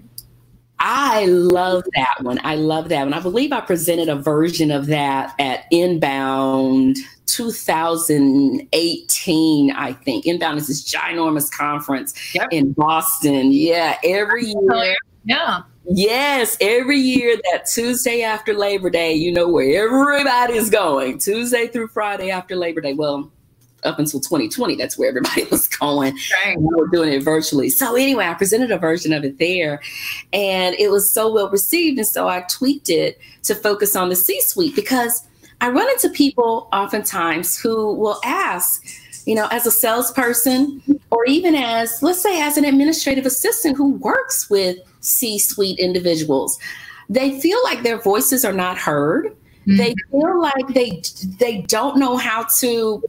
I 0.85 1.23
love 1.25 1.85
that 1.95 2.15
one. 2.21 2.41
I 2.43 2.55
love 2.55 2.89
that 2.89 3.03
one. 3.03 3.13
I 3.13 3.21
believe 3.21 3.53
I 3.53 3.61
presented 3.61 4.09
a 4.09 4.15
version 4.15 4.69
of 4.69 4.87
that 4.87 5.33
at 5.39 5.63
Inbound 5.71 6.97
2018, 7.27 9.71
I 9.71 9.93
think. 9.93 10.25
Inbound 10.25 10.59
is 10.59 10.67
this 10.67 10.83
ginormous 10.83 11.49
conference 11.49 12.35
yep. 12.35 12.49
in 12.51 12.73
Boston. 12.73 13.53
Yeah, 13.53 13.97
every 14.03 14.47
year. 14.47 14.97
Yeah. 15.25 15.61
Yes, 15.85 16.55
every 16.61 16.97
year 16.97 17.37
that 17.51 17.65
Tuesday 17.65 18.21
after 18.21 18.53
Labor 18.53 18.89
Day, 18.89 19.13
you 19.13 19.31
know 19.33 19.47
where 19.47 19.85
everybody's 19.85 20.69
going. 20.69 21.17
Tuesday 21.17 21.67
through 21.67 21.89
Friday 21.89 22.31
after 22.31 22.55
Labor 22.55 22.79
Day. 22.81 22.93
Well, 22.93 23.31
up 23.83 23.99
until 23.99 24.21
2020, 24.21 24.75
that's 24.75 24.97
where 24.97 25.09
everybody 25.09 25.43
was 25.51 25.67
going. 25.67 26.17
Right. 26.45 26.57
We 26.57 26.75
were 26.75 26.87
doing 26.87 27.11
it 27.11 27.21
virtually. 27.21 27.69
So 27.69 27.95
anyway, 27.95 28.25
I 28.25 28.33
presented 28.33 28.71
a 28.71 28.77
version 28.77 29.11
of 29.11 29.25
it 29.25 29.39
there, 29.39 29.81
and 30.31 30.75
it 30.75 30.89
was 30.89 31.11
so 31.11 31.31
well 31.31 31.49
received. 31.49 31.97
And 31.97 32.07
so 32.07 32.29
I 32.29 32.41
tweaked 32.49 32.89
it 32.89 33.19
to 33.43 33.55
focus 33.55 33.95
on 33.95 34.09
the 34.09 34.15
C-suite 34.15 34.75
because 34.75 35.27
I 35.59 35.69
run 35.69 35.89
into 35.89 36.09
people 36.09 36.69
oftentimes 36.71 37.57
who 37.57 37.93
will 37.93 38.19
ask, 38.23 38.85
you 39.25 39.35
know, 39.35 39.47
as 39.51 39.65
a 39.65 39.71
salesperson 39.71 40.81
or 41.09 41.25
even 41.25 41.55
as, 41.55 42.01
let's 42.01 42.21
say, 42.21 42.41
as 42.41 42.57
an 42.57 42.65
administrative 42.65 43.25
assistant 43.25 43.77
who 43.77 43.93
works 43.93 44.49
with 44.49 44.77
C 45.03 45.37
suite 45.37 45.79
individuals. 45.79 46.57
They 47.09 47.39
feel 47.39 47.59
like 47.63 47.83
their 47.83 48.01
voices 48.01 48.43
are 48.43 48.53
not 48.53 48.77
heard. 48.77 49.27
Mm-hmm. 49.27 49.77
They 49.77 49.95
feel 50.11 50.41
like 50.41 50.67
they 50.69 51.01
they 51.39 51.61
don't 51.61 51.97
know 51.97 52.17
how 52.17 52.45
to 52.59 53.03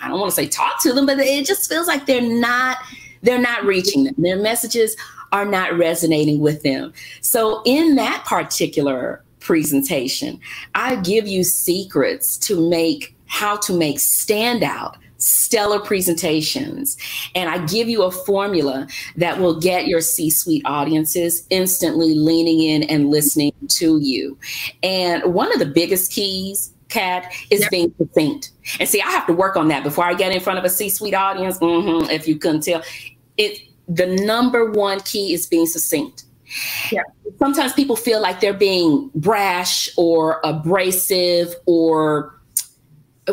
I 0.00 0.08
don't 0.08 0.20
want 0.20 0.30
to 0.30 0.36
say 0.36 0.48
talk 0.48 0.82
to 0.82 0.92
them, 0.92 1.06
but 1.06 1.18
it 1.18 1.46
just 1.46 1.68
feels 1.68 1.86
like 1.86 2.06
they're 2.06 2.20
not 2.20 2.78
they're 3.22 3.40
not 3.40 3.64
reaching 3.64 4.04
them. 4.04 4.14
Their 4.18 4.38
messages 4.38 4.96
are 5.32 5.44
not 5.44 5.76
resonating 5.78 6.40
with 6.40 6.62
them. 6.62 6.92
So 7.20 7.62
in 7.64 7.96
that 7.96 8.24
particular 8.26 9.22
presentation, 9.38 10.40
I 10.74 10.96
give 10.96 11.26
you 11.26 11.44
secrets 11.44 12.36
to 12.38 12.68
make 12.68 13.16
how 13.26 13.56
to 13.58 13.76
make 13.76 13.98
standout 13.98 14.96
stellar 15.20 15.80
presentations. 15.80 16.96
And 17.34 17.48
I 17.48 17.64
give 17.66 17.88
you 17.88 18.02
a 18.02 18.10
formula 18.10 18.88
that 19.16 19.38
will 19.38 19.58
get 19.58 19.86
your 19.86 20.00
C 20.00 20.30
suite 20.30 20.62
audiences 20.64 21.46
instantly 21.50 22.14
leaning 22.14 22.60
in 22.62 22.82
and 22.84 23.10
listening 23.10 23.52
to 23.68 23.98
you. 23.98 24.38
And 24.82 25.34
one 25.34 25.52
of 25.52 25.58
the 25.58 25.66
biggest 25.66 26.12
keys, 26.12 26.72
Kat, 26.88 27.32
is 27.50 27.60
yep. 27.60 27.70
being 27.70 27.94
succinct. 27.98 28.50
And 28.80 28.88
see, 28.88 29.00
I 29.00 29.10
have 29.10 29.26
to 29.26 29.32
work 29.32 29.56
on 29.56 29.68
that 29.68 29.84
before 29.84 30.04
I 30.04 30.14
get 30.14 30.32
in 30.32 30.40
front 30.40 30.58
of 30.58 30.64
a 30.64 30.70
C 30.70 30.88
suite 30.88 31.14
audience. 31.14 31.58
Mm-hmm, 31.58 32.10
if 32.10 32.26
you 32.26 32.36
couldn't 32.36 32.62
tell, 32.62 32.82
it 33.36 33.60
the 33.88 34.06
number 34.06 34.70
one 34.70 35.00
key 35.00 35.34
is 35.34 35.46
being 35.46 35.66
succinct. 35.66 36.24
Yeah. 36.90 37.02
Sometimes 37.38 37.72
people 37.72 37.96
feel 37.96 38.20
like 38.20 38.40
they're 38.40 38.52
being 38.52 39.10
brash 39.14 39.88
or 39.96 40.40
abrasive 40.44 41.54
or 41.66 42.39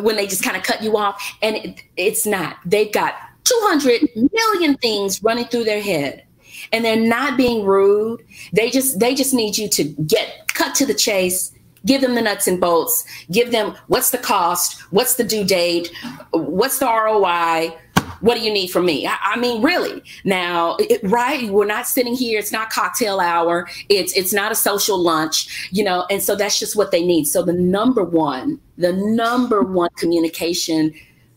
when 0.02 0.16
they 0.16 0.28
just 0.28 0.44
kind 0.44 0.58
of 0.58 0.64
cut 0.64 0.84
you 0.84 0.98
off. 0.98 1.38
And 1.42 1.56
it, 1.56 1.84
it's 1.96 2.26
not. 2.26 2.58
They've 2.66 2.92
got 2.92 3.16
200 3.44 4.10
million 4.34 4.76
things 4.78 5.24
running 5.24 5.46
through 5.46 5.64
their 5.64 5.82
head 5.82 6.24
and 6.72 6.84
they're 6.84 6.96
not 6.96 7.38
being 7.38 7.66
rude. 7.66 8.24
They 8.54 8.70
just 8.70 9.00
they 9.00 9.16
just 9.16 9.34
need 9.34 9.58
you 9.58 9.70
to 9.70 9.84
get 9.84 10.54
cut 10.54 10.76
to 10.76 10.86
the 10.86 10.94
chase, 10.94 11.54
give 11.86 12.02
them 12.02 12.16
the 12.16 12.22
nuts 12.22 12.48
and 12.48 12.60
bolts, 12.60 13.06
give 13.32 13.52
them 13.52 13.76
what's 13.88 14.12
the 14.12 14.18
cost, 14.18 14.82
what's 14.92 15.16
the 15.16 15.24
due 15.24 15.44
date, 15.44 15.92
what's 16.32 16.80
the 16.80 16.86
ROI, 16.86 17.76
what 18.21 18.36
do 18.36 18.41
you 18.41 18.51
need 18.51 18.67
from 18.67 18.86
me? 18.86 19.08
I, 19.08 19.17
I 19.21 19.39
mean, 19.39 19.62
really. 19.62 20.01
Now, 20.23 20.75
it, 20.80 21.01
right? 21.03 21.49
We're 21.49 21.65
not 21.65 21.88
sitting 21.88 22.15
here. 22.15 22.39
It's 22.39 22.51
not 22.51 22.69
cocktail 22.69 23.19
hour. 23.19 23.67
It's 23.89 24.13
it's 24.13 24.34
not 24.34 24.51
a 24.51 24.56
social 24.56 24.97
lunch, 24.97 25.69
you 25.71 25.84
know. 25.84 26.06
And 26.10 26.21
so 26.21 26.36
that's 26.36 26.60
just 26.60 26.75
what 26.75 26.91
they 26.91 27.06
need. 27.06 27.25
So 27.25 27.43
the 27.43 27.53
number 27.53 28.03
one, 28.03 28.60
the 28.77 28.93
number 28.93 29.62
one 29.62 29.89
communication 29.97 30.93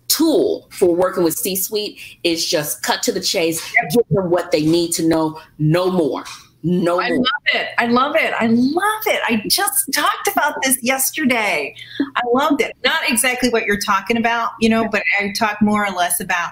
tool 0.08 0.68
for 0.70 0.94
working 0.94 1.22
with 1.22 1.34
C-suite 1.34 2.00
is 2.24 2.46
just 2.46 2.82
cut 2.82 3.02
to 3.04 3.12
the 3.12 3.20
chase, 3.20 3.72
give 3.92 4.02
them 4.10 4.28
what 4.28 4.50
they 4.50 4.64
need 4.64 4.92
to 4.92 5.06
know, 5.06 5.40
no 5.58 5.90
more. 5.90 6.24
No, 6.62 6.96
more. 6.96 7.02
I 7.02 7.10
love 7.10 7.24
it. 7.54 7.68
I 7.78 7.86
love 7.86 8.16
it. 8.16 8.34
I 8.38 8.46
love 8.48 9.02
it. 9.06 9.20
I 9.26 9.42
just 9.48 9.92
talked 9.94 10.28
about 10.28 10.56
this 10.62 10.82
yesterday. 10.82 11.74
I 12.16 12.20
loved 12.34 12.60
it. 12.60 12.76
Not 12.84 13.08
exactly 13.08 13.48
what 13.48 13.64
you're 13.64 13.80
talking 13.80 14.16
about, 14.16 14.50
you 14.60 14.68
know, 14.68 14.86
but 14.90 15.02
I 15.18 15.32
talk 15.38 15.62
more 15.62 15.86
or 15.86 15.90
less 15.90 16.20
about 16.20 16.50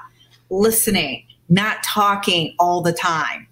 listening, 0.51 1.25
not 1.49 1.83
talking 1.83 2.55
all 2.59 2.83
the 2.83 2.93
time. 2.93 3.47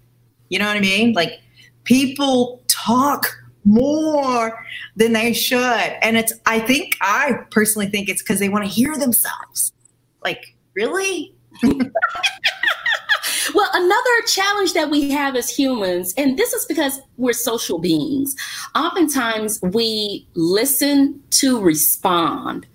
You 0.49 0.59
know 0.59 0.67
what 0.67 0.77
I 0.77 0.81
mean? 0.81 1.13
Like 1.13 1.39
people 1.83 2.61
talk 2.67 3.35
more 3.65 4.63
than 4.95 5.13
they 5.13 5.33
should. 5.33 5.59
And 5.59 6.17
it's, 6.17 6.33
I 6.45 6.59
think, 6.59 6.95
I 7.01 7.33
personally 7.51 7.87
think 7.87 8.09
it's 8.09 8.21
because 8.21 8.39
they 8.39 8.49
want 8.49 8.63
to 8.63 8.69
hear 8.69 8.95
themselves. 8.95 9.73
Like, 10.23 10.55
really? 10.73 11.35
well, 11.63 11.91
another 13.73 14.21
challenge 14.27 14.73
that 14.73 14.89
we 14.89 15.11
have 15.11 15.35
as 15.35 15.49
humans, 15.49 16.13
and 16.17 16.37
this 16.37 16.53
is 16.53 16.65
because 16.65 17.01
we're 17.17 17.33
social 17.33 17.79
beings, 17.79 18.35
oftentimes 18.75 19.59
we 19.61 20.27
listen 20.33 21.21
to 21.31 21.59
respond 21.59 22.65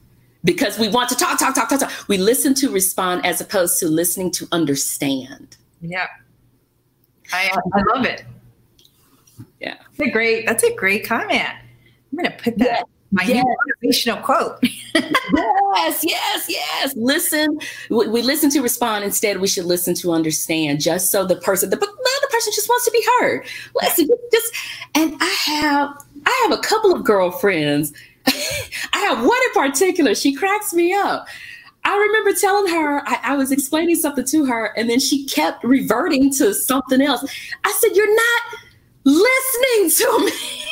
because 0.45 0.79
we 0.79 0.89
want 0.89 1.09
to 1.11 1.15
talk, 1.15 1.39
talk, 1.39 1.55
talk, 1.55 1.69
talk, 1.69 1.81
talk. 1.81 2.09
We 2.09 2.19
listen 2.19 2.55
to 2.55 2.71
respond 2.71 3.25
as 3.25 3.41
opposed 3.41 3.79
to 3.81 3.89
listening 3.89 4.31
to 4.33 4.49
understand. 4.53 5.57
Yeah. 5.81 6.07
I, 7.33 7.51
I 7.75 7.83
love 7.95 8.05
it. 8.05 8.25
Yeah. 9.61 9.77
That's 9.97 10.09
a 10.09 10.11
great, 10.11 10.47
that's 10.47 10.63
a 10.63 10.75
great 10.75 11.07
comment. 11.07 11.43
I'm 11.43 12.19
going 12.19 12.31
to 12.31 12.37
put 12.37 12.59
that. 12.59 12.67
Yeah. 12.67 12.83
My 13.15 13.25
yes. 13.25 13.45
motivational 13.85 14.23
quote. 14.23 14.59
yes, 14.95 16.03
yes, 16.03 16.47
yes. 16.49 16.95
Listen, 16.97 17.61
we, 17.91 18.09
we, 18.09 18.23
listen 18.23 18.49
to 18.51 18.63
respond 18.63 19.05
instead. 19.05 19.39
We 19.39 19.49
should 19.49 19.67
listen 19.67 19.95
to 19.97 20.13
understand, 20.13 20.81
just 20.81 21.13
so 21.13 21.27
the 21.27 21.37
person, 21.37 21.69
the, 21.69 21.77
the 21.77 21.85
other 21.85 22.27
person, 22.31 22.53
just 22.55 22.71
wants 22.71 22.87
to 22.87 22.91
be 22.91 23.07
heard. 23.21 23.47
Listen, 23.83 24.09
just 24.33 24.55
and 24.95 25.15
I 25.21 25.37
have, 25.45 25.91
I 26.25 26.41
have 26.49 26.59
a 26.59 26.63
couple 26.63 26.95
of 26.95 27.05
girlfriends 27.05 27.93
I 28.93 28.99
have 28.99 29.25
one 29.25 29.39
in 29.49 29.71
particular. 29.71 30.15
She 30.15 30.35
cracks 30.35 30.73
me 30.73 30.93
up. 30.95 31.27
I 31.85 31.97
remember 31.97 32.33
telling 32.39 32.73
her, 32.73 33.03
I, 33.09 33.19
I, 33.25 33.37
was 33.37 33.51
explaining 33.51 33.97
something 33.97 34.25
to 34.27 34.45
her, 34.45 34.67
and 34.77 34.89
then 34.89 35.01
she 35.01 35.27
kept 35.27 35.65
reverting 35.65 36.33
to 36.35 36.55
something 36.55 37.01
else. 37.01 37.25
I 37.65 37.79
said, 37.81 37.97
You're 37.97 38.15
not 38.15 38.43
listening 39.05 39.91
to 39.91 40.25
me. 40.27 40.65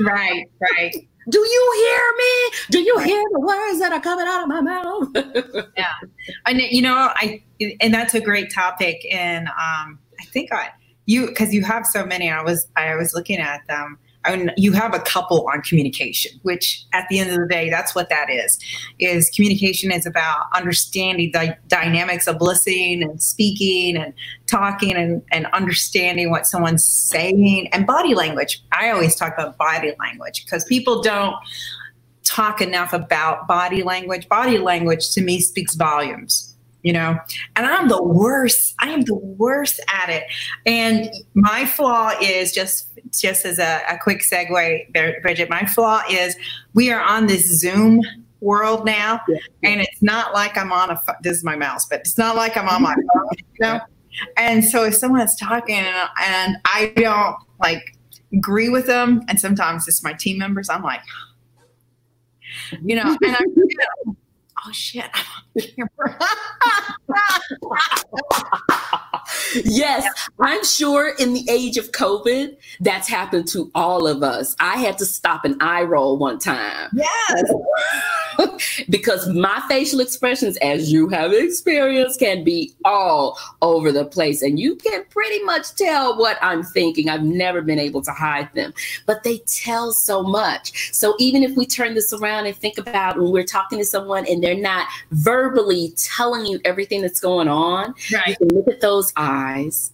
Right, 0.00 0.44
right. 0.60 0.94
Do 1.30 1.38
you 1.38 1.72
hear 1.76 2.00
me? 2.16 2.58
Do 2.70 2.80
you 2.80 2.98
hear 3.00 3.22
the 3.32 3.40
words 3.40 3.78
that 3.80 3.92
are 3.92 4.00
coming 4.00 4.26
out 4.26 4.42
of 4.42 4.48
my 4.48 4.60
mouth? 4.62 5.08
yeah. 5.76 5.92
And, 6.46 6.58
you 6.58 6.80
know, 6.80 7.12
I, 7.16 7.42
and 7.82 7.92
that's 7.92 8.14
a 8.14 8.20
great 8.20 8.50
topic. 8.50 9.04
And 9.12 9.46
um, 9.48 9.98
I 10.18 10.24
think 10.32 10.50
I, 10.54 10.70
you, 11.04 11.26
because 11.26 11.52
you 11.52 11.62
have 11.64 11.84
so 11.84 12.06
many, 12.06 12.30
I 12.30 12.40
was, 12.42 12.68
I 12.76 12.96
was 12.96 13.12
looking 13.12 13.36
at 13.40 13.60
them 13.66 13.98
and 14.28 14.52
you 14.56 14.72
have 14.72 14.94
a 14.94 15.00
couple 15.00 15.48
on 15.52 15.60
communication 15.62 16.38
which 16.42 16.84
at 16.92 17.06
the 17.08 17.18
end 17.18 17.30
of 17.30 17.38
the 17.38 17.46
day 17.46 17.70
that's 17.70 17.94
what 17.94 18.08
that 18.08 18.30
is 18.30 18.58
is 18.98 19.30
communication 19.30 19.90
is 19.90 20.06
about 20.06 20.46
understanding 20.54 21.30
the 21.32 21.56
dynamics 21.68 22.26
of 22.26 22.40
listening 22.40 23.02
and 23.02 23.22
speaking 23.22 23.96
and 23.96 24.12
talking 24.46 24.96
and, 24.96 25.22
and 25.30 25.46
understanding 25.52 26.30
what 26.30 26.46
someone's 26.46 26.84
saying. 26.84 27.68
And 27.72 27.86
body 27.86 28.14
language 28.14 28.62
i 28.72 28.90
always 28.90 29.14
talk 29.14 29.34
about 29.34 29.56
body 29.56 29.94
language 29.98 30.44
because 30.44 30.64
people 30.64 31.02
don't 31.02 31.34
talk 32.24 32.60
enough 32.60 32.92
about 32.92 33.48
body 33.48 33.82
language. 33.82 34.28
Body 34.28 34.58
language 34.58 35.12
to 35.12 35.22
me 35.22 35.40
speaks 35.40 35.74
volumes 35.74 36.54
you 36.82 36.92
know? 36.92 37.18
And 37.56 37.66
i'm 37.66 37.88
the 37.88 38.02
worst 38.02 38.74
i 38.80 38.90
am 38.90 39.02
the 39.02 39.14
worst 39.14 39.80
at 39.92 40.08
it. 40.08 40.24
And 40.64 41.10
my 41.34 41.64
flaw 41.66 42.12
is 42.20 42.52
just 42.52 42.97
just 43.12 43.44
as 43.44 43.58
a, 43.58 43.80
a 43.90 43.98
quick 43.98 44.20
segue 44.20 44.92
bridget 45.22 45.48
my 45.48 45.64
flaw 45.64 46.02
is 46.10 46.36
we 46.74 46.90
are 46.90 47.00
on 47.00 47.26
this 47.26 47.60
zoom 47.60 48.02
world 48.40 48.84
now 48.84 49.20
yeah. 49.28 49.36
and 49.64 49.80
it's 49.80 50.02
not 50.02 50.32
like 50.32 50.56
i'm 50.56 50.72
on 50.72 50.90
a 50.90 51.00
this 51.22 51.36
is 51.36 51.44
my 51.44 51.56
mouse 51.56 51.86
but 51.86 52.00
it's 52.00 52.16
not 52.16 52.36
like 52.36 52.56
i'm 52.56 52.68
on 52.68 52.82
my 52.82 52.94
phone 52.94 53.28
you 53.38 53.44
know 53.60 53.80
and 54.36 54.64
so 54.64 54.84
if 54.84 54.94
someone's 54.94 55.34
talking 55.36 55.76
and, 55.76 56.08
and 56.20 56.56
i 56.64 56.92
don't 56.96 57.36
like 57.60 57.96
agree 58.32 58.68
with 58.68 58.86
them 58.86 59.22
and 59.28 59.40
sometimes 59.40 59.88
it's 59.88 60.04
my 60.04 60.12
team 60.12 60.38
members 60.38 60.68
i'm 60.68 60.82
like 60.82 61.00
you 62.82 62.94
know 62.94 63.16
and 63.24 63.36
I'm 63.36 64.16
oh 64.66 64.72
shit, 64.72 65.10
yes, 69.64 70.06
I'm 70.40 70.64
sure 70.64 71.14
in 71.18 71.32
the 71.32 71.46
age 71.50 71.76
of 71.76 71.92
COVID, 71.92 72.56
that's 72.80 73.08
happened 73.08 73.48
to 73.48 73.70
all 73.74 74.06
of 74.06 74.22
us. 74.22 74.56
I 74.60 74.76
had 74.76 74.98
to 74.98 75.06
stop 75.06 75.44
an 75.44 75.56
eye 75.60 75.82
roll 75.82 76.18
one 76.18 76.38
time. 76.38 76.90
Yes. 76.92 77.52
because 78.90 79.28
my 79.28 79.62
facial 79.68 80.00
expressions, 80.00 80.56
as 80.58 80.92
you 80.92 81.08
have 81.08 81.32
experienced, 81.32 82.18
can 82.18 82.44
be 82.44 82.72
all 82.84 83.38
over 83.62 83.92
the 83.92 84.04
place. 84.04 84.42
And 84.42 84.58
you 84.58 84.76
can 84.76 85.04
pretty 85.10 85.42
much 85.44 85.74
tell 85.74 86.16
what 86.18 86.38
I'm 86.42 86.62
thinking. 86.62 87.08
I've 87.08 87.22
never 87.22 87.62
been 87.62 87.78
able 87.78 88.02
to 88.02 88.12
hide 88.12 88.52
them, 88.54 88.72
but 89.06 89.22
they 89.22 89.38
tell 89.46 89.92
so 89.92 90.22
much. 90.22 90.94
So 90.94 91.14
even 91.18 91.42
if 91.42 91.56
we 91.56 91.66
turn 91.66 91.94
this 91.94 92.12
around 92.12 92.46
and 92.46 92.56
think 92.56 92.78
about 92.78 93.18
when 93.18 93.30
we're 93.30 93.44
talking 93.44 93.78
to 93.78 93.84
someone 93.84 94.26
and 94.26 94.42
they're 94.42 94.54
not 94.54 94.88
verbally 95.12 95.92
telling 95.96 96.46
you 96.46 96.60
everything 96.64 97.02
that's 97.02 97.20
going 97.20 97.48
on, 97.48 97.94
right. 98.12 98.28
you 98.28 98.36
can 98.36 98.48
look 98.48 98.68
at 98.68 98.80
those 98.80 99.12
eyes 99.16 99.92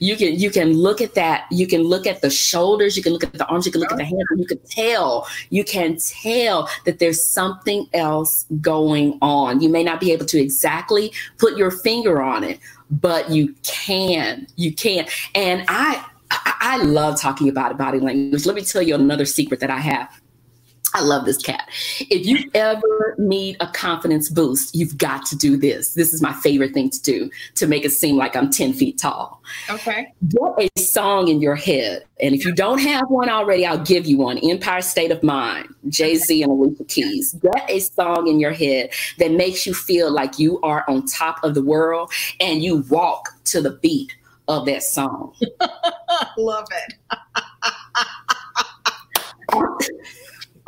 you 0.00 0.16
can 0.16 0.38
you 0.38 0.50
can 0.50 0.72
look 0.72 1.00
at 1.00 1.14
that 1.14 1.46
you 1.50 1.66
can 1.66 1.82
look 1.82 2.06
at 2.06 2.22
the 2.22 2.30
shoulders 2.30 2.96
you 2.96 3.02
can 3.02 3.12
look 3.12 3.24
at 3.24 3.32
the 3.34 3.46
arms 3.46 3.66
you 3.66 3.72
can 3.72 3.80
look 3.80 3.92
at 3.92 3.98
the 3.98 4.04
hands 4.04 4.24
you 4.36 4.46
can 4.46 4.58
tell 4.68 5.26
you 5.50 5.64
can 5.64 5.96
tell 5.98 6.68
that 6.84 6.98
there's 6.98 7.24
something 7.24 7.86
else 7.92 8.46
going 8.60 9.18
on. 9.22 9.60
You 9.60 9.68
may 9.68 9.82
not 9.82 10.00
be 10.00 10.12
able 10.12 10.26
to 10.26 10.40
exactly 10.40 11.12
put 11.38 11.56
your 11.56 11.70
finger 11.70 12.22
on 12.22 12.44
it 12.44 12.58
but 12.90 13.30
you 13.30 13.54
can 13.62 14.46
you 14.56 14.74
can. 14.74 15.06
And 15.34 15.64
i 15.68 16.04
i, 16.30 16.54
I 16.60 16.76
love 16.82 17.20
talking 17.20 17.48
about 17.48 17.76
body 17.78 18.00
language. 18.00 18.46
Let 18.46 18.54
me 18.54 18.62
tell 18.62 18.82
you 18.82 18.94
another 18.94 19.24
secret 19.24 19.60
that 19.60 19.70
i 19.70 19.78
have 19.78 20.21
I 20.94 21.02
love 21.02 21.24
this 21.24 21.38
Kat. 21.38 21.68
If 22.00 22.26
you 22.26 22.50
ever 22.54 23.14
need 23.18 23.56
a 23.60 23.66
confidence 23.66 24.28
boost, 24.28 24.74
you've 24.74 24.98
got 24.98 25.24
to 25.26 25.36
do 25.36 25.56
this. 25.56 25.94
This 25.94 26.12
is 26.12 26.20
my 26.20 26.32
favorite 26.34 26.74
thing 26.74 26.90
to 26.90 27.02
do 27.02 27.30
to 27.56 27.66
make 27.66 27.84
it 27.84 27.90
seem 27.90 28.16
like 28.16 28.36
I'm 28.36 28.50
10 28.50 28.74
feet 28.74 28.98
tall. 28.98 29.42
Okay. 29.70 30.12
Get 30.28 30.70
a 30.76 30.80
song 30.80 31.28
in 31.28 31.40
your 31.40 31.54
head. 31.54 32.04
And 32.20 32.34
if 32.34 32.44
you 32.44 32.52
don't 32.52 32.78
have 32.78 33.08
one 33.08 33.28
already, 33.28 33.66
I'll 33.66 33.82
give 33.82 34.06
you 34.06 34.18
one 34.18 34.38
Empire 34.38 34.82
State 34.82 35.10
of 35.10 35.22
Mind, 35.22 35.68
Jay 35.88 36.16
Z 36.16 36.42
and 36.42 36.52
Alicia 36.52 36.84
Keys. 36.84 37.32
Get 37.34 37.70
a 37.70 37.80
song 37.80 38.28
in 38.28 38.38
your 38.38 38.52
head 38.52 38.90
that 39.18 39.32
makes 39.32 39.66
you 39.66 39.74
feel 39.74 40.12
like 40.12 40.38
you 40.38 40.60
are 40.60 40.84
on 40.88 41.06
top 41.06 41.42
of 41.42 41.54
the 41.54 41.62
world 41.62 42.12
and 42.38 42.62
you 42.62 42.84
walk 42.88 43.30
to 43.44 43.60
the 43.60 43.70
beat 43.70 44.14
of 44.48 44.66
that 44.66 44.82
song. 44.82 45.34
love 46.36 46.66
it. 46.86 47.18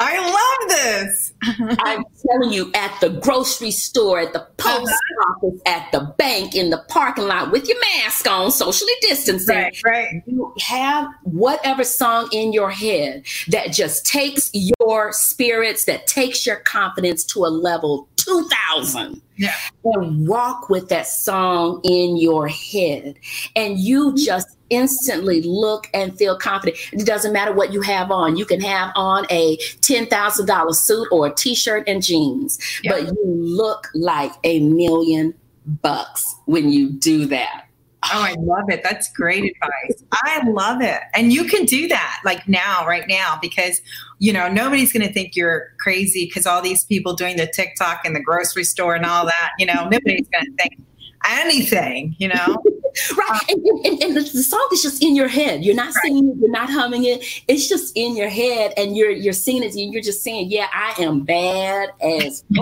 I 0.07 0.19
love 0.19 0.69
this. 0.69 1.33
I'm 1.81 2.05
telling 2.27 2.53
you, 2.53 2.71
at 2.75 3.01
the 3.01 3.09
grocery 3.09 3.71
store, 3.71 4.21
at 4.21 4.33
the 4.35 4.47
post 4.59 4.91
uh-huh. 4.91 5.33
office, 5.33 5.61
at 5.65 5.91
the 5.93 6.15
bank, 6.19 6.55
in 6.55 6.69
the 6.71 6.85
parking 6.89 7.27
lot 7.27 7.51
with 7.51 7.67
your 7.69 7.79
mask 7.81 8.29
on, 8.29 8.51
socially 8.51 8.93
distancing. 9.01 9.57
Right, 9.57 9.81
right. 9.85 10.23
You 10.27 10.53
have 10.61 11.09
whatever 11.23 11.85
song 11.85 12.29
in 12.33 12.53
your 12.53 12.71
head 12.71 13.25
that 13.49 13.73
just 13.73 14.05
takes 14.05 14.51
your 14.53 15.13
spirits, 15.13 15.87
that 15.87 16.07
takes 16.07 16.47
your 16.47 16.57
confidence 16.57 17.25
to 17.27 17.47
a 17.47 17.49
level 17.49 18.07
2000. 18.25 19.21
Yeah. 19.37 19.53
And 19.85 20.27
walk 20.29 20.69
with 20.69 20.89
that 20.89 21.07
song 21.07 21.81
in 21.85 22.17
your 22.17 22.49
head. 22.49 23.17
And 23.57 23.79
you 23.79 24.09
mm-hmm. 24.09 24.25
just 24.25 24.57
instantly 24.71 25.43
look 25.43 25.89
and 25.93 26.17
feel 26.17 26.37
confident. 26.37 26.79
It 26.93 27.07
doesn't 27.07 27.33
matter 27.33 27.53
what 27.53 27.73
you 27.73 27.81
have 27.83 28.11
on. 28.11 28.37
You 28.37 28.45
can 28.45 28.61
have 28.61 28.93
on 28.95 29.27
a 29.31 29.57
$10,000 29.57 30.75
suit 30.75 31.09
or 31.11 31.27
a 31.27 31.35
t 31.35 31.55
shirt 31.55 31.85
and 31.87 32.03
jeans, 32.03 32.59
but 32.85 33.03
you 33.03 33.17
look 33.25 33.89
like 33.95 34.33
a 34.45 34.61
million 34.61 35.35
bucks 35.83 36.35
when 36.47 36.71
you 36.71 36.91
do 36.91 37.27
that. 37.27 37.64
Oh, 38.13 38.23
I 38.23 38.35
love 38.39 38.69
it. 38.69 38.83
That's 38.83 39.11
great 39.13 39.45
advice. 39.45 40.05
I 40.13 40.47
love 40.49 40.83
it. 40.83 41.01
And 41.15 41.33
you 41.33 41.45
can 41.45 41.65
do 41.65 41.89
that 41.89 42.21
like 42.25 42.47
now, 42.49 42.87
right 42.87 43.07
now, 43.09 43.39
because, 43.41 43.81
you 44.19 44.33
know, 44.33 44.49
nobody's 44.49 44.93
going 44.93 45.07
to 45.07 45.13
think 45.13 45.37
you're 45.37 45.73
crazy 45.81 46.27
because 46.27 46.47
all 46.47 46.61
these 46.61 46.85
people 46.85 47.15
doing 47.15 47.37
the 47.37 47.47
TikTok 47.47 48.05
in 48.05 48.13
the 48.13 48.21
grocery 48.21 48.65
store 48.65 48.95
and 48.95 49.07
all 49.07 49.25
that, 49.25 49.53
you 49.59 49.67
know, 49.67 49.89
nobody's 49.89 50.29
going 50.29 50.45
to 50.45 50.53
think 50.57 50.81
anything, 51.27 52.15
you 52.19 52.29
know? 52.29 52.63
right. 53.17 53.41
And, 53.49 53.87
and, 53.87 54.03
and, 54.03 54.17
the 54.17 54.23
song 54.23 54.69
is 54.73 54.83
just 54.83 55.03
in 55.03 55.17
your 55.17 55.29
head. 55.29 55.65
You're 55.65 55.75
not 55.75 55.87
right. 55.87 56.03
singing 56.03 56.29
it, 56.29 56.37
you're 56.39 56.51
not 56.51 56.71
humming 56.71 57.05
it. 57.05 57.25
It's 57.49 57.69
just 57.69 57.97
in 57.97 58.17
your 58.17 58.29
head 58.29 58.73
and 58.77 58.97
you're 58.97 59.11
you're 59.11 59.33
singing 59.33 59.65
it 59.65 59.75
and 59.75 59.93
you're 59.93 60.03
just 60.03 60.23
saying, 60.23 60.51
Yeah, 60.51 60.69
I 60.73 60.95
am 61.03 61.25
bad 61.25 61.91
as 62.01 62.45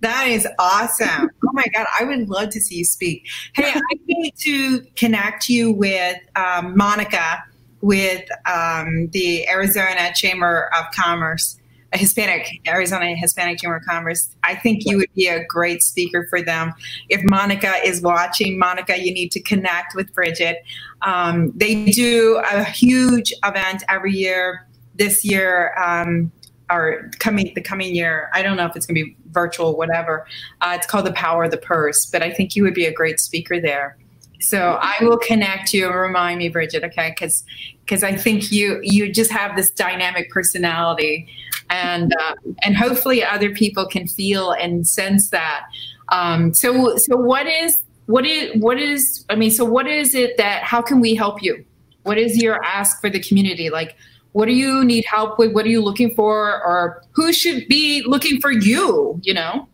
That 0.00 0.26
is 0.28 0.46
awesome. 0.58 1.30
Oh 1.44 1.50
my 1.52 1.64
God, 1.74 1.86
I 1.98 2.04
would 2.04 2.28
love 2.28 2.50
to 2.50 2.60
see 2.60 2.76
you 2.76 2.84
speak. 2.84 3.26
Hey, 3.54 3.72
I 3.74 3.98
need 4.06 4.34
to 4.38 4.80
connect 4.96 5.48
you 5.48 5.72
with 5.72 6.18
um, 6.36 6.76
Monica 6.76 7.42
with 7.80 8.24
um, 8.46 9.08
the 9.08 9.48
Arizona 9.48 10.12
Chamber 10.14 10.70
of 10.78 10.86
Commerce 10.94 11.58
Hispanic, 11.94 12.60
Arizona 12.66 13.14
Hispanic 13.14 13.58
Chamber 13.60 13.76
of 13.76 13.84
Commerce. 13.84 14.34
I 14.42 14.54
think 14.54 14.84
you 14.86 14.96
would 14.96 15.12
be 15.14 15.28
a 15.28 15.44
great 15.44 15.82
speaker 15.82 16.26
for 16.30 16.40
them. 16.40 16.72
If 17.08 17.22
Monica 17.24 17.74
is 17.84 18.00
watching, 18.00 18.58
Monica, 18.58 18.98
you 18.98 19.12
need 19.12 19.30
to 19.32 19.40
connect 19.40 19.94
with 19.94 20.12
Bridget. 20.14 20.64
Um, 21.02 21.52
they 21.54 21.84
do 21.86 22.40
a 22.50 22.64
huge 22.64 23.32
event 23.44 23.82
every 23.88 24.12
year. 24.12 24.66
This 24.94 25.24
year, 25.24 25.74
um, 25.82 26.30
or 26.72 27.10
coming 27.18 27.52
the 27.54 27.60
coming 27.60 27.94
year, 27.94 28.30
I 28.32 28.42
don't 28.42 28.56
know 28.56 28.66
if 28.66 28.74
it's 28.76 28.86
going 28.86 28.96
to 28.96 29.04
be 29.04 29.16
virtual, 29.30 29.76
whatever. 29.76 30.26
Uh, 30.60 30.74
it's 30.76 30.86
called 30.86 31.06
the 31.06 31.12
Power 31.12 31.44
of 31.44 31.50
the 31.50 31.58
Purse, 31.58 32.06
but 32.06 32.22
I 32.22 32.30
think 32.30 32.56
you 32.56 32.62
would 32.62 32.74
be 32.74 32.86
a 32.86 32.92
great 32.92 33.20
speaker 33.20 33.60
there. 33.60 33.96
So 34.40 34.78
I 34.80 34.96
will 35.02 35.18
connect 35.18 35.72
you 35.72 35.86
and 35.86 35.94
remind 35.94 36.38
me, 36.38 36.48
Bridget, 36.48 36.82
okay? 36.84 37.10
Because 37.10 37.44
because 37.84 38.02
I 38.02 38.16
think 38.16 38.50
you 38.50 38.80
you 38.82 39.12
just 39.12 39.30
have 39.30 39.56
this 39.56 39.70
dynamic 39.70 40.30
personality, 40.30 41.28
and 41.70 42.12
uh, 42.20 42.34
and 42.62 42.76
hopefully 42.76 43.24
other 43.24 43.50
people 43.50 43.86
can 43.86 44.06
feel 44.06 44.52
and 44.52 44.86
sense 44.86 45.30
that. 45.30 45.64
Um, 46.08 46.54
so 46.54 46.96
so 46.96 47.16
what 47.16 47.46
is 47.46 47.82
what 48.06 48.26
is 48.26 48.50
what 48.60 48.78
is 48.78 49.24
I 49.30 49.36
mean? 49.36 49.50
So 49.50 49.64
what 49.64 49.86
is 49.86 50.14
it 50.14 50.36
that? 50.38 50.62
How 50.62 50.82
can 50.82 51.00
we 51.00 51.14
help 51.14 51.42
you? 51.42 51.64
What 52.02 52.18
is 52.18 52.42
your 52.42 52.62
ask 52.64 53.00
for 53.00 53.08
the 53.08 53.20
community? 53.20 53.70
Like, 53.70 53.96
what 54.32 54.46
do 54.46 54.52
you 54.52 54.84
need 54.84 55.04
help 55.04 55.38
with? 55.38 55.52
What 55.52 55.64
are 55.66 55.70
you 55.70 55.82
looking 55.82 56.14
for, 56.14 56.62
or 56.64 57.02
who 57.12 57.32
should 57.32 57.66
be 57.68 58.02
looking 58.06 58.40
for 58.40 58.50
you? 58.50 59.20
You 59.22 59.34
know. 59.34 59.68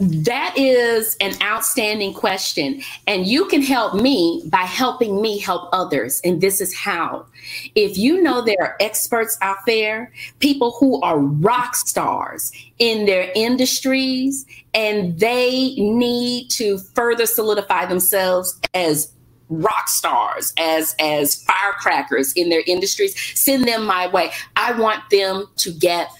That 0.00 0.54
is 0.56 1.16
an 1.20 1.34
outstanding 1.42 2.14
question. 2.14 2.82
And 3.08 3.26
you 3.26 3.46
can 3.46 3.62
help 3.62 4.00
me 4.00 4.44
by 4.46 4.58
helping 4.58 5.20
me 5.20 5.38
help 5.38 5.68
others. 5.72 6.20
And 6.22 6.40
this 6.40 6.60
is 6.60 6.72
how. 6.72 7.26
If 7.74 7.98
you 7.98 8.22
know 8.22 8.40
there 8.40 8.60
are 8.60 8.76
experts 8.78 9.36
out 9.42 9.56
there, 9.66 10.12
people 10.38 10.76
who 10.78 11.02
are 11.02 11.18
rock 11.18 11.74
stars 11.74 12.52
in 12.78 13.06
their 13.06 13.32
industries, 13.34 14.46
and 14.72 15.18
they 15.18 15.74
need 15.74 16.48
to 16.50 16.78
further 16.78 17.26
solidify 17.26 17.86
themselves 17.86 18.56
as 18.74 19.12
rock 19.48 19.88
stars 19.88 20.52
as 20.58 20.94
as 20.98 21.42
firecrackers 21.44 22.32
in 22.34 22.48
their 22.48 22.62
industries 22.66 23.14
send 23.38 23.66
them 23.66 23.84
my 23.86 24.06
way 24.08 24.30
i 24.56 24.72
want 24.72 25.02
them 25.10 25.46
to 25.56 25.72
get 25.72 26.10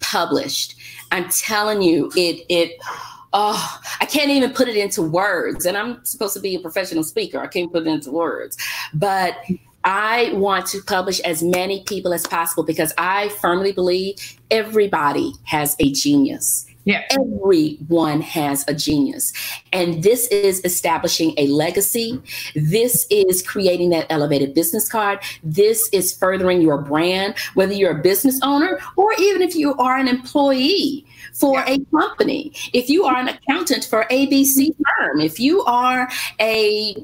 published 0.00 0.76
i'm 1.10 1.28
telling 1.28 1.82
you 1.82 2.10
it 2.16 2.44
it 2.48 2.78
oh, 3.32 3.80
I 4.00 4.06
can't 4.06 4.30
even 4.30 4.52
put 4.52 4.68
it 4.68 4.76
into 4.76 5.02
words. 5.02 5.66
And 5.66 5.76
I'm 5.76 6.04
supposed 6.04 6.34
to 6.34 6.40
be 6.40 6.54
a 6.54 6.60
professional 6.60 7.04
speaker. 7.04 7.38
I 7.38 7.46
can't 7.46 7.72
put 7.72 7.86
it 7.86 7.90
into 7.90 8.10
words. 8.10 8.56
But 8.94 9.36
I 9.84 10.32
want 10.34 10.66
to 10.68 10.82
publish 10.82 11.20
as 11.20 11.42
many 11.42 11.84
people 11.84 12.12
as 12.12 12.26
possible 12.26 12.64
because 12.64 12.92
I 12.98 13.28
firmly 13.40 13.72
believe 13.72 14.16
everybody 14.50 15.32
has 15.44 15.76
a 15.78 15.92
genius. 15.92 16.66
Yeah. 16.88 17.02
Everyone 17.10 18.22
has 18.22 18.64
a 18.66 18.72
genius. 18.72 19.34
And 19.74 20.02
this 20.02 20.26
is 20.28 20.62
establishing 20.64 21.34
a 21.36 21.46
legacy. 21.48 22.18
This 22.54 23.06
is 23.10 23.42
creating 23.42 23.90
that 23.90 24.06
elevated 24.08 24.54
business 24.54 24.88
card. 24.88 25.18
This 25.42 25.86
is 25.92 26.16
furthering 26.16 26.62
your 26.62 26.80
brand, 26.80 27.34
whether 27.52 27.74
you're 27.74 27.98
a 27.98 28.02
business 28.02 28.40
owner 28.42 28.80
or 28.96 29.12
even 29.18 29.42
if 29.42 29.54
you 29.54 29.74
are 29.74 29.98
an 29.98 30.08
employee 30.08 31.04
for 31.34 31.58
yeah. 31.58 31.74
a 31.74 31.84
company, 31.94 32.52
if 32.72 32.88
you 32.88 33.04
are 33.04 33.16
an 33.16 33.28
accountant 33.28 33.84
for 33.84 34.06
ABC 34.10 34.74
firm, 34.96 35.20
if 35.20 35.38
you 35.38 35.62
are 35.64 36.08
a 36.40 36.96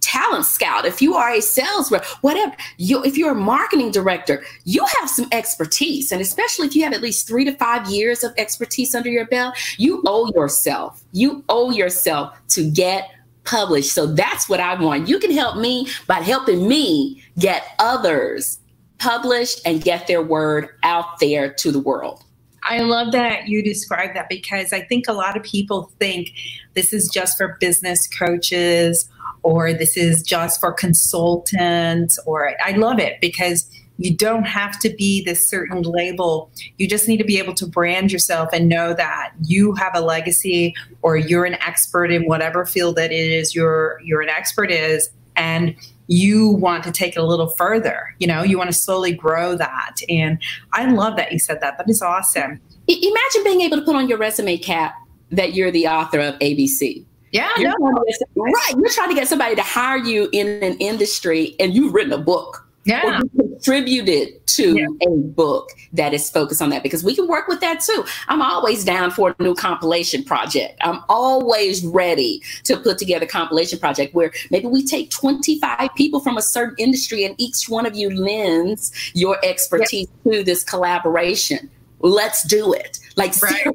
talent 0.00 0.44
scout, 0.44 0.84
if 0.84 1.00
you 1.00 1.14
are 1.14 1.32
a 1.32 1.40
sales 1.40 1.90
rep, 1.90 2.04
whatever, 2.20 2.54
you, 2.78 3.02
if 3.04 3.16
you're 3.16 3.32
a 3.32 3.34
marketing 3.34 3.90
director, 3.90 4.44
you 4.64 4.84
have 5.00 5.08
some 5.08 5.28
expertise. 5.32 6.12
And 6.12 6.20
especially 6.20 6.66
if 6.66 6.74
you 6.74 6.84
have 6.84 6.92
at 6.92 7.02
least 7.02 7.26
three 7.26 7.44
to 7.44 7.52
five 7.52 7.88
years 7.88 8.24
of 8.24 8.32
expertise 8.36 8.94
under 8.94 9.10
your 9.10 9.26
belt, 9.26 9.56
you 9.78 10.02
owe 10.06 10.30
yourself, 10.34 11.02
you 11.12 11.44
owe 11.48 11.70
yourself 11.70 12.36
to 12.48 12.68
get 12.70 13.10
published. 13.44 13.92
So 13.92 14.06
that's 14.06 14.48
what 14.48 14.60
I 14.60 14.80
want. 14.80 15.08
You 15.08 15.18
can 15.18 15.30
help 15.30 15.56
me 15.56 15.88
by 16.06 16.16
helping 16.16 16.68
me 16.68 17.22
get 17.38 17.64
others 17.78 18.58
published 18.98 19.60
and 19.64 19.82
get 19.82 20.06
their 20.06 20.22
word 20.22 20.70
out 20.82 21.20
there 21.20 21.52
to 21.52 21.70
the 21.70 21.78
world. 21.78 22.24
I 22.68 22.80
love 22.80 23.12
that 23.12 23.46
you 23.46 23.62
describe 23.62 24.14
that 24.14 24.28
because 24.28 24.72
I 24.72 24.80
think 24.80 25.06
a 25.06 25.12
lot 25.12 25.36
of 25.36 25.44
people 25.44 25.92
think 26.00 26.30
this 26.74 26.92
is 26.92 27.08
just 27.08 27.36
for 27.36 27.56
business 27.60 28.08
coaches 28.08 29.08
or 29.46 29.72
this 29.72 29.96
is 29.96 30.24
just 30.24 30.58
for 30.58 30.72
consultants 30.72 32.18
or 32.26 32.50
I 32.64 32.72
love 32.72 32.98
it 32.98 33.20
because 33.20 33.70
you 33.96 34.12
don't 34.12 34.42
have 34.42 34.76
to 34.80 34.90
be 34.90 35.22
this 35.24 35.48
certain 35.48 35.82
label. 35.82 36.50
You 36.78 36.88
just 36.88 37.06
need 37.06 37.18
to 37.18 37.24
be 37.24 37.38
able 37.38 37.54
to 37.54 37.64
brand 37.64 38.10
yourself 38.10 38.48
and 38.52 38.68
know 38.68 38.92
that 38.94 39.34
you 39.44 39.72
have 39.74 39.92
a 39.94 40.00
legacy 40.00 40.74
or 41.00 41.16
you're 41.16 41.44
an 41.44 41.54
expert 41.64 42.10
in 42.10 42.26
whatever 42.26 42.66
field 42.66 42.96
that 42.96 43.12
it 43.12 43.30
is 43.30 43.54
you're 43.54 44.00
you're 44.02 44.20
an 44.20 44.28
expert 44.28 44.72
is 44.72 45.10
and 45.36 45.76
you 46.08 46.48
want 46.48 46.82
to 46.82 46.90
take 46.90 47.14
it 47.14 47.20
a 47.20 47.24
little 47.24 47.48
further. 47.50 48.16
You 48.18 48.26
know, 48.26 48.42
you 48.42 48.58
want 48.58 48.70
to 48.70 48.76
slowly 48.76 49.12
grow 49.12 49.54
that. 49.54 49.98
And 50.08 50.42
I 50.72 50.90
love 50.90 51.16
that 51.18 51.30
you 51.30 51.38
said 51.38 51.60
that. 51.60 51.78
That 51.78 51.88
is 51.88 52.02
awesome. 52.02 52.60
Imagine 52.88 53.44
being 53.44 53.60
able 53.60 53.76
to 53.76 53.84
put 53.84 53.94
on 53.94 54.08
your 54.08 54.18
resume 54.18 54.56
cap 54.56 54.96
that 55.30 55.54
you're 55.54 55.70
the 55.70 55.86
author 55.86 56.18
of 56.18 56.34
ABC. 56.40 57.04
Yeah, 57.32 57.50
you're 57.58 57.74
no. 57.78 58.04
right. 58.36 58.74
You're 58.76 58.88
trying 58.90 59.08
to 59.10 59.14
get 59.14 59.28
somebody 59.28 59.56
to 59.56 59.62
hire 59.62 59.98
you 59.98 60.28
in 60.32 60.62
an 60.62 60.76
industry 60.78 61.56
and 61.58 61.74
you've 61.74 61.92
written 61.92 62.12
a 62.12 62.18
book 62.18 62.66
yeah. 62.86 63.20
contributed 63.36 64.46
to 64.46 64.78
yeah. 64.78 64.86
a 65.06 65.10
book 65.10 65.70
that 65.92 66.14
is 66.14 66.30
focused 66.30 66.62
on 66.62 66.70
that 66.70 66.82
because 66.82 67.02
we 67.02 67.14
can 67.14 67.26
work 67.26 67.48
with 67.48 67.60
that 67.60 67.80
too. 67.80 68.04
I'm 68.28 68.40
always 68.40 68.84
down 68.84 69.10
for 69.10 69.34
a 69.36 69.42
new 69.42 69.54
compilation 69.54 70.24
project. 70.24 70.78
I'm 70.80 71.02
always 71.08 71.84
ready 71.84 72.42
to 72.64 72.76
put 72.76 72.98
together 72.98 73.26
a 73.26 73.28
compilation 73.28 73.78
project 73.78 74.14
where 74.14 74.32
maybe 74.50 74.66
we 74.66 74.84
take 74.84 75.10
25 75.10 75.90
people 75.96 76.20
from 76.20 76.36
a 76.36 76.42
certain 76.42 76.76
industry 76.78 77.24
and 77.24 77.34
each 77.38 77.68
one 77.68 77.86
of 77.86 77.96
you 77.96 78.08
lends 78.10 78.92
your 79.14 79.36
expertise 79.44 80.08
yeah. 80.24 80.32
to 80.32 80.44
this 80.44 80.62
collaboration. 80.62 81.68
Let's 82.00 82.44
do 82.44 82.72
it. 82.72 83.00
Like 83.16 83.34
right. 83.42 83.66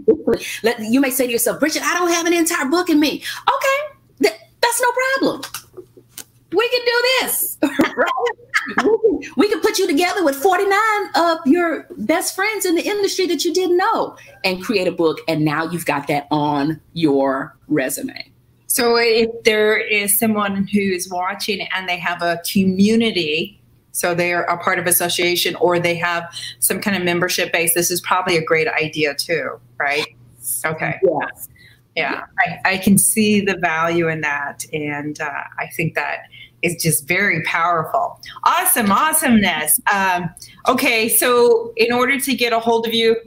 let, 0.64 0.80
you 0.80 1.02
may 1.02 1.10
say 1.10 1.26
to 1.26 1.32
yourself, 1.32 1.60
Bridget, 1.60 1.82
I 1.82 1.96
don't 1.96 2.12
have 2.12 2.26
an 2.28 2.34
entire 2.34 2.66
book 2.66 2.90
in 2.90 3.00
me. 3.00 3.24
Okay, 3.48 3.98
th- 4.22 4.40
that's 4.62 4.82
no 4.82 4.92
problem 4.92 5.42
we 6.54 6.70
can 6.70 6.82
do 6.86 7.04
this. 7.22 7.58
we, 7.62 8.84
can, 8.84 9.34
we 9.38 9.50
can 9.50 9.62
put 9.62 9.80
you 9.80 9.88
together 9.88 10.24
with 10.24 10.36
49 10.36 10.80
of 11.16 11.40
your 11.46 11.88
best 11.98 12.36
friends 12.36 12.66
in 12.66 12.76
the 12.76 12.86
industry 12.86 13.26
that 13.28 13.46
you 13.46 13.54
didn't 13.54 13.78
know 13.78 14.18
and 14.44 14.62
create 14.62 14.88
a 14.88 14.92
book. 14.92 15.20
And 15.28 15.46
now 15.46 15.70
you've 15.70 15.86
got 15.86 16.08
that 16.08 16.28
on 16.32 16.82
your 16.94 17.58
resume. 17.68 18.30
So 18.68 18.98
if 18.98 19.30
there 19.44 19.78
is 19.78 20.18
someone 20.18 20.68
who 20.68 20.80
is 20.80 21.10
watching 21.10 21.68
and 21.74 21.88
they 21.88 21.98
have 21.98 22.22
a 22.22 22.42
community 22.50 23.61
so 23.92 24.16
they 24.16 24.34
are 24.34 24.44
a 24.44 24.58
part 24.58 24.80
of 24.80 24.88
association 24.88 25.56
or 25.56 25.80
they 25.80 25.96
have 25.96 26.24
some 26.60 26.80
kind 26.80 26.96
of 26.96 27.04
membership 27.04 27.52
base. 27.52 27.74
This 27.74 27.92
is 27.92 28.02
probably 28.02 28.38
a 28.38 28.44
great 28.44 28.68
idea 28.68 29.14
too 29.16 29.60
right? 29.82 30.06
Okay. 30.66 31.00
Yeah. 31.04 31.28
yeah 31.96 32.24
I, 32.40 32.74
I 32.74 32.78
can 32.78 32.98
see 32.98 33.42
the 33.42 33.58
value 33.58 34.08
in 34.08 34.22
that 34.22 34.66
and 34.72 35.20
uh, 35.20 35.44
i 35.60 35.68
think 35.76 35.96
that 35.96 36.20
is 36.62 36.80
just 36.80 37.08
very 37.08 37.42
powerful. 37.42 38.20
Awesome 38.44 38.92
awesomeness. 38.92 39.80
Um, 39.92 40.30
okay 40.68 41.10
so 41.10 41.74
in 41.76 41.92
order 41.92 42.20
to 42.20 42.36
get 42.36 42.54
a 42.54 42.60
hold 42.60 42.86
of 42.86 42.94
you 42.94 43.18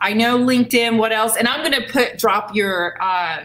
i 0.00 0.12
know 0.12 0.38
linkedin 0.38 0.98
what 0.98 1.12
else 1.12 1.36
and 1.36 1.48
i'm 1.48 1.60
going 1.60 1.82
to 1.82 1.92
put 1.92 2.18
drop 2.18 2.54
your 2.54 3.00
uh, 3.02 3.44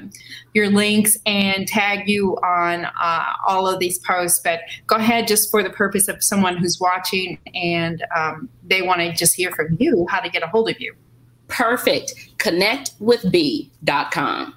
your 0.54 0.70
links 0.70 1.18
and 1.26 1.68
tag 1.68 2.08
you 2.08 2.36
on 2.38 2.86
uh, 3.02 3.26
all 3.48 3.68
of 3.68 3.80
these 3.80 4.00
posts 4.00 4.40
but 4.44 4.62
go 4.88 4.96
ahead 4.96 5.28
just 5.28 5.50
for 5.50 5.64
the 5.64 5.70
purpose 5.70 6.08
of 6.08 6.24
someone 6.24 6.58
who's 6.58 6.80
watching 6.80 7.38
and 7.54 8.04
um, 8.16 8.50
they 8.64 8.82
want 8.82 9.00
to 9.00 9.12
just 9.14 9.36
hear 9.36 9.52
from 9.52 9.76
you 9.80 10.06
how 10.10 10.20
to 10.20 10.30
get 10.30 10.44
a 10.44 10.48
hold 10.48 10.70
of 10.70 10.80
you 10.80 10.94
Perfect. 11.52 12.16
Connectwithb.com. 12.38 14.56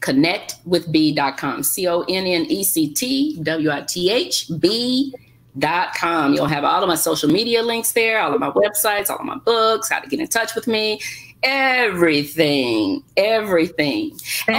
Connectwithb.com. 0.00 1.62
C 1.62 1.88
O 1.88 2.00
N 2.02 2.26
N 2.26 2.44
E 2.48 2.64
C 2.64 2.94
T 2.94 3.38
W 3.42 3.70
I 3.70 3.82
T 3.82 4.10
H 4.10 4.50
B.com. 4.58 6.34
You'll 6.34 6.46
have 6.46 6.64
all 6.64 6.82
of 6.82 6.88
my 6.88 6.94
social 6.94 7.28
media 7.28 7.62
links 7.62 7.92
there, 7.92 8.20
all 8.20 8.32
of 8.32 8.40
my 8.40 8.50
websites, 8.50 9.10
all 9.10 9.18
of 9.18 9.24
my 9.24 9.36
books, 9.38 9.90
how 9.90 9.98
to 9.98 10.08
get 10.08 10.20
in 10.20 10.28
touch 10.28 10.54
with 10.54 10.68
me, 10.68 11.00
everything, 11.42 13.02
everything. 13.16 14.18
And, 14.48 14.56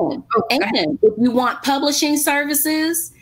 Oh, 0.00 0.22
and 0.50 0.98
if 1.02 1.14
you 1.18 1.30
want 1.30 1.62
publishing 1.62 2.16
services, 2.16 3.12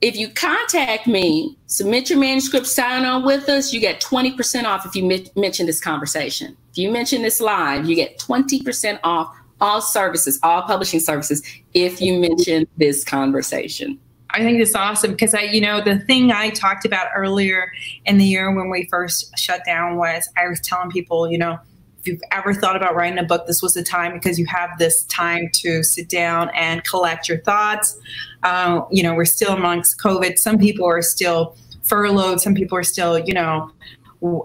if 0.00 0.16
you 0.16 0.28
contact 0.30 1.06
me, 1.06 1.56
submit 1.66 2.10
your 2.10 2.18
manuscript, 2.18 2.66
sign 2.66 3.04
on 3.04 3.24
with 3.24 3.48
us, 3.48 3.72
you 3.72 3.80
get 3.80 4.00
20% 4.00 4.64
off 4.64 4.86
if 4.86 4.94
you 4.96 5.04
mi- 5.04 5.30
mention 5.36 5.66
this 5.66 5.80
conversation. 5.80 6.56
If 6.72 6.78
you 6.78 6.90
mention 6.90 7.22
this 7.22 7.40
live, 7.40 7.86
you 7.86 7.94
get 7.94 8.18
20% 8.18 8.98
off 9.04 9.34
all 9.60 9.80
services, 9.80 10.38
all 10.42 10.62
publishing 10.62 11.00
services, 11.00 11.42
if 11.74 12.00
you 12.00 12.18
mention 12.18 12.66
this 12.78 13.04
conversation. 13.04 13.98
I 14.30 14.38
think 14.42 14.60
it's 14.60 14.74
awesome 14.74 15.10
because 15.10 15.34
I, 15.34 15.42
you 15.42 15.60
know, 15.60 15.80
the 15.80 15.98
thing 15.98 16.30
I 16.30 16.50
talked 16.50 16.84
about 16.84 17.08
earlier 17.14 17.72
in 18.06 18.18
the 18.18 18.24
year 18.24 18.50
when 18.54 18.70
we 18.70 18.86
first 18.88 19.36
shut 19.36 19.64
down 19.66 19.96
was 19.96 20.28
I 20.36 20.46
was 20.48 20.60
telling 20.60 20.90
people, 20.90 21.30
you 21.30 21.36
know, 21.36 21.58
if 22.00 22.06
you've 22.06 22.22
ever 22.32 22.54
thought 22.54 22.76
about 22.76 22.94
writing 22.94 23.18
a 23.18 23.22
book, 23.22 23.46
this 23.46 23.60
was 23.62 23.74
the 23.74 23.82
time 23.82 24.14
because 24.14 24.38
you 24.38 24.46
have 24.46 24.70
this 24.78 25.04
time 25.04 25.50
to 25.54 25.82
sit 25.82 26.08
down 26.08 26.50
and 26.54 26.82
collect 26.84 27.28
your 27.28 27.38
thoughts. 27.38 27.98
Uh, 28.42 28.80
you 28.90 29.02
know, 29.02 29.14
we're 29.14 29.26
still 29.26 29.52
amongst 29.52 30.00
COVID. 30.00 30.38
Some 30.38 30.58
people 30.58 30.86
are 30.86 31.02
still 31.02 31.56
furloughed. 31.82 32.40
Some 32.40 32.54
people 32.54 32.78
are 32.78 32.82
still, 32.82 33.18
you 33.18 33.34
know, 33.34 33.70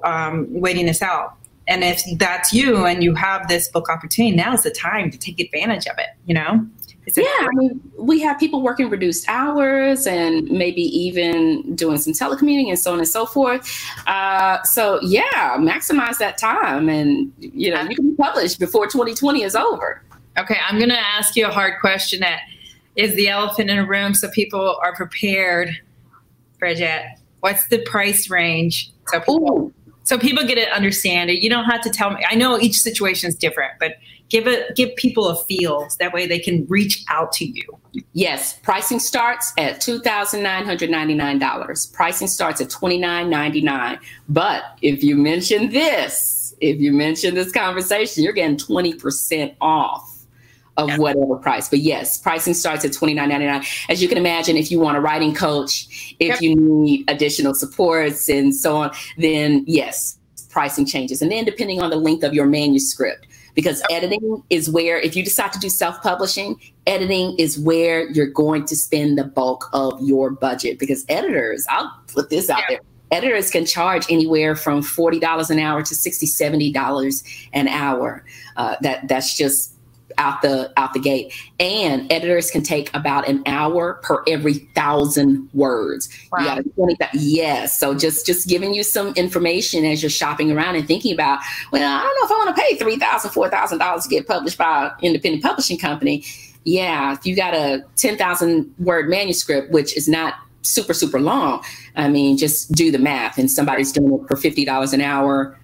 um, 0.03 0.47
waiting 0.49 0.85
this 0.85 1.01
out. 1.01 1.35
And 1.67 1.83
if 1.83 2.01
that's 2.17 2.53
you 2.53 2.85
and 2.85 3.03
you 3.03 3.15
have 3.15 3.47
this 3.47 3.69
book 3.69 3.89
opportunity, 3.89 4.35
now 4.35 4.53
is 4.53 4.63
the 4.63 4.71
time 4.71 5.09
to 5.09 5.17
take 5.17 5.39
advantage 5.39 5.87
of 5.87 5.97
it. 5.97 6.09
You 6.25 6.35
know, 6.35 6.67
Yeah, 7.15 7.23
I 7.39 7.49
mean, 7.53 7.91
we 7.97 8.19
have 8.21 8.39
people 8.39 8.61
working 8.61 8.89
reduced 8.89 9.29
hours 9.29 10.07
and 10.07 10.49
maybe 10.49 10.81
even 10.81 11.75
doing 11.75 11.97
some 11.97 12.13
telecommuting 12.13 12.69
and 12.69 12.79
so 12.79 12.93
on 12.93 12.99
and 12.99 13.07
so 13.07 13.25
forth. 13.25 13.69
Uh, 14.07 14.61
so 14.63 14.99
yeah, 15.01 15.55
maximize 15.57 16.17
that 16.17 16.37
time, 16.37 16.89
and 16.89 17.31
you 17.39 17.71
know, 17.71 17.81
you 17.83 17.95
can 17.95 18.15
publish 18.15 18.55
before 18.55 18.87
2020 18.87 19.43
is 19.43 19.55
over. 19.55 20.01
Okay, 20.37 20.57
I'm 20.67 20.77
going 20.77 20.89
to 20.89 20.99
ask 20.99 21.35
you 21.35 21.45
a 21.47 21.51
hard 21.51 21.79
question 21.79 22.19
that 22.21 22.41
is 22.95 23.15
the 23.15 23.29
elephant 23.29 23.69
in 23.69 23.77
the 23.77 23.85
room 23.85 24.13
so 24.13 24.29
people 24.29 24.77
are 24.83 24.93
prepared. 24.93 25.69
Bridget, 26.59 27.05
what's 27.41 27.67
the 27.67 27.79
price 27.83 28.29
range? 28.29 28.91
So 29.07 29.19
people, 29.19 29.51
Ooh, 29.51 29.73
so 30.03 30.17
people 30.17 30.43
get 30.43 30.55
to 30.55 30.69
understand 30.73 31.29
it. 31.29 31.41
You 31.41 31.49
don't 31.49 31.65
have 31.65 31.81
to 31.81 31.89
tell 31.89 32.11
me. 32.11 32.25
I 32.27 32.35
know 32.35 32.59
each 32.59 32.79
situation 32.79 33.29
is 33.29 33.35
different, 33.35 33.73
but 33.79 33.95
give 34.29 34.47
it 34.47 34.75
give 34.75 34.95
people 34.95 35.27
a 35.27 35.35
feel. 35.45 35.87
That 35.99 36.13
way 36.13 36.27
they 36.27 36.39
can 36.39 36.65
reach 36.67 37.03
out 37.09 37.31
to 37.33 37.45
you. 37.45 37.63
yes, 38.13 38.59
pricing 38.63 38.99
starts 38.99 39.53
at 39.57 39.81
two 39.81 39.99
thousand 39.99 40.43
nine 40.43 40.65
hundred 40.65 40.89
ninety 40.89 41.13
nine 41.13 41.39
dollars. 41.39 41.87
Pricing 41.87 42.27
starts 42.27 42.59
at 42.61 42.69
twenty 42.69 42.97
nine 42.97 43.29
ninety 43.29 43.61
nine. 43.61 43.99
But 44.29 44.63
if 44.81 45.03
you 45.03 45.15
mention 45.15 45.69
this, 45.71 46.53
if 46.61 46.79
you 46.79 46.91
mention 46.91 47.35
this 47.35 47.51
conversation, 47.51 48.23
you're 48.23 48.33
getting 48.33 48.57
twenty 48.57 48.93
percent 48.93 49.53
off. 49.61 50.11
Of 50.77 50.89
Yeah. 50.89 50.97
whatever 50.97 51.37
price, 51.37 51.69
but 51.69 51.79
yes, 51.79 52.17
pricing 52.17 52.53
starts 52.53 52.83
at 52.83 52.91
twenty 52.91 53.13
nine 53.13 53.29
ninety 53.29 53.45
nine. 53.45 53.63
As 53.87 54.01
you 54.01 54.09
can 54.09 54.17
imagine, 54.17 54.57
if 54.57 54.69
you 54.69 54.77
want 54.77 54.97
a 54.97 54.99
writing 54.99 55.33
coach, 55.33 56.15
if 56.19 56.27
Yep. 56.27 56.41
you 56.41 56.55
need 56.57 57.05
additional 57.07 57.53
supports 57.53 58.27
and 58.27 58.53
so 58.53 58.75
on, 58.75 58.91
then 59.17 59.63
yes, 59.67 60.17
pricing 60.49 60.85
changes. 60.85 61.21
And 61.21 61.31
then 61.31 61.45
depending 61.45 61.81
on 61.81 61.91
the 61.91 61.95
length 61.95 62.25
of 62.25 62.33
your 62.33 62.45
manuscript, 62.45 63.25
because 63.55 63.81
editing 63.89 64.43
is 64.49 64.69
where, 64.69 64.99
if 64.99 65.15
you 65.15 65.23
decide 65.23 65.51
to 65.53 65.59
do 65.59 65.69
self 65.69 66.01
publishing, 66.03 66.59
editing 66.85 67.35
is 67.39 67.57
where 67.57 68.09
you're 68.11 68.27
going 68.27 68.65
to 68.65 68.75
spend 68.75 69.17
the 69.17 69.23
bulk 69.23 69.69
of 69.73 69.99
your 70.01 70.29
budget. 70.29 70.77
Because 70.77 71.05
editors, 71.09 71.65
I'll 71.69 71.91
put 72.07 72.29
this 72.29 72.49
out 72.49 72.59
Yeah. 72.59 72.65
there. 72.69 72.79
Editors 73.11 73.49
can 73.51 73.65
charge 73.65 74.05
anywhere 74.11 74.55
from 74.55 74.81
$40 74.81 75.49
an 75.49 75.59
hour 75.59 75.81
to 75.83 75.95
$60, 75.95 76.27
$70 76.27 77.23
an 77.53 77.67
hour. 77.67 78.25
Uh, 78.57 78.75
that 78.81 79.07
That's 79.07 79.37
just 79.37 79.74
out 80.17 80.41
the 80.41 80.71
out 80.77 80.93
the 80.93 80.99
gate. 80.99 81.33
And 81.59 82.11
editors 82.11 82.51
can 82.51 82.63
take 82.63 82.93
about 82.93 83.27
an 83.27 83.43
hour 83.45 83.95
per 84.03 84.23
every 84.27 84.55
thousand 84.75 85.49
words. 85.53 86.09
Wow. 86.31 86.59
20 86.75 86.97
yes. 87.13 87.79
So 87.79 87.93
just 87.95 88.25
just 88.25 88.47
giving 88.47 88.73
you 88.73 88.83
some 88.83 89.09
information 89.15 89.85
as 89.85 90.01
you're 90.01 90.09
shopping 90.09 90.51
around 90.51 90.75
and 90.75 90.87
thinking 90.87 91.13
about 91.13 91.39
well 91.71 91.83
i 91.83 92.03
don't 92.03 92.15
know 92.15 92.25
if 92.25 92.31
i 92.31 92.45
want 92.45 92.55
to 92.55 92.61
pay 92.61 92.77
$3000 92.77 93.79
$4000 93.79 94.03
to 94.03 94.09
get 94.09 94.27
published 94.27 94.57
by 94.57 94.87
an 94.87 94.91
independent 95.01 95.43
publishing 95.43 95.77
company. 95.77 96.23
Yeah 96.63 97.13
if 97.13 97.25
you 97.25 97.35
got 97.35 97.53
a 97.53 97.83
10000 97.95 98.73
word 98.79 99.09
manuscript 99.09 99.71
which 99.71 99.95
is 99.95 100.07
not 100.07 100.35
super 100.61 100.93
super 100.93 101.19
long 101.19 101.63
i 101.95 102.09
mean 102.09 102.37
just 102.37 102.71
do 102.71 102.91
the 102.91 102.97
math 102.97 103.37
and 103.37 103.51
somebody's 103.51 103.91
doing 103.91 104.13
it 104.13 104.27
for 104.27 104.35
$50 104.35 104.93
an 104.93 105.01
hour. 105.01 105.57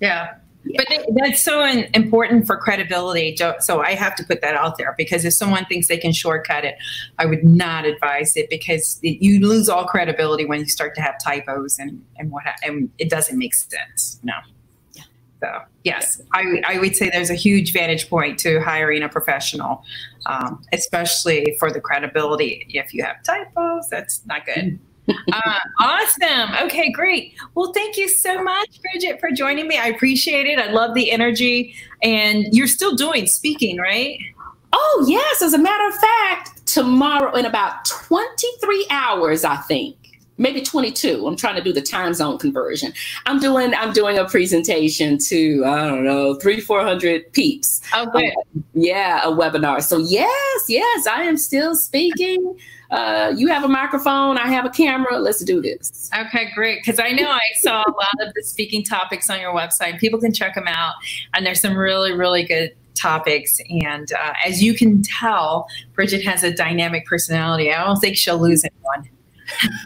Yeah. 0.00 0.37
Yeah. 0.68 0.82
But 0.88 1.06
that's 1.14 1.42
so 1.42 1.64
important 1.64 2.46
for 2.46 2.56
credibility. 2.56 3.36
So 3.60 3.80
I 3.80 3.94
have 3.94 4.14
to 4.16 4.24
put 4.24 4.40
that 4.42 4.54
out 4.54 4.76
there 4.76 4.94
because 4.98 5.24
if 5.24 5.32
someone 5.32 5.64
thinks 5.66 5.88
they 5.88 5.96
can 5.96 6.12
shortcut 6.12 6.64
it, 6.64 6.76
I 7.18 7.26
would 7.26 7.44
not 7.44 7.84
advise 7.84 8.36
it 8.36 8.50
because 8.50 8.98
you 9.02 9.46
lose 9.46 9.68
all 9.68 9.86
credibility 9.86 10.44
when 10.44 10.60
you 10.60 10.66
start 10.66 10.94
to 10.96 11.00
have 11.00 11.16
typos 11.22 11.78
and 11.78 12.04
and 12.16 12.30
what 12.30 12.44
and 12.62 12.90
it 12.98 13.08
doesn't 13.08 13.38
make 13.38 13.54
sense. 13.54 14.20
No. 14.22 14.34
Yeah. 14.92 15.02
So 15.40 15.60
yes, 15.84 16.20
I 16.34 16.62
I 16.66 16.78
would 16.78 16.96
say 16.96 17.08
there's 17.08 17.30
a 17.30 17.34
huge 17.34 17.72
vantage 17.72 18.10
point 18.10 18.38
to 18.40 18.60
hiring 18.60 19.02
a 19.02 19.08
professional, 19.08 19.84
um, 20.26 20.62
especially 20.72 21.56
for 21.58 21.72
the 21.72 21.80
credibility. 21.80 22.66
If 22.68 22.92
you 22.92 23.04
have 23.04 23.22
typos, 23.22 23.88
that's 23.88 24.20
not 24.26 24.44
good. 24.44 24.78
Uh, 25.08 25.58
awesome. 25.80 26.54
Okay, 26.64 26.90
great. 26.90 27.34
Well, 27.54 27.72
thank 27.72 27.96
you 27.96 28.08
so 28.08 28.42
much, 28.42 28.80
Bridget, 28.82 29.20
for 29.20 29.30
joining 29.30 29.68
me. 29.68 29.78
I 29.78 29.86
appreciate 29.86 30.46
it. 30.46 30.58
I 30.58 30.70
love 30.70 30.94
the 30.94 31.10
energy. 31.10 31.74
And 32.02 32.46
you're 32.52 32.66
still 32.66 32.94
doing 32.94 33.26
speaking, 33.26 33.78
right? 33.78 34.18
Oh, 34.72 35.04
yes. 35.08 35.42
As 35.42 35.54
a 35.54 35.58
matter 35.58 35.86
of 35.88 35.94
fact, 35.94 36.66
tomorrow 36.66 37.34
in 37.34 37.46
about 37.46 37.84
23 37.86 38.86
hours, 38.90 39.44
I 39.44 39.56
think. 39.56 39.96
Maybe 40.40 40.62
22. 40.62 41.26
I'm 41.26 41.34
trying 41.34 41.56
to 41.56 41.62
do 41.62 41.72
the 41.72 41.82
time 41.82 42.14
zone 42.14 42.38
conversion. 42.38 42.92
I'm 43.26 43.40
doing 43.40 43.74
I'm 43.74 43.92
doing 43.92 44.18
a 44.18 44.24
presentation 44.24 45.18
to 45.18 45.64
I 45.66 45.88
don't 45.88 46.04
know, 46.04 46.34
3 46.34 46.60
400 46.60 47.32
peeps. 47.32 47.80
Oh, 47.92 48.06
good. 48.06 48.32
Yeah, 48.72 49.22
a 49.24 49.32
webinar. 49.32 49.82
So 49.82 49.98
yes, 49.98 50.64
yes, 50.68 51.08
I 51.08 51.22
am 51.22 51.36
still 51.36 51.74
speaking. 51.74 52.56
Uh, 52.90 53.34
you 53.36 53.48
have 53.48 53.64
a 53.64 53.68
microphone, 53.68 54.38
I 54.38 54.48
have 54.48 54.64
a 54.64 54.70
camera. 54.70 55.18
Let's 55.18 55.44
do 55.44 55.60
this. 55.60 56.10
Okay, 56.16 56.50
great. 56.54 56.80
Because 56.80 56.98
I 56.98 57.12
know 57.12 57.28
I 57.28 57.40
saw 57.60 57.82
a 57.82 57.92
lot 57.92 58.26
of 58.26 58.32
the 58.34 58.42
speaking 58.42 58.82
topics 58.82 59.28
on 59.28 59.40
your 59.40 59.54
website. 59.54 59.98
People 59.98 60.18
can 60.18 60.32
check 60.32 60.54
them 60.54 60.66
out, 60.66 60.94
and 61.34 61.44
there's 61.44 61.60
some 61.60 61.76
really, 61.76 62.12
really 62.12 62.44
good 62.44 62.74
topics. 62.94 63.60
And 63.68 64.10
uh, 64.12 64.32
as 64.44 64.62
you 64.62 64.74
can 64.74 65.02
tell, 65.02 65.68
Bridget 65.94 66.24
has 66.24 66.42
a 66.42 66.52
dynamic 66.52 67.06
personality. 67.06 67.72
I 67.72 67.84
don't 67.84 68.00
think 68.00 68.16
she'll 68.16 68.38
lose 68.38 68.64
anyone. 68.64 69.10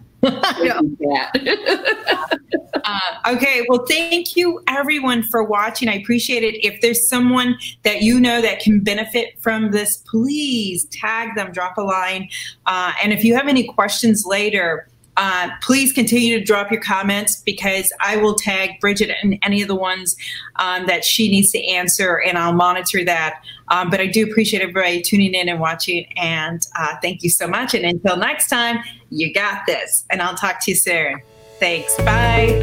I 0.22 0.62
know. 0.62 0.96
Yeah. 1.00 2.26
Uh, 2.84 3.34
okay, 3.34 3.64
well, 3.68 3.84
thank 3.86 4.34
you 4.34 4.60
everyone 4.66 5.22
for 5.22 5.44
watching. 5.44 5.88
I 5.88 5.94
appreciate 5.94 6.42
it. 6.42 6.64
If 6.66 6.80
there's 6.80 7.08
someone 7.08 7.56
that 7.82 8.02
you 8.02 8.18
know 8.18 8.42
that 8.42 8.60
can 8.60 8.80
benefit 8.80 9.40
from 9.40 9.70
this, 9.70 9.98
please 9.98 10.86
tag 10.86 11.34
them, 11.36 11.52
drop 11.52 11.78
a 11.78 11.82
line. 11.82 12.28
Uh, 12.66 12.92
and 13.02 13.12
if 13.12 13.24
you 13.24 13.34
have 13.36 13.46
any 13.46 13.68
questions 13.68 14.24
later, 14.26 14.88
uh, 15.16 15.50
please 15.60 15.92
continue 15.92 16.38
to 16.38 16.44
drop 16.44 16.70
your 16.70 16.80
comments 16.80 17.42
because 17.42 17.92
I 18.00 18.16
will 18.16 18.34
tag 18.34 18.80
Bridget 18.80 19.10
and 19.22 19.38
any 19.42 19.60
of 19.60 19.68
the 19.68 19.76
ones 19.76 20.16
um, 20.56 20.86
that 20.86 21.04
she 21.04 21.30
needs 21.30 21.52
to 21.52 21.62
answer, 21.66 22.20
and 22.20 22.38
I'll 22.38 22.54
monitor 22.54 23.04
that. 23.04 23.42
Um, 23.72 23.90
but 23.90 24.00
I 24.00 24.06
do 24.06 24.24
appreciate 24.24 24.60
everybody 24.60 25.00
tuning 25.00 25.32
in 25.32 25.48
and 25.48 25.58
watching, 25.58 26.04
and 26.18 26.60
uh, 26.78 26.96
thank 27.00 27.22
you 27.22 27.30
so 27.30 27.48
much. 27.48 27.72
And 27.74 27.86
until 27.86 28.18
next 28.18 28.48
time, 28.48 28.80
you 29.08 29.32
got 29.32 29.64
this, 29.66 30.04
and 30.10 30.20
I'll 30.20 30.34
talk 30.34 30.62
to 30.64 30.72
you 30.72 30.76
soon. 30.76 31.22
Thanks. 31.58 31.96
Bye. 31.98 32.60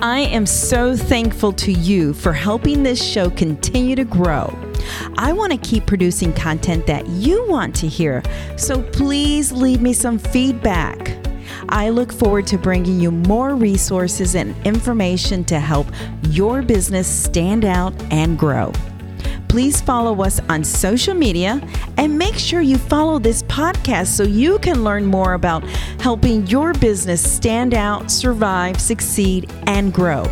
I 0.00 0.20
am 0.20 0.46
so 0.46 0.96
thankful 0.96 1.52
to 1.54 1.72
you 1.72 2.12
for 2.12 2.32
helping 2.32 2.84
this 2.84 3.04
show 3.04 3.30
continue 3.30 3.96
to 3.96 4.04
grow. 4.04 4.56
I 5.16 5.32
want 5.32 5.50
to 5.50 5.58
keep 5.58 5.86
producing 5.86 6.32
content 6.32 6.86
that 6.86 7.08
you 7.08 7.44
want 7.48 7.74
to 7.76 7.88
hear, 7.88 8.22
so 8.56 8.80
please 8.80 9.50
leave 9.50 9.82
me 9.82 9.92
some 9.92 10.16
feedback. 10.16 11.18
I 11.68 11.88
look 11.88 12.12
forward 12.12 12.46
to 12.46 12.58
bringing 12.58 13.00
you 13.00 13.10
more 13.10 13.56
resources 13.56 14.36
and 14.36 14.54
information 14.64 15.44
to 15.46 15.58
help 15.58 15.88
your 16.28 16.62
business 16.62 17.08
stand 17.08 17.64
out 17.64 17.92
and 18.12 18.38
grow. 18.38 18.72
Please 19.48 19.80
follow 19.80 20.22
us 20.22 20.38
on 20.48 20.62
social 20.62 21.14
media 21.14 21.60
and 21.96 22.16
make 22.16 22.36
sure 22.36 22.60
you 22.60 22.78
follow 22.78 23.18
this 23.18 23.42
podcast 23.58 24.06
so 24.06 24.22
you 24.22 24.56
can 24.60 24.84
learn 24.84 25.04
more 25.04 25.32
about 25.32 25.64
helping 25.98 26.46
your 26.46 26.72
business 26.74 27.20
stand 27.20 27.74
out, 27.74 28.08
survive, 28.08 28.80
succeed, 28.80 29.50
and 29.66 29.92
grow. 29.92 30.22